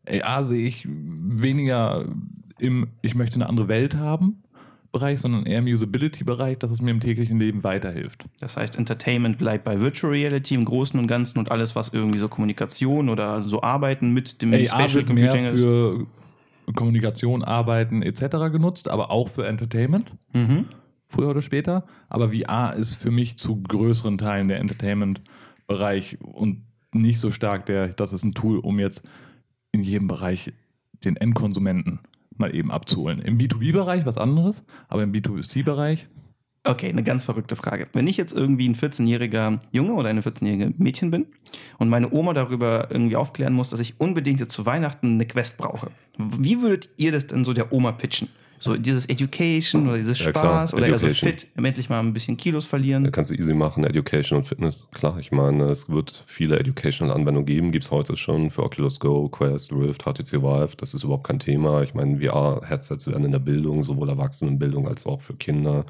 AR 0.07 0.43
sehe 0.43 0.67
ich 0.67 0.87
weniger 0.87 2.05
im, 2.59 2.87
ich 3.01 3.15
möchte 3.15 3.35
eine 3.35 3.49
andere 3.49 3.67
Welt 3.67 3.95
haben, 3.95 4.43
Bereich, 4.93 5.19
sondern 5.19 5.47
eher 5.47 5.59
im 5.59 5.65
Usability-Bereich, 5.65 6.59
dass 6.59 6.69
es 6.69 6.79
mir 6.79 6.91
im 6.91 6.99
täglichen 6.99 7.39
Leben 7.39 7.63
weiterhilft. 7.63 8.25
Das 8.39 8.57
heißt, 8.57 8.77
Entertainment 8.77 9.39
bleibt 9.39 9.65
bei 9.65 9.81
Virtual 9.81 10.13
Reality 10.13 10.53
im 10.53 10.65
Großen 10.65 10.99
und 10.99 11.07
Ganzen 11.07 11.39
und 11.39 11.51
alles, 11.51 11.75
was 11.75 11.89
irgendwie 11.89 12.19
so 12.19 12.27
Kommunikation 12.27 13.09
oder 13.09 13.41
so 13.41 13.63
Arbeiten 13.63 14.13
mit 14.13 14.43
dem 14.43 14.53
AR 14.53 14.67
Spatial 14.67 15.03
Computing 15.03 15.45
ist. 15.45 15.59
für 15.59 16.05
Kommunikation, 16.75 17.43
Arbeiten 17.43 18.03
etc. 18.03 18.51
genutzt, 18.51 18.87
aber 18.87 19.09
auch 19.09 19.29
für 19.29 19.47
Entertainment. 19.47 20.11
Mhm. 20.31 20.65
Früher 21.07 21.29
oder 21.29 21.41
später. 21.41 21.85
Aber 22.07 22.31
VR 22.31 22.75
ist 22.75 22.93
für 22.93 23.11
mich 23.11 23.37
zu 23.37 23.61
größeren 23.63 24.19
Teilen 24.19 24.47
der 24.47 24.59
Entertainment-Bereich 24.59 26.19
und 26.21 26.65
nicht 26.93 27.19
so 27.19 27.31
stark 27.31 27.65
der, 27.65 27.89
das 27.89 28.13
ist 28.13 28.23
ein 28.23 28.35
Tool, 28.35 28.59
um 28.59 28.79
jetzt 28.79 29.01
in 29.71 29.81
jedem 29.83 30.07
Bereich 30.07 30.53
den 31.03 31.17
Endkonsumenten 31.17 31.99
mal 32.37 32.53
eben 32.55 32.71
abzuholen. 32.71 33.19
Im 33.19 33.37
B2B-Bereich 33.37 34.05
was 34.05 34.17
anderes, 34.17 34.63
aber 34.87 35.03
im 35.03 35.11
B2C-Bereich. 35.11 36.07
Okay, 36.65 36.87
eine 36.87 37.03
ganz 37.03 37.25
verrückte 37.25 37.57
Frage. 37.57 37.87
Wenn 37.91 38.07
ich 38.07 38.15
jetzt 38.15 38.31
irgendwie 38.31 38.69
ein 38.69 38.75
14-jähriger 38.75 39.59
Junge 39.73 39.93
oder 39.93 40.07
eine 40.07 40.21
14-jährige 40.21 40.73
Mädchen 40.77 41.11
bin 41.11 41.27
und 41.77 41.89
meine 41.89 42.13
Oma 42.13 42.33
darüber 42.33 42.87
irgendwie 42.89 43.17
aufklären 43.17 43.51
muss, 43.51 43.69
dass 43.69 43.81
ich 43.81 43.99
unbedingt 43.99 44.39
jetzt 44.39 44.53
zu 44.53 44.65
Weihnachten 44.65 45.15
eine 45.15 45.25
Quest 45.25 45.57
brauche, 45.57 45.91
wie 46.17 46.61
würdet 46.61 46.87
ihr 46.95 47.11
das 47.11 47.27
denn 47.27 47.43
so 47.43 47.51
der 47.51 47.73
Oma 47.73 47.91
pitchen? 47.91 48.29
So 48.63 48.77
dieses 48.77 49.07
Education 49.07 49.89
oder 49.89 49.97
dieses 49.97 50.19
Spaß 50.19 50.71
ja, 50.71 50.77
oder 50.77 50.87
eher 50.87 50.97
so 50.97 51.09
fit, 51.09 51.47
endlich 51.55 51.89
mal 51.89 51.99
ein 51.99 52.13
bisschen 52.13 52.37
Kilos 52.37 52.65
verlieren. 52.65 53.03
Da 53.03 53.11
kannst 53.11 53.29
du 53.29 53.35
easy 53.35 53.53
machen, 53.53 53.83
Education 53.83 54.37
und 54.37 54.45
Fitness. 54.45 54.87
Klar, 54.93 55.19
ich 55.19 55.33
meine, 55.33 55.65
es 55.65 55.89
wird 55.89 56.23
viele 56.27 56.57
Educational-Anwendungen 56.57 57.45
geben, 57.45 57.73
gibt 57.73 57.83
es 57.83 57.91
heute 57.91 58.15
schon 58.15 58.51
für 58.51 58.63
Oculus 58.63 59.01
Go, 59.01 59.27
Quest, 59.27 59.73
Rift, 59.73 60.03
HTC 60.03 60.41
Vive. 60.41 60.77
Das 60.77 60.93
ist 60.93 61.03
überhaupt 61.03 61.27
kein 61.27 61.39
Thema. 61.39 61.81
Ich 61.81 61.93
meine, 61.93 62.21
VR-Headsets 62.21 63.05
werden 63.07 63.25
in 63.25 63.33
der 63.33 63.39
Bildung, 63.39 63.83
sowohl 63.83 64.07
Erwachsenenbildung 64.07 64.87
als 64.87 65.05
auch 65.05 65.19
für 65.19 65.33
Kinder 65.33 65.85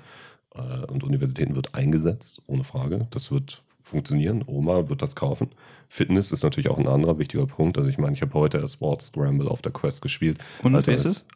äh, 0.55 0.91
und 0.91 1.03
Universitäten 1.03 1.55
wird 1.55 1.75
eingesetzt, 1.75 2.41
ohne 2.47 2.63
Frage. 2.63 3.05
Das 3.11 3.31
wird 3.31 3.61
funktionieren. 3.83 4.43
Oma 4.47 4.89
wird 4.89 5.03
das 5.03 5.15
kaufen. 5.15 5.49
Fitness 5.89 6.31
ist 6.31 6.41
natürlich 6.41 6.69
auch 6.69 6.79
ein 6.79 6.87
anderer 6.87 7.19
wichtiger 7.19 7.45
Punkt. 7.45 7.77
Also 7.77 7.89
ich 7.89 7.99
meine, 7.99 8.13
ich 8.13 8.21
habe 8.23 8.33
heute 8.33 8.57
erst 8.57 8.75
Sports 8.75 9.07
Scramble 9.07 9.47
auf 9.47 9.61
der 9.61 9.71
Quest 9.71 10.01
gespielt. 10.01 10.39
Und 10.63 10.75
Alter, 10.75 10.93
ist 10.93 11.05
es? 11.05 11.27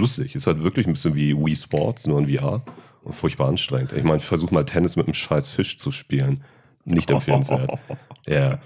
Lustig. 0.00 0.34
Ist 0.34 0.46
halt 0.46 0.62
wirklich 0.62 0.86
ein 0.86 0.94
bisschen 0.94 1.14
wie 1.14 1.36
Wii 1.36 1.54
Sports, 1.54 2.06
nur 2.06 2.18
in 2.18 2.34
VR. 2.34 2.62
Und 3.02 3.14
furchtbar 3.14 3.48
anstrengend. 3.48 3.92
Ich 3.92 4.04
meine, 4.04 4.18
ich 4.18 4.24
versuche 4.24 4.52
mal 4.52 4.64
Tennis 4.64 4.96
mit 4.96 5.06
einem 5.06 5.14
scheiß 5.14 5.50
Fisch 5.50 5.76
zu 5.76 5.90
spielen. 5.90 6.42
Nicht 6.84 7.10
empfehlenswert. 7.10 7.78
Ja. 8.26 8.60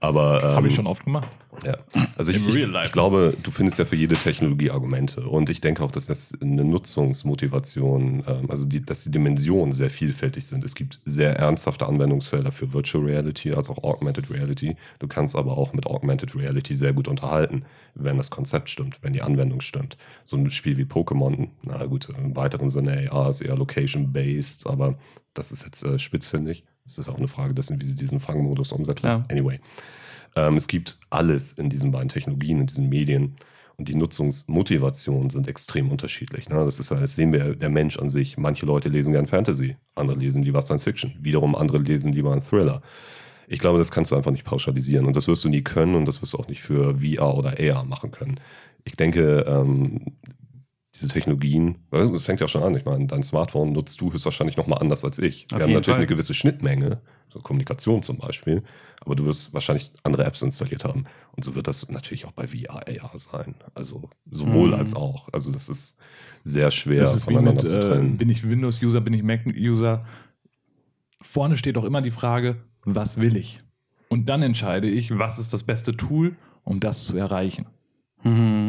Aber. 0.00 0.42
Ähm, 0.42 0.56
Habe 0.56 0.68
ich 0.68 0.74
schon 0.74 0.86
oft 0.86 1.04
gemacht. 1.04 1.28
Ja. 1.64 1.78
Also 2.16 2.32
ich, 2.32 2.44
ich, 2.44 2.54
ich, 2.54 2.92
glaube, 2.92 3.34
du 3.42 3.50
findest 3.50 3.78
ja 3.78 3.84
für 3.84 3.96
jede 3.96 4.16
Technologie 4.16 4.70
Argumente. 4.70 5.22
Und 5.22 5.48
ich 5.50 5.60
denke 5.60 5.82
auch, 5.82 5.92
dass 5.92 6.06
das 6.06 6.36
eine 6.40 6.64
Nutzungsmotivation, 6.64 8.24
ähm, 8.26 8.50
also 8.50 8.66
die, 8.66 8.84
dass 8.84 9.04
die 9.04 9.10
Dimensionen 9.10 9.72
sehr 9.72 9.90
vielfältig 9.90 10.46
sind. 10.46 10.64
Es 10.64 10.74
gibt 10.74 11.00
sehr 11.04 11.36
ernsthafte 11.36 11.86
Anwendungsfelder 11.86 12.52
für 12.52 12.72
Virtual 12.72 13.04
Reality, 13.04 13.52
als 13.52 13.70
auch 13.70 13.82
Augmented 13.82 14.30
Reality. 14.30 14.76
Du 14.98 15.06
kannst 15.06 15.36
aber 15.36 15.56
auch 15.56 15.72
mit 15.72 15.86
Augmented 15.86 16.34
Reality 16.34 16.74
sehr 16.74 16.92
gut 16.92 17.08
unterhalten, 17.08 17.64
wenn 17.94 18.16
das 18.16 18.30
Konzept 18.30 18.68
stimmt, 18.68 18.98
wenn 19.02 19.12
die 19.12 19.22
Anwendung 19.22 19.60
stimmt. 19.60 19.96
So 20.24 20.36
ein 20.36 20.50
Spiel 20.50 20.76
wie 20.76 20.84
Pokémon, 20.84 21.48
na 21.62 21.86
gut, 21.86 22.08
im 22.16 22.36
weiteren 22.36 22.68
Sinne 22.68 23.10
AR 23.12 23.30
ist 23.30 23.40
eher 23.40 23.56
location-based, 23.56 24.66
aber 24.66 24.98
das 25.34 25.52
ist 25.52 25.64
jetzt 25.64 25.84
äh, 25.84 25.98
spitzfindig. 25.98 26.64
Es 26.86 26.98
ist 26.98 27.08
auch 27.08 27.16
eine 27.16 27.28
Frage 27.28 27.54
dessen, 27.54 27.80
wie 27.80 27.86
sie 27.86 27.96
diesen 27.96 28.20
Fangmodus 28.20 28.72
umsetzen. 28.72 29.06
Ja. 29.06 29.24
Anyway. 29.30 29.60
Ähm, 30.36 30.56
es 30.56 30.66
gibt 30.66 30.98
alles 31.10 31.52
in 31.52 31.70
diesen 31.70 31.92
beiden 31.92 32.08
Technologien, 32.08 32.60
in 32.60 32.66
diesen 32.66 32.88
Medien. 32.88 33.36
Und 33.76 33.88
die 33.88 33.94
Nutzungsmotivationen 33.94 35.30
sind 35.30 35.48
extrem 35.48 35.90
unterschiedlich. 35.90 36.48
Ne? 36.48 36.56
Das, 36.64 36.78
ist, 36.78 36.90
das 36.90 37.16
sehen 37.16 37.32
wir, 37.32 37.56
der 37.56 37.70
Mensch 37.70 37.98
an 37.98 38.08
sich. 38.08 38.36
Manche 38.36 38.66
Leute 38.66 38.88
lesen 38.88 39.12
gern 39.12 39.26
Fantasy, 39.26 39.76
andere 39.96 40.18
lesen 40.18 40.44
lieber 40.44 40.62
Science 40.62 40.84
Fiction. 40.84 41.14
Wiederum 41.20 41.56
andere 41.56 41.78
lesen 41.78 42.12
lieber 42.12 42.32
einen 42.32 42.42
Thriller. 42.42 42.82
Ich 43.48 43.58
glaube, 43.58 43.78
das 43.78 43.90
kannst 43.90 44.10
du 44.10 44.16
einfach 44.16 44.30
nicht 44.30 44.44
pauschalisieren. 44.44 45.06
Und 45.06 45.16
das 45.16 45.26
wirst 45.26 45.44
du 45.44 45.48
nie 45.48 45.62
können 45.62 45.96
und 45.96 46.06
das 46.06 46.22
wirst 46.22 46.34
du 46.34 46.38
auch 46.38 46.48
nicht 46.48 46.62
für 46.62 46.98
VR 46.98 47.34
oder 47.36 47.56
AR 47.58 47.84
machen 47.84 48.10
können. 48.10 48.38
Ich 48.84 48.96
denke, 48.96 49.44
ähm, 49.48 50.12
diese 50.94 51.08
Technologien, 51.08 51.76
das 51.90 52.22
fängt 52.22 52.40
ja 52.40 52.46
schon 52.46 52.62
an. 52.62 52.76
Ich 52.76 52.84
meine, 52.84 53.06
dein 53.06 53.24
Smartphone 53.24 53.72
nutzt 53.72 54.00
du 54.00 54.12
höchstwahrscheinlich 54.12 54.56
nochmal 54.56 54.78
anders 54.80 55.04
als 55.04 55.18
ich. 55.18 55.46
Auf 55.50 55.58
Wir 55.58 55.64
haben 55.64 55.72
natürlich 55.72 55.86
Fall. 55.86 55.96
eine 55.96 56.06
gewisse 56.06 56.34
Schnittmenge, 56.34 57.00
so 57.32 57.40
Kommunikation 57.40 58.02
zum 58.02 58.18
Beispiel, 58.18 58.62
aber 59.00 59.16
du 59.16 59.24
wirst 59.24 59.52
wahrscheinlich 59.52 59.90
andere 60.04 60.24
Apps 60.24 60.40
installiert 60.42 60.84
haben. 60.84 61.06
Und 61.34 61.44
so 61.44 61.56
wird 61.56 61.66
das 61.66 61.88
natürlich 61.88 62.26
auch 62.26 62.32
bei 62.32 62.46
VR, 62.46 62.86
AR 62.86 63.18
sein. 63.18 63.56
Also 63.74 64.08
sowohl 64.30 64.68
mhm. 64.68 64.74
als 64.74 64.94
auch. 64.94 65.28
Also 65.32 65.50
das 65.50 65.68
ist 65.68 65.98
sehr 66.42 66.70
schwer 66.70 67.00
das 67.00 67.16
ist 67.16 67.24
voneinander 67.24 67.62
mit, 67.62 67.68
zu 67.68 67.80
trennen. 67.80 68.14
Äh, 68.14 68.16
bin 68.16 68.30
ich 68.30 68.48
Windows-User, 68.48 69.00
bin 69.00 69.14
ich 69.14 69.24
Mac-User? 69.24 70.06
Vorne 71.20 71.56
steht 71.56 71.76
auch 71.76 71.84
immer 71.84 72.02
die 72.02 72.12
Frage, 72.12 72.56
was 72.84 73.18
will 73.20 73.36
ich? 73.36 73.58
Und 74.08 74.28
dann 74.28 74.42
entscheide 74.42 74.88
ich, 74.88 75.18
was 75.18 75.40
ist 75.40 75.52
das 75.52 75.64
beste 75.64 75.96
Tool, 75.96 76.36
um 76.62 76.78
das 76.78 77.04
zu 77.04 77.16
erreichen. 77.16 77.66
Mhm 78.22 78.63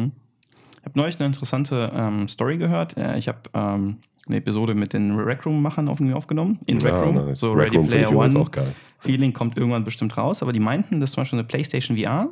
habe 0.86 0.98
neulich 0.98 1.18
eine 1.18 1.26
interessante 1.26 1.92
ähm, 1.94 2.28
Story 2.28 2.56
gehört. 2.56 2.96
Äh, 2.96 3.18
ich 3.18 3.28
habe 3.28 3.40
ähm, 3.52 3.98
eine 4.26 4.36
Episode 4.36 4.74
mit 4.74 4.92
den 4.92 5.14
Rec 5.18 5.44
Room-Machern 5.44 5.88
auf, 5.88 6.00
aufgenommen. 6.00 6.58
In 6.66 6.80
ja, 6.80 6.86
Rec 6.88 7.06
Room. 7.06 7.26
Nice. 7.26 7.40
So 7.40 7.52
Rec 7.52 7.66
Ready 7.66 7.76
Room 7.76 7.86
Player 7.88 8.12
One. 8.14 8.38
Auch 8.38 8.50
geil. 8.50 8.74
Feeling 9.00 9.32
kommt 9.32 9.56
irgendwann 9.56 9.84
bestimmt 9.84 10.16
raus. 10.16 10.42
Aber 10.42 10.52
die 10.52 10.60
meinten, 10.60 11.00
dass 11.00 11.12
zum 11.12 11.22
Beispiel 11.22 11.38
eine 11.38 11.46
PlayStation 11.46 11.98
VR 11.98 12.30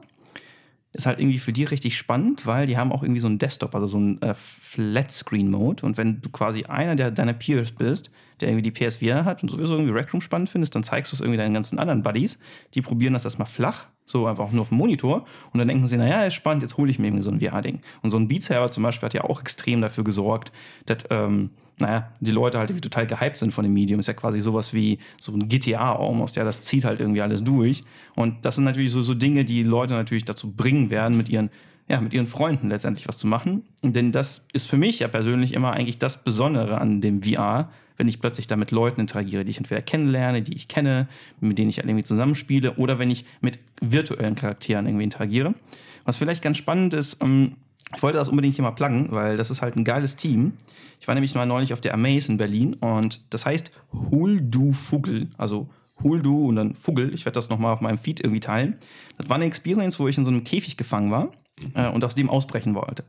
ist 0.93 1.07
halt 1.07 1.19
irgendwie 1.19 1.40
für 1.40 1.53
die 1.53 1.64
richtig 1.64 1.97
spannend, 1.97 2.47
weil 2.47 2.69
die 2.69 2.79
haben 2.79 2.93
auch 2.93 3.03
irgendwie 3.03 3.21
so 3.21 3.27
einen 3.27 3.40
Desktop, 3.40 3.75
also 3.75 3.88
so 3.88 3.97
einen 3.97 4.23
äh, 4.23 4.35
Flat-Screen-Mode. 4.35 5.85
Und 5.85 5.99
wenn 5.99 6.23
du 6.23 6.31
quasi 6.31 6.64
einer 6.64 6.95
der 6.95 7.11
deiner 7.11 7.33
Peers 7.33 7.73
bist, 7.73 8.11
der 8.40 8.49
irgendwie 8.49 8.71
die 8.71 8.73
PS4 8.73 9.25
hat 9.25 9.43
und 9.43 9.51
sowieso 9.51 9.75
irgendwie 9.75 9.93
Rec 9.93 10.12
Room 10.12 10.21
spannend 10.21 10.51
findest, 10.51 10.77
dann 10.77 10.85
zeigst 10.85 11.11
du 11.11 11.17
es 11.17 11.21
irgendwie 11.21 11.38
deinen 11.38 11.55
ganzen 11.55 11.81
anderen 11.81 12.05
Buddies. 12.05 12.38
Die 12.75 12.81
probieren 12.81 13.12
das 13.12 13.25
erstmal 13.25 13.49
flach, 13.49 13.87
so 14.07 14.27
einfach 14.27 14.51
nur 14.53 14.62
auf 14.62 14.69
dem 14.69 14.79
Monitor. 14.79 15.25
Und 15.53 15.59
dann 15.59 15.69
denken 15.69 15.87
sie, 15.87 15.97
naja, 15.97 16.25
ist 16.25 16.35
spannend, 16.35 16.62
jetzt 16.62 16.77
hole 16.77 16.90
ich 16.90 16.99
mir 16.99 17.07
irgendwie 17.07 17.23
so 17.23 17.31
ein 17.31 17.40
VR-Ding. 17.40 17.81
Und 18.03 18.11
so 18.11 18.17
ein 18.17 18.29
Beat 18.29 18.45
Saber 18.45 18.71
zum 18.71 18.83
Beispiel 18.83 19.07
hat 19.07 19.14
ja 19.14 19.25
auch 19.25 19.40
extrem 19.40 19.81
dafür 19.81 20.05
gesorgt, 20.05 20.53
dass, 20.87 20.99
ähm, 21.11 21.51
naja, 21.79 22.12
die 22.21 22.31
Leute 22.31 22.59
halt 22.59 22.83
total 22.83 23.07
gehypt 23.07 23.38
sind 23.38 23.53
von 23.53 23.64
dem 23.64 23.73
Medium. 23.73 24.01
Ist 24.01 24.07
ja 24.07 24.14
quasi 24.14 24.40
sowas 24.40 24.75
wie 24.75 24.99
so 25.19 25.33
ein 25.33 25.49
GTA 25.49 25.97
almost, 25.97 26.37
ja, 26.37 26.45
das 26.45 26.62
zieht 26.62 26.85
halt 26.85 27.01
irgendwie 27.01 27.23
alles 27.23 27.43
durch. 27.43 27.83
Und 28.14 28.45
das 28.45 28.57
sind 28.57 28.64
natürlich 28.64 28.90
so, 28.90 29.03
so 29.03 29.14
Dinge, 29.14 29.45
die 29.45 29.62
Leute 29.62 29.95
natürlich 29.95 30.25
dazu 30.25 30.53
bringen 30.53 30.90
werden, 30.90 31.17
mit 31.17 31.29
ihren 31.29 31.51
ja, 31.87 32.01
mit 32.01 32.14
ihren 32.14 32.27
Freunden 32.27 32.71
letztendlich 32.71 33.07
was 33.09 33.19
zu 33.19 33.27
machen. 33.27 33.62
Denn 33.83 34.11
das 34.11 34.47
ist 34.55 34.67
für 34.67 34.79
mich 34.79 35.01
ja 35.01 35.09
persönlich 35.09 35.53
immer 35.53 35.73
eigentlich 35.73 35.99
das 35.99 36.25
Besondere 36.25 36.81
an 36.81 37.03
dem 37.03 37.23
VR, 37.23 37.71
wenn 37.96 38.09
ich 38.09 38.20
plötzlich 38.20 38.46
da 38.46 38.57
mit 38.57 38.70
Leuten 38.70 39.00
interagiere, 39.00 39.44
die 39.44 39.50
ich 39.50 39.59
entweder 39.59 39.83
kennenlerne, 39.83 40.42
die 40.42 40.54
ich 40.54 40.68
kenne, 40.68 41.09
mit 41.40 41.59
denen 41.59 41.70
ich 41.70 41.78
halt 41.78 41.87
irgendwie 41.87 42.04
zusammenspiele 42.04 42.74
oder 42.74 42.98
wenn 42.98 43.11
ich 43.11 43.24
mit 43.40 43.59
virtuellen 43.80 44.35
Charakteren 44.35 44.87
irgendwie 44.87 45.04
interagiere. 45.04 45.54
Was 46.04 46.16
vielleicht 46.16 46.42
ganz 46.42 46.59
spannend 46.59 46.94
ist, 46.94 47.22
ähm, 47.22 47.57
ich 47.94 48.02
wollte 48.02 48.18
das 48.18 48.28
unbedingt 48.28 48.57
hier 48.57 48.64
mal 48.64 48.72
pluggen, 48.72 49.09
weil 49.11 49.37
das 49.37 49.50
ist 49.50 49.62
halt 49.62 49.76
ein 49.76 49.85
geiles 49.85 50.16
Team. 50.16 50.54
Ich 51.00 51.07
war 51.07 51.14
nämlich 51.14 51.35
mal 51.35 51.46
neulich 51.46 51.72
auf 51.72 51.80
der 51.80 51.94
Amaze 51.94 52.33
in 52.33 52.38
Berlin 52.38 52.74
und 52.74 53.20
das 53.30 53.46
heißt 53.46 53.70
Huldu 54.11 54.72
Fugel, 54.72 55.28
also 55.38 55.68
Huldu 56.02 56.48
und 56.48 56.57
dann 56.57 56.74
Fugel. 56.74 57.14
Ich 57.14 57.24
werde 57.24 57.35
das 57.35 57.50
nochmal 57.50 57.72
auf 57.72 57.80
meinem 57.80 57.98
Feed 57.98 58.20
irgendwie 58.20 58.40
teilen. 58.40 58.78
Das 59.16 59.28
war 59.28 59.37
eine 59.37 59.44
Experience, 59.44 60.00
wo 60.00 60.09
ich 60.09 60.18
in 60.18 60.24
so 60.24 60.30
einem 60.30 60.42
Käfig 60.42 60.76
gefangen 60.76 61.11
war 61.12 61.30
äh, 61.74 61.88
und 61.88 62.04
aus 62.04 62.16
dem 62.16 62.28
ausbrechen 62.28 62.74
wollte 62.74 63.04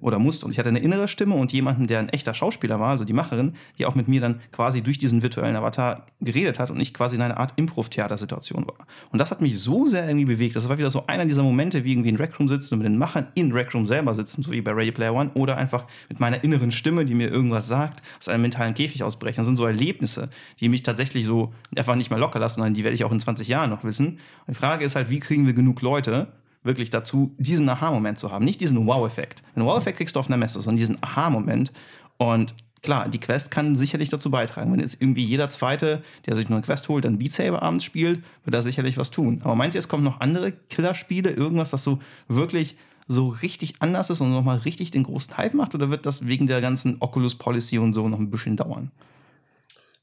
oder 0.00 0.18
musste. 0.18 0.46
Und 0.46 0.52
ich 0.52 0.58
hatte 0.58 0.68
eine 0.68 0.78
innere 0.78 1.08
Stimme 1.08 1.34
und 1.34 1.52
jemanden, 1.52 1.86
der 1.86 1.98
ein 1.98 2.08
echter 2.08 2.34
Schauspieler 2.34 2.78
war, 2.78 2.90
also 2.90 3.04
die 3.04 3.12
Macherin, 3.12 3.54
die 3.78 3.86
auch 3.86 3.94
mit 3.94 4.08
mir 4.08 4.20
dann 4.20 4.40
quasi 4.52 4.82
durch 4.82 4.98
diesen 4.98 5.22
virtuellen 5.22 5.56
Avatar 5.56 6.06
geredet 6.20 6.58
hat 6.58 6.70
und 6.70 6.80
ich 6.80 6.94
quasi 6.94 7.16
in 7.16 7.22
einer 7.22 7.38
Art 7.38 7.54
Improv-Theater-Situation 7.56 8.66
war. 8.66 8.86
Und 9.10 9.18
das 9.18 9.30
hat 9.30 9.40
mich 9.40 9.58
so 9.60 9.86
sehr 9.86 10.06
irgendwie 10.06 10.26
bewegt. 10.26 10.56
Das 10.56 10.68
war 10.68 10.78
wieder 10.78 10.90
so 10.90 11.06
einer 11.06 11.24
dieser 11.24 11.42
Momente, 11.42 11.84
wie 11.84 11.92
irgendwie 11.92 12.10
in 12.10 12.16
Rec 12.16 12.38
Room 12.38 12.48
sitzen 12.48 12.74
und 12.74 12.80
mit 12.80 12.86
den 12.86 12.98
Machern 12.98 13.28
in 13.34 13.52
Rec 13.52 13.74
Room 13.74 13.86
selber 13.86 14.14
sitzen, 14.14 14.42
so 14.42 14.52
wie 14.52 14.60
bei 14.60 14.72
Ready 14.72 14.92
Player 14.92 15.14
One, 15.14 15.30
oder 15.34 15.56
einfach 15.56 15.84
mit 16.08 16.20
meiner 16.20 16.42
inneren 16.44 16.72
Stimme, 16.72 17.04
die 17.04 17.14
mir 17.14 17.28
irgendwas 17.28 17.66
sagt, 17.66 18.02
aus 18.18 18.28
einem 18.28 18.42
mentalen 18.42 18.74
Käfig 18.74 19.02
ausbrechen. 19.02 19.38
Das 19.38 19.46
sind 19.46 19.56
so 19.56 19.66
Erlebnisse, 19.66 20.28
die 20.60 20.68
mich 20.68 20.82
tatsächlich 20.82 21.26
so 21.26 21.52
einfach 21.76 21.96
nicht 21.96 22.10
mehr 22.10 22.18
locker 22.18 22.38
lassen, 22.38 22.56
sondern 22.56 22.74
die 22.74 22.84
werde 22.84 22.94
ich 22.94 23.04
auch 23.04 23.12
in 23.12 23.20
20 23.20 23.48
Jahren 23.48 23.70
noch 23.70 23.84
wissen. 23.84 24.18
Und 24.46 24.48
die 24.48 24.54
Frage 24.54 24.84
ist 24.84 24.94
halt, 24.94 25.10
wie 25.10 25.20
kriegen 25.20 25.46
wir 25.46 25.54
genug 25.54 25.82
Leute, 25.82 26.28
wirklich 26.62 26.90
dazu, 26.90 27.34
diesen 27.38 27.68
Aha-Moment 27.68 28.18
zu 28.18 28.30
haben. 28.30 28.44
Nicht 28.44 28.60
diesen 28.60 28.86
Wow-Effekt. 28.86 29.42
Den 29.56 29.64
Wow-Effekt 29.64 29.98
kriegst 29.98 30.16
du 30.16 30.20
auf 30.20 30.26
einer 30.26 30.36
Messe, 30.36 30.60
sondern 30.60 30.78
diesen 30.78 31.02
Aha-Moment. 31.02 31.72
Und 32.16 32.54
klar, 32.82 33.08
die 33.08 33.20
Quest 33.20 33.50
kann 33.50 33.76
sicherlich 33.76 34.08
dazu 34.08 34.30
beitragen. 34.30 34.72
Wenn 34.72 34.80
jetzt 34.80 35.00
irgendwie 35.00 35.24
jeder 35.24 35.50
Zweite, 35.50 36.02
der 36.26 36.36
sich 36.36 36.48
nur 36.48 36.58
eine 36.58 36.66
Quest 36.66 36.88
holt, 36.88 37.04
dann 37.04 37.18
Beat 37.18 37.32
Saber 37.32 37.62
abends 37.62 37.84
spielt, 37.84 38.22
wird 38.44 38.54
er 38.54 38.62
sicherlich 38.62 38.96
was 38.96 39.10
tun. 39.10 39.40
Aber 39.44 39.54
meint 39.54 39.74
ihr, 39.74 39.78
es 39.78 39.88
kommen 39.88 40.04
noch 40.04 40.20
andere 40.20 40.52
Killerspiele, 40.52 41.30
irgendwas, 41.30 41.72
was 41.72 41.84
so 41.84 42.00
wirklich 42.28 42.76
so 43.06 43.28
richtig 43.28 43.74
anders 43.80 44.10
ist 44.10 44.20
und 44.20 44.30
nochmal 44.30 44.58
richtig 44.58 44.90
den 44.90 45.04
großen 45.04 45.36
Hype 45.36 45.54
macht? 45.54 45.74
Oder 45.74 45.90
wird 45.90 46.06
das 46.06 46.26
wegen 46.26 46.46
der 46.46 46.60
ganzen 46.60 46.96
Oculus 47.00 47.34
Policy 47.36 47.78
und 47.78 47.94
so 47.94 48.08
noch 48.08 48.18
ein 48.18 48.30
bisschen 48.30 48.56
dauern? 48.56 48.90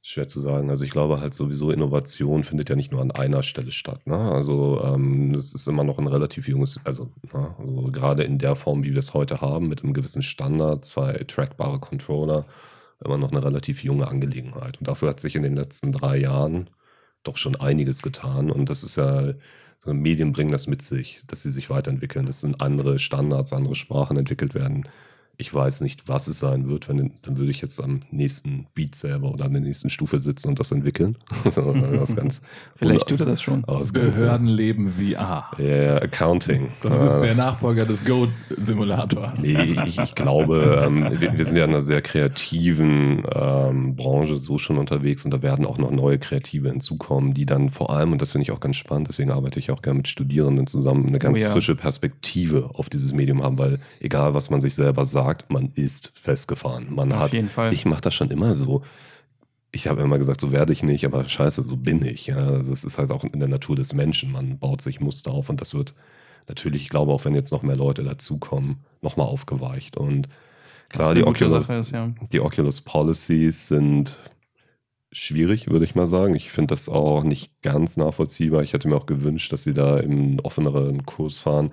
Schwer 0.07 0.27
zu 0.27 0.39
sagen. 0.39 0.69
Also 0.69 0.85
ich 0.85 0.91
glaube 0.91 1.19
halt 1.19 1.33
sowieso, 1.33 1.71
Innovation 1.71 2.43
findet 2.43 2.69
ja 2.69 2.75
nicht 2.75 2.91
nur 2.91 3.01
an 3.01 3.09
einer 3.09 3.41
Stelle 3.41 3.71
statt. 3.71 4.05
Ne? 4.05 4.15
Also 4.15 4.79
ähm, 4.83 5.33
ist 5.33 5.67
immer 5.67 5.83
noch 5.83 5.97
ein 5.97 6.05
relativ 6.05 6.47
junges, 6.47 6.79
also, 6.83 7.09
ne? 7.33 7.55
also 7.57 7.89
gerade 7.91 8.21
in 8.21 8.37
der 8.37 8.55
Form, 8.55 8.83
wie 8.83 8.91
wir 8.91 8.99
es 8.99 9.15
heute 9.15 9.41
haben, 9.41 9.67
mit 9.67 9.83
einem 9.83 9.95
gewissen 9.95 10.21
Standard, 10.21 10.85
zwei 10.85 11.13
trackbare 11.27 11.79
Controller, 11.79 12.45
immer 13.03 13.17
noch 13.17 13.31
eine 13.31 13.43
relativ 13.43 13.83
junge 13.83 14.07
Angelegenheit. 14.07 14.77
Und 14.77 14.87
dafür 14.87 15.09
hat 15.09 15.19
sich 15.19 15.35
in 15.35 15.41
den 15.41 15.55
letzten 15.55 15.91
drei 15.91 16.17
Jahren 16.17 16.69
doch 17.23 17.37
schon 17.37 17.55
einiges 17.55 18.03
getan. 18.03 18.51
Und 18.51 18.69
das 18.69 18.83
ist 18.83 18.97
ja, 18.97 19.33
so 19.79 19.91
Medien 19.91 20.33
bringen 20.33 20.51
das 20.51 20.67
mit 20.67 20.83
sich, 20.83 21.23
dass 21.25 21.41
sie 21.41 21.51
sich 21.51 21.71
weiterentwickeln. 21.71 22.27
Das 22.27 22.41
sind 22.41 22.61
andere 22.61 22.99
Standards, 22.99 23.53
andere 23.53 23.73
Sprachen 23.73 24.17
entwickelt 24.17 24.53
werden 24.53 24.87
ich 25.38 25.54
weiß 25.54 25.82
nicht, 25.82 26.08
was 26.08 26.28
es 26.28 26.39
sein 26.39 26.69
wird, 26.69 26.88
wenn, 26.88 27.12
dann 27.21 27.38
würde 27.38 27.52
ich 27.52 27.62
jetzt 27.62 27.80
am 27.82 28.02
nächsten 28.12 28.67
Beat 28.74 28.95
selber 28.95 29.32
oder 29.32 29.45
an 29.45 29.54
der 29.54 29.62
nächsten 29.62 29.89
Stufe 29.89 30.19
sitzen 30.19 30.50
und 30.50 30.60
das 30.60 30.71
entwickeln. 30.71 31.17
das 31.43 32.15
ganz 32.15 32.41
Vielleicht 32.76 33.08
tut 33.08 33.19
er 33.19 33.26
das 33.26 33.41
schon. 33.41 33.63
Behördenleben 33.63 34.93
VR. 34.93 35.52
Ja, 35.58 35.65
yeah, 35.65 35.98
Accounting. 35.98 36.69
Das 36.82 37.13
ist 37.13 37.21
der 37.21 37.36
Nachfolger 37.36 37.86
des 37.86 38.04
Go-Simulators. 38.04 39.39
Nee, 39.39 39.78
ich, 39.86 40.00
ich 40.00 40.15
glaube, 40.15 40.84
ähm, 40.86 41.19
wir, 41.19 41.38
wir, 41.38 41.45
sind 41.45 41.58
ja 41.58 41.65
in 41.65 41.71
einer 41.71 41.82
sehr 41.82 42.02
kreativen 42.02 43.24
ähm, 43.34 43.95
Branche 43.95 44.38
so 44.38 44.58
schon 44.58 44.78
unterwegs 44.78 45.26
und 45.26 45.32
da 45.32 45.41
werden 45.41 45.65
auch 45.65 45.78
noch 45.78 45.91
neue 45.91 46.19
Kreative 46.19 46.69
hinzukommen, 46.69 47.34
die 47.34 47.45
dann 47.45 47.69
vor 47.71 47.89
allem, 47.89 48.12
und 48.12 48.21
das 48.21 48.32
finde 48.32 48.43
ich 48.43 48.52
auch 48.52 48.60
ganz 48.60 48.76
spannend, 48.76 49.08
deswegen 49.10 49.32
arbeite 49.32 49.60
ich 49.60 49.71
auch 49.71 49.82
gerne 49.82 49.98
mit 49.98 50.08
Studierenden 50.08 50.67
zusammen, 50.67 51.08
eine 51.08 51.19
ganz 51.19 51.39
oh 51.39 51.41
ja. 51.41 51.52
frische 51.52 51.76
Perspektive 51.76 52.71
auf 52.74 52.89
dieses 52.89 53.13
Medium 53.13 53.43
haben, 53.43 53.58
weil 53.58 53.80
egal, 54.00 54.34
was 54.34 54.50
man 54.50 54.62
sich 54.62 54.76
selber 54.76 55.06
sagt, 55.06 55.24
sagt, 55.25 55.51
man 55.51 55.71
ist 55.75 56.11
festgefahren. 56.15 56.93
Man 56.93 57.11
Auf 57.11 57.19
hat, 57.19 57.33
jeden 57.33 57.49
Fall. 57.49 57.73
Ich 57.73 57.85
mache 57.85 58.01
das 58.01 58.13
schon 58.13 58.31
immer 58.31 58.53
so. 58.53 58.83
Ich 59.71 59.88
habe 59.88 60.01
immer 60.01 60.17
gesagt, 60.17 60.39
so 60.39 60.51
werde 60.51 60.71
ich 60.71 60.83
nicht, 60.83 61.05
aber 61.05 61.27
scheiße, 61.27 61.63
so 61.63 61.75
bin 61.75 62.05
ich. 62.05 62.27
Ja. 62.27 62.38
Also 62.38 62.71
es 62.71 62.83
ist 62.83 62.97
halt 62.97 63.11
auch 63.11 63.23
in 63.23 63.39
der 63.39 63.49
Natur 63.49 63.75
des 63.75 63.93
Menschen. 63.93 64.31
Man 64.31 64.57
baut 64.57 64.81
sich 64.81 65.01
Muster 65.01 65.31
auf 65.31 65.49
und 65.49 65.59
das 65.59 65.73
wird 65.73 65.93
natürlich, 66.47 66.83
ich 66.83 66.89
glaube, 66.89 67.11
auch 67.11 67.25
wenn 67.25 67.35
jetzt 67.35 67.51
noch 67.51 67.63
mehr 67.63 67.75
Leute 67.75 68.03
dazukommen, 68.03 68.77
nochmal 69.01 69.27
aufgeweicht. 69.27 69.97
Und 69.97 70.29
klar, 70.89 71.15
die 71.15 71.23
Oculus, 71.23 71.69
ist, 71.69 71.91
ja. 71.91 72.11
die 72.31 72.39
Oculus 72.39 72.81
Policies 72.81 73.67
sind 73.67 74.17
schwierig, 75.11 75.69
würde 75.69 75.85
ich 75.85 75.95
mal 75.95 76.05
sagen. 76.05 76.35
Ich 76.35 76.51
finde 76.51 76.73
das 76.73 76.88
auch 76.88 77.23
nicht 77.23 77.61
ganz 77.61 77.97
nachvollziehbar. 77.97 78.63
Ich 78.63 78.73
hätte 78.73 78.88
mir 78.88 78.95
auch 78.95 79.07
gewünscht, 79.07 79.51
dass 79.51 79.63
sie 79.63 79.73
da 79.73 79.97
im 79.99 80.39
offeneren 80.39 81.05
Kurs 81.05 81.38
fahren. 81.38 81.71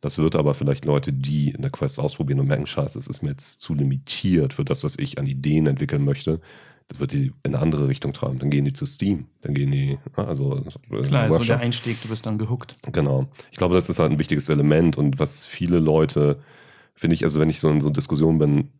Das 0.00 0.18
wird 0.18 0.36
aber 0.36 0.54
vielleicht 0.54 0.84
Leute, 0.84 1.12
die 1.12 1.50
in 1.50 1.62
der 1.62 1.70
Quest 1.70 1.98
ausprobieren 1.98 2.40
und 2.40 2.46
merken, 2.46 2.66
scheiße, 2.66 2.98
es 2.98 3.08
ist 3.08 3.22
mir 3.22 3.30
jetzt 3.30 3.60
zu 3.60 3.74
limitiert 3.74 4.54
für 4.54 4.64
das, 4.64 4.84
was 4.84 4.96
ich 4.96 5.18
an 5.18 5.26
Ideen 5.26 5.66
entwickeln 5.66 6.04
möchte. 6.04 6.40
Das 6.86 7.00
wird 7.00 7.12
die 7.12 7.32
in 7.42 7.54
eine 7.54 7.58
andere 7.58 7.88
Richtung 7.88 8.12
treiben. 8.12 8.38
Dann 8.38 8.50
gehen 8.50 8.64
die 8.64 8.72
zu 8.72 8.86
Steam. 8.86 9.26
Dann 9.42 9.54
gehen 9.54 9.70
die, 9.70 9.98
also. 10.14 10.64
Äh, 10.90 11.02
Klar, 11.02 11.30
so 11.32 11.44
der 11.44 11.58
Einstieg, 11.58 12.00
du 12.00 12.08
bist 12.08 12.24
dann 12.24 12.38
gehuckt. 12.38 12.76
Genau. 12.92 13.26
Ich 13.50 13.58
glaube, 13.58 13.74
das 13.74 13.88
ist 13.88 13.98
halt 13.98 14.12
ein 14.12 14.18
wichtiges 14.18 14.48
Element 14.48 14.96
und 14.96 15.18
was 15.18 15.44
viele 15.44 15.80
Leute, 15.80 16.40
finde 16.94 17.14
ich, 17.14 17.24
also 17.24 17.40
wenn 17.40 17.50
ich 17.50 17.60
so 17.60 17.68
in 17.68 17.80
so 17.80 17.88
einer 17.88 17.94
Diskussion 17.94 18.38
bin, 18.38 18.70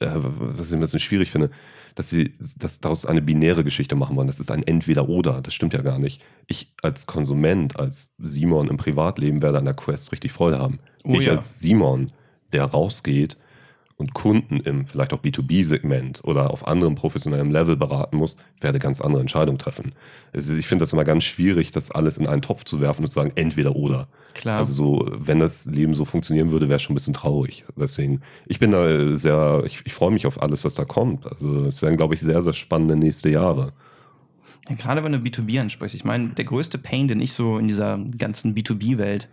äh, 0.00 0.08
was 0.12 0.68
ich 0.68 0.74
ein 0.74 0.80
bisschen 0.80 1.00
schwierig 1.00 1.30
finde, 1.30 1.50
dass 1.96 2.10
sie 2.10 2.32
das 2.56 2.80
daraus 2.80 3.06
eine 3.06 3.22
binäre 3.22 3.64
Geschichte 3.64 3.96
machen 3.96 4.14
wollen. 4.16 4.28
Das 4.28 4.38
ist 4.38 4.50
ein 4.50 4.62
Entweder-Oder. 4.62 5.40
Das 5.40 5.54
stimmt 5.54 5.72
ja 5.72 5.80
gar 5.80 5.98
nicht. 5.98 6.22
Ich 6.46 6.72
als 6.82 7.06
Konsument, 7.06 7.76
als 7.80 8.14
Simon 8.18 8.68
im 8.68 8.76
Privatleben 8.76 9.42
werde 9.42 9.58
an 9.58 9.64
der 9.64 9.74
Quest 9.74 10.12
richtig 10.12 10.30
Freude 10.30 10.58
haben. 10.58 10.78
Oh, 11.04 11.14
ich 11.14 11.26
ja. 11.26 11.32
als 11.32 11.58
Simon, 11.58 12.12
der 12.52 12.64
rausgeht 12.64 13.36
und 13.98 14.12
Kunden 14.12 14.60
im 14.60 14.86
vielleicht 14.86 15.14
auch 15.14 15.22
B2B-Segment 15.22 16.22
oder 16.24 16.50
auf 16.50 16.66
anderem 16.66 16.94
professionellen 16.94 17.50
Level 17.50 17.76
beraten 17.76 18.18
muss, 18.18 18.36
werde 18.60 18.78
ganz 18.78 19.00
andere 19.00 19.22
Entscheidungen 19.22 19.58
treffen. 19.58 19.92
Also 20.34 20.54
ich 20.54 20.66
finde 20.66 20.82
das 20.82 20.92
immer 20.92 21.04
ganz 21.04 21.24
schwierig, 21.24 21.72
das 21.72 21.90
alles 21.90 22.18
in 22.18 22.26
einen 22.26 22.42
Topf 22.42 22.64
zu 22.64 22.80
werfen 22.80 23.02
und 23.02 23.08
zu 23.08 23.14
sagen, 23.14 23.32
entweder 23.36 23.74
oder. 23.74 24.08
Klar. 24.34 24.58
Also 24.58 24.72
so, 24.74 25.10
wenn 25.16 25.40
das 25.40 25.64
Leben 25.64 25.94
so 25.94 26.04
funktionieren 26.04 26.50
würde, 26.50 26.68
wäre 26.68 26.76
es 26.76 26.82
schon 26.82 26.92
ein 26.92 26.96
bisschen 26.96 27.14
traurig. 27.14 27.64
Deswegen, 27.74 28.20
ich 28.46 28.58
bin 28.58 28.72
da 28.72 29.12
sehr, 29.14 29.62
ich, 29.64 29.80
ich 29.86 29.94
freue 29.94 30.10
mich 30.10 30.26
auf 30.26 30.42
alles, 30.42 30.66
was 30.66 30.74
da 30.74 30.84
kommt. 30.84 31.26
Also 31.26 31.62
es 31.62 31.80
werden, 31.80 31.96
glaube 31.96 32.14
ich, 32.14 32.20
sehr, 32.20 32.42
sehr 32.42 32.52
spannende 32.52 32.96
nächste 32.96 33.30
Jahre. 33.30 33.72
Ja, 34.68 34.74
gerade 34.74 35.02
wenn 35.04 35.12
du 35.12 35.18
B2B 35.18 35.58
ansprichst. 35.58 35.94
Ich 35.94 36.04
meine, 36.04 36.30
der 36.30 36.44
größte 36.44 36.76
Pain, 36.76 37.08
den 37.08 37.20
ich 37.20 37.32
so 37.32 37.56
in 37.56 37.66
dieser 37.66 37.98
ganzen 38.18 38.54
B2B-Welt 38.54 39.28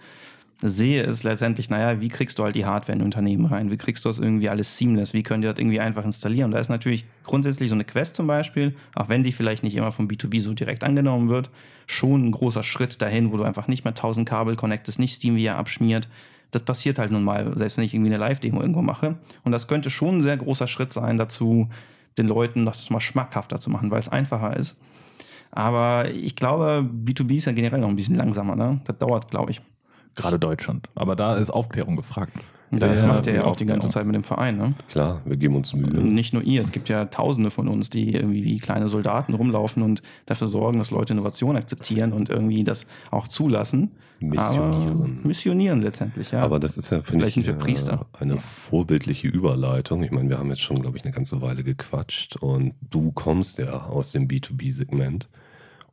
sehe, 0.62 1.04
ist 1.04 1.24
letztendlich, 1.24 1.70
naja, 1.70 2.00
wie 2.00 2.10
kriegst 2.10 2.40
du 2.40 2.44
halt 2.44 2.56
die 2.56 2.66
Hardware 2.66 2.98
in 2.98 3.04
Unternehmen 3.04 3.46
rein? 3.46 3.70
Wie 3.72 3.78
kriegst 3.78 4.06
du 4.06 4.10
das 4.10 4.20
irgendwie 4.20 4.50
alles 4.50 4.78
seamless? 4.78 5.14
Wie 5.14 5.24
können 5.24 5.42
die 5.42 5.48
das 5.48 5.60
irgendwie 5.60 5.80
einfach 5.80 6.06
installieren? 6.06 6.46
Und 6.46 6.52
da 6.52 6.60
ist 6.60 6.70
natürlich 6.70 7.06
grundsätzlich 7.24 7.70
so 7.70 7.76
eine 7.76 7.84
Quest 7.84 8.16
zum 8.16 8.28
Beispiel, 8.28 8.76
auch 8.96 9.10
wenn 9.10 9.24
die 9.24 9.32
vielleicht 9.32 9.64
nicht 9.64 9.76
immer 9.76 9.92
vom 9.92 10.08
B2B 10.08 10.40
so 10.40 10.54
direkt 10.54 10.84
angenommen 10.84 11.30
wird, 11.30 11.50
schon 11.86 12.28
ein 12.28 12.32
großer 12.32 12.64
Schritt 12.64 13.02
dahin, 13.02 13.32
wo 13.32 13.38
du 13.38 13.44
einfach 13.44 13.68
nicht 13.68 13.84
mehr 13.84 13.92
1000 13.92 14.28
Kabel 14.28 14.56
connectest, 14.56 15.00
nicht 15.00 15.16
Steam 15.16 15.36
SteamVR 15.36 15.58
abschmiert. 15.58 16.08
Das 16.52 16.62
passiert 16.62 17.00
halt 17.00 17.12
nun 17.12 17.24
mal, 17.24 17.58
selbst 17.58 17.78
wenn 17.78 17.84
ich 17.84 17.94
irgendwie 17.94 18.12
eine 18.12 18.20
Live-Demo 18.20 18.62
irgendwo 18.62 18.82
mache. 18.82 19.18
Und 19.44 19.52
das 19.52 19.68
könnte 19.68 19.90
schon 19.90 20.18
ein 20.18 20.22
sehr 20.22 20.38
großer 20.38 20.68
Schritt 20.68 20.94
sein 20.94 21.18
dazu, 21.18 21.70
den 22.18 22.28
Leuten 22.28 22.66
das 22.66 22.90
mal 22.90 23.00
schmackhafter 23.00 23.60
zu 23.60 23.70
machen, 23.70 23.92
weil 23.92 24.00
es 24.00 24.10
einfacher 24.10 24.56
ist. 24.56 24.78
Aber 25.52 26.10
ich 26.10 26.36
glaube, 26.36 26.88
B2B 27.06 27.36
ist 27.36 27.46
ja 27.46 27.52
generell 27.52 27.80
noch 27.80 27.90
ein 27.90 27.96
bisschen 27.96 28.16
langsamer. 28.16 28.56
Ne? 28.56 28.82
Das 28.86 28.98
dauert, 28.98 29.30
glaube 29.30 29.52
ich. 29.52 29.62
Gerade 30.16 30.40
Deutschland. 30.40 30.88
Aber 30.96 31.16
da 31.16 31.36
ist 31.36 31.50
Aufklärung 31.50 31.96
gefragt. 31.96 32.34
Das 32.80 33.02
ja, 33.02 33.08
macht 33.08 33.28
ihr 33.28 33.34
ja 33.34 33.44
auch 33.44 33.56
die 33.56 33.66
ganze 33.66 33.88
Zeit 33.88 34.06
mit 34.06 34.16
dem 34.16 34.24
Verein, 34.24 34.58
ne? 34.58 34.74
Klar, 34.90 35.22
wir 35.26 35.38
geben 35.38 35.56
uns 35.56 35.74
Mühe. 35.76 36.02
Nicht 36.02 36.34
nur 36.34 36.42
ihr, 36.44 36.62
es 36.62 36.72
gibt 36.72 36.90
ja 36.90 37.06
Tausende 37.06 37.52
von 37.52 37.68
uns, 37.68 37.90
die 37.90 38.16
irgendwie 38.16 38.44
wie 38.44 38.58
kleine 38.58 38.90
Soldaten 38.90 39.34
rumlaufen 39.36 39.84
und 39.84 40.02
dafür 40.26 40.48
sorgen, 40.48 40.80
dass 40.80 40.90
Leute 40.90 41.14
Innovation 41.14 41.56
akzeptieren 41.56 42.14
und 42.14 42.30
irgendwie 42.30 42.64
das 42.64 42.88
auch 43.12 43.28
zulassen. 43.28 43.92
Missionieren. 44.20 44.90
Aber 44.90 45.28
missionieren 45.28 45.82
letztendlich, 45.82 46.32
ja. 46.32 46.42
Aber 46.42 46.60
das 46.60 46.78
ist 46.78 46.90
ja, 46.90 47.02
finde 47.02 47.28
ich, 47.28 47.46
wir 47.46 47.54
Priester. 47.54 48.06
eine 48.20 48.38
vorbildliche 48.38 49.28
Überleitung. 49.28 50.02
Ich 50.04 50.12
meine, 50.12 50.30
wir 50.30 50.40
haben 50.40 50.50
jetzt 50.50 50.62
schon, 50.62 50.82
glaube 50.82 50.98
ich, 50.98 51.04
eine 51.04 51.14
ganze 51.14 51.42
Weile 51.42 51.64
gequatscht 51.64 52.38
und 52.38 52.74
du 52.90 53.12
kommst 53.12 53.60
ja 53.60 53.84
aus 53.84 54.14
dem 54.14 54.28
B2B-Segment 54.28 55.28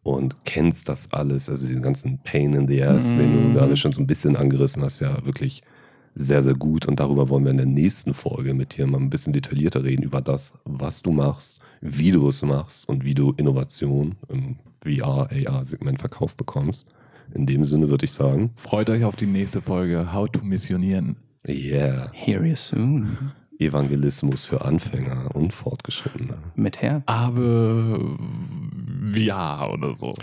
und 0.02 0.44
kennst 0.44 0.88
das 0.88 1.12
alles, 1.12 1.48
also 1.48 1.66
den 1.66 1.82
ganzen 1.82 2.18
Pain 2.22 2.54
in 2.54 2.66
the 2.66 2.82
Ass, 2.82 3.14
mm. 3.14 3.18
den 3.18 3.32
du 3.32 3.38
mhm. 3.38 3.54
gerade 3.54 3.76
schon 3.76 3.92
so 3.92 4.00
ein 4.00 4.06
bisschen 4.06 4.36
angerissen 4.36 4.82
hast, 4.82 5.00
ja 5.00 5.24
wirklich 5.24 5.62
sehr, 6.14 6.42
sehr 6.42 6.54
gut. 6.54 6.86
Und 6.86 7.00
darüber 7.00 7.28
wollen 7.28 7.44
wir 7.44 7.50
in 7.50 7.58
der 7.58 7.66
nächsten 7.66 8.14
Folge 8.14 8.54
mit 8.54 8.76
dir 8.76 8.86
mal 8.86 8.98
ein 8.98 9.10
bisschen 9.10 9.32
detaillierter 9.32 9.84
reden, 9.84 10.02
über 10.02 10.20
das, 10.20 10.58
was 10.64 11.02
du 11.02 11.12
machst, 11.12 11.60
wie 11.80 12.10
du 12.10 12.28
es 12.28 12.42
machst 12.42 12.88
und 12.88 13.04
wie 13.04 13.14
du 13.14 13.32
Innovation 13.36 14.16
im 14.28 14.56
VR, 14.82 15.28
AR-Segment 15.30 15.98
verkauft 15.98 16.36
bekommst. 16.36 16.86
In 17.34 17.46
dem 17.46 17.64
Sinne 17.64 17.88
würde 17.88 18.06
ich 18.06 18.12
sagen. 18.12 18.50
Freut 18.56 18.90
euch 18.90 19.04
auf 19.04 19.16
die 19.16 19.26
nächste 19.26 19.60
Folge 19.60 20.12
How 20.12 20.28
to 20.28 20.40
Missionieren. 20.42 21.16
Yeah. 21.48 22.10
Hear 22.12 22.44
you 22.44 22.56
soon. 22.56 23.32
Evangelismus 23.60 24.44
für 24.44 24.64
Anfänger 24.64 25.34
und 25.34 25.52
Fortgeschrittene. 25.52 26.38
Mit 26.54 26.80
Herz. 26.80 27.02
Aber 27.06 28.00
ja 29.14 29.68
oder 29.68 29.94
so. 29.94 30.14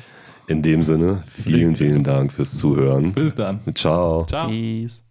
In 0.48 0.62
dem 0.62 0.84
Sinne, 0.84 1.24
vielen, 1.28 1.76
vielen 1.76 2.04
Dank 2.04 2.32
fürs 2.32 2.58
Zuhören. 2.58 3.12
Bis 3.14 3.36
dann. 3.36 3.60
Ciao. 3.76 4.26
Ciao. 4.26 4.48
Peace. 4.48 5.04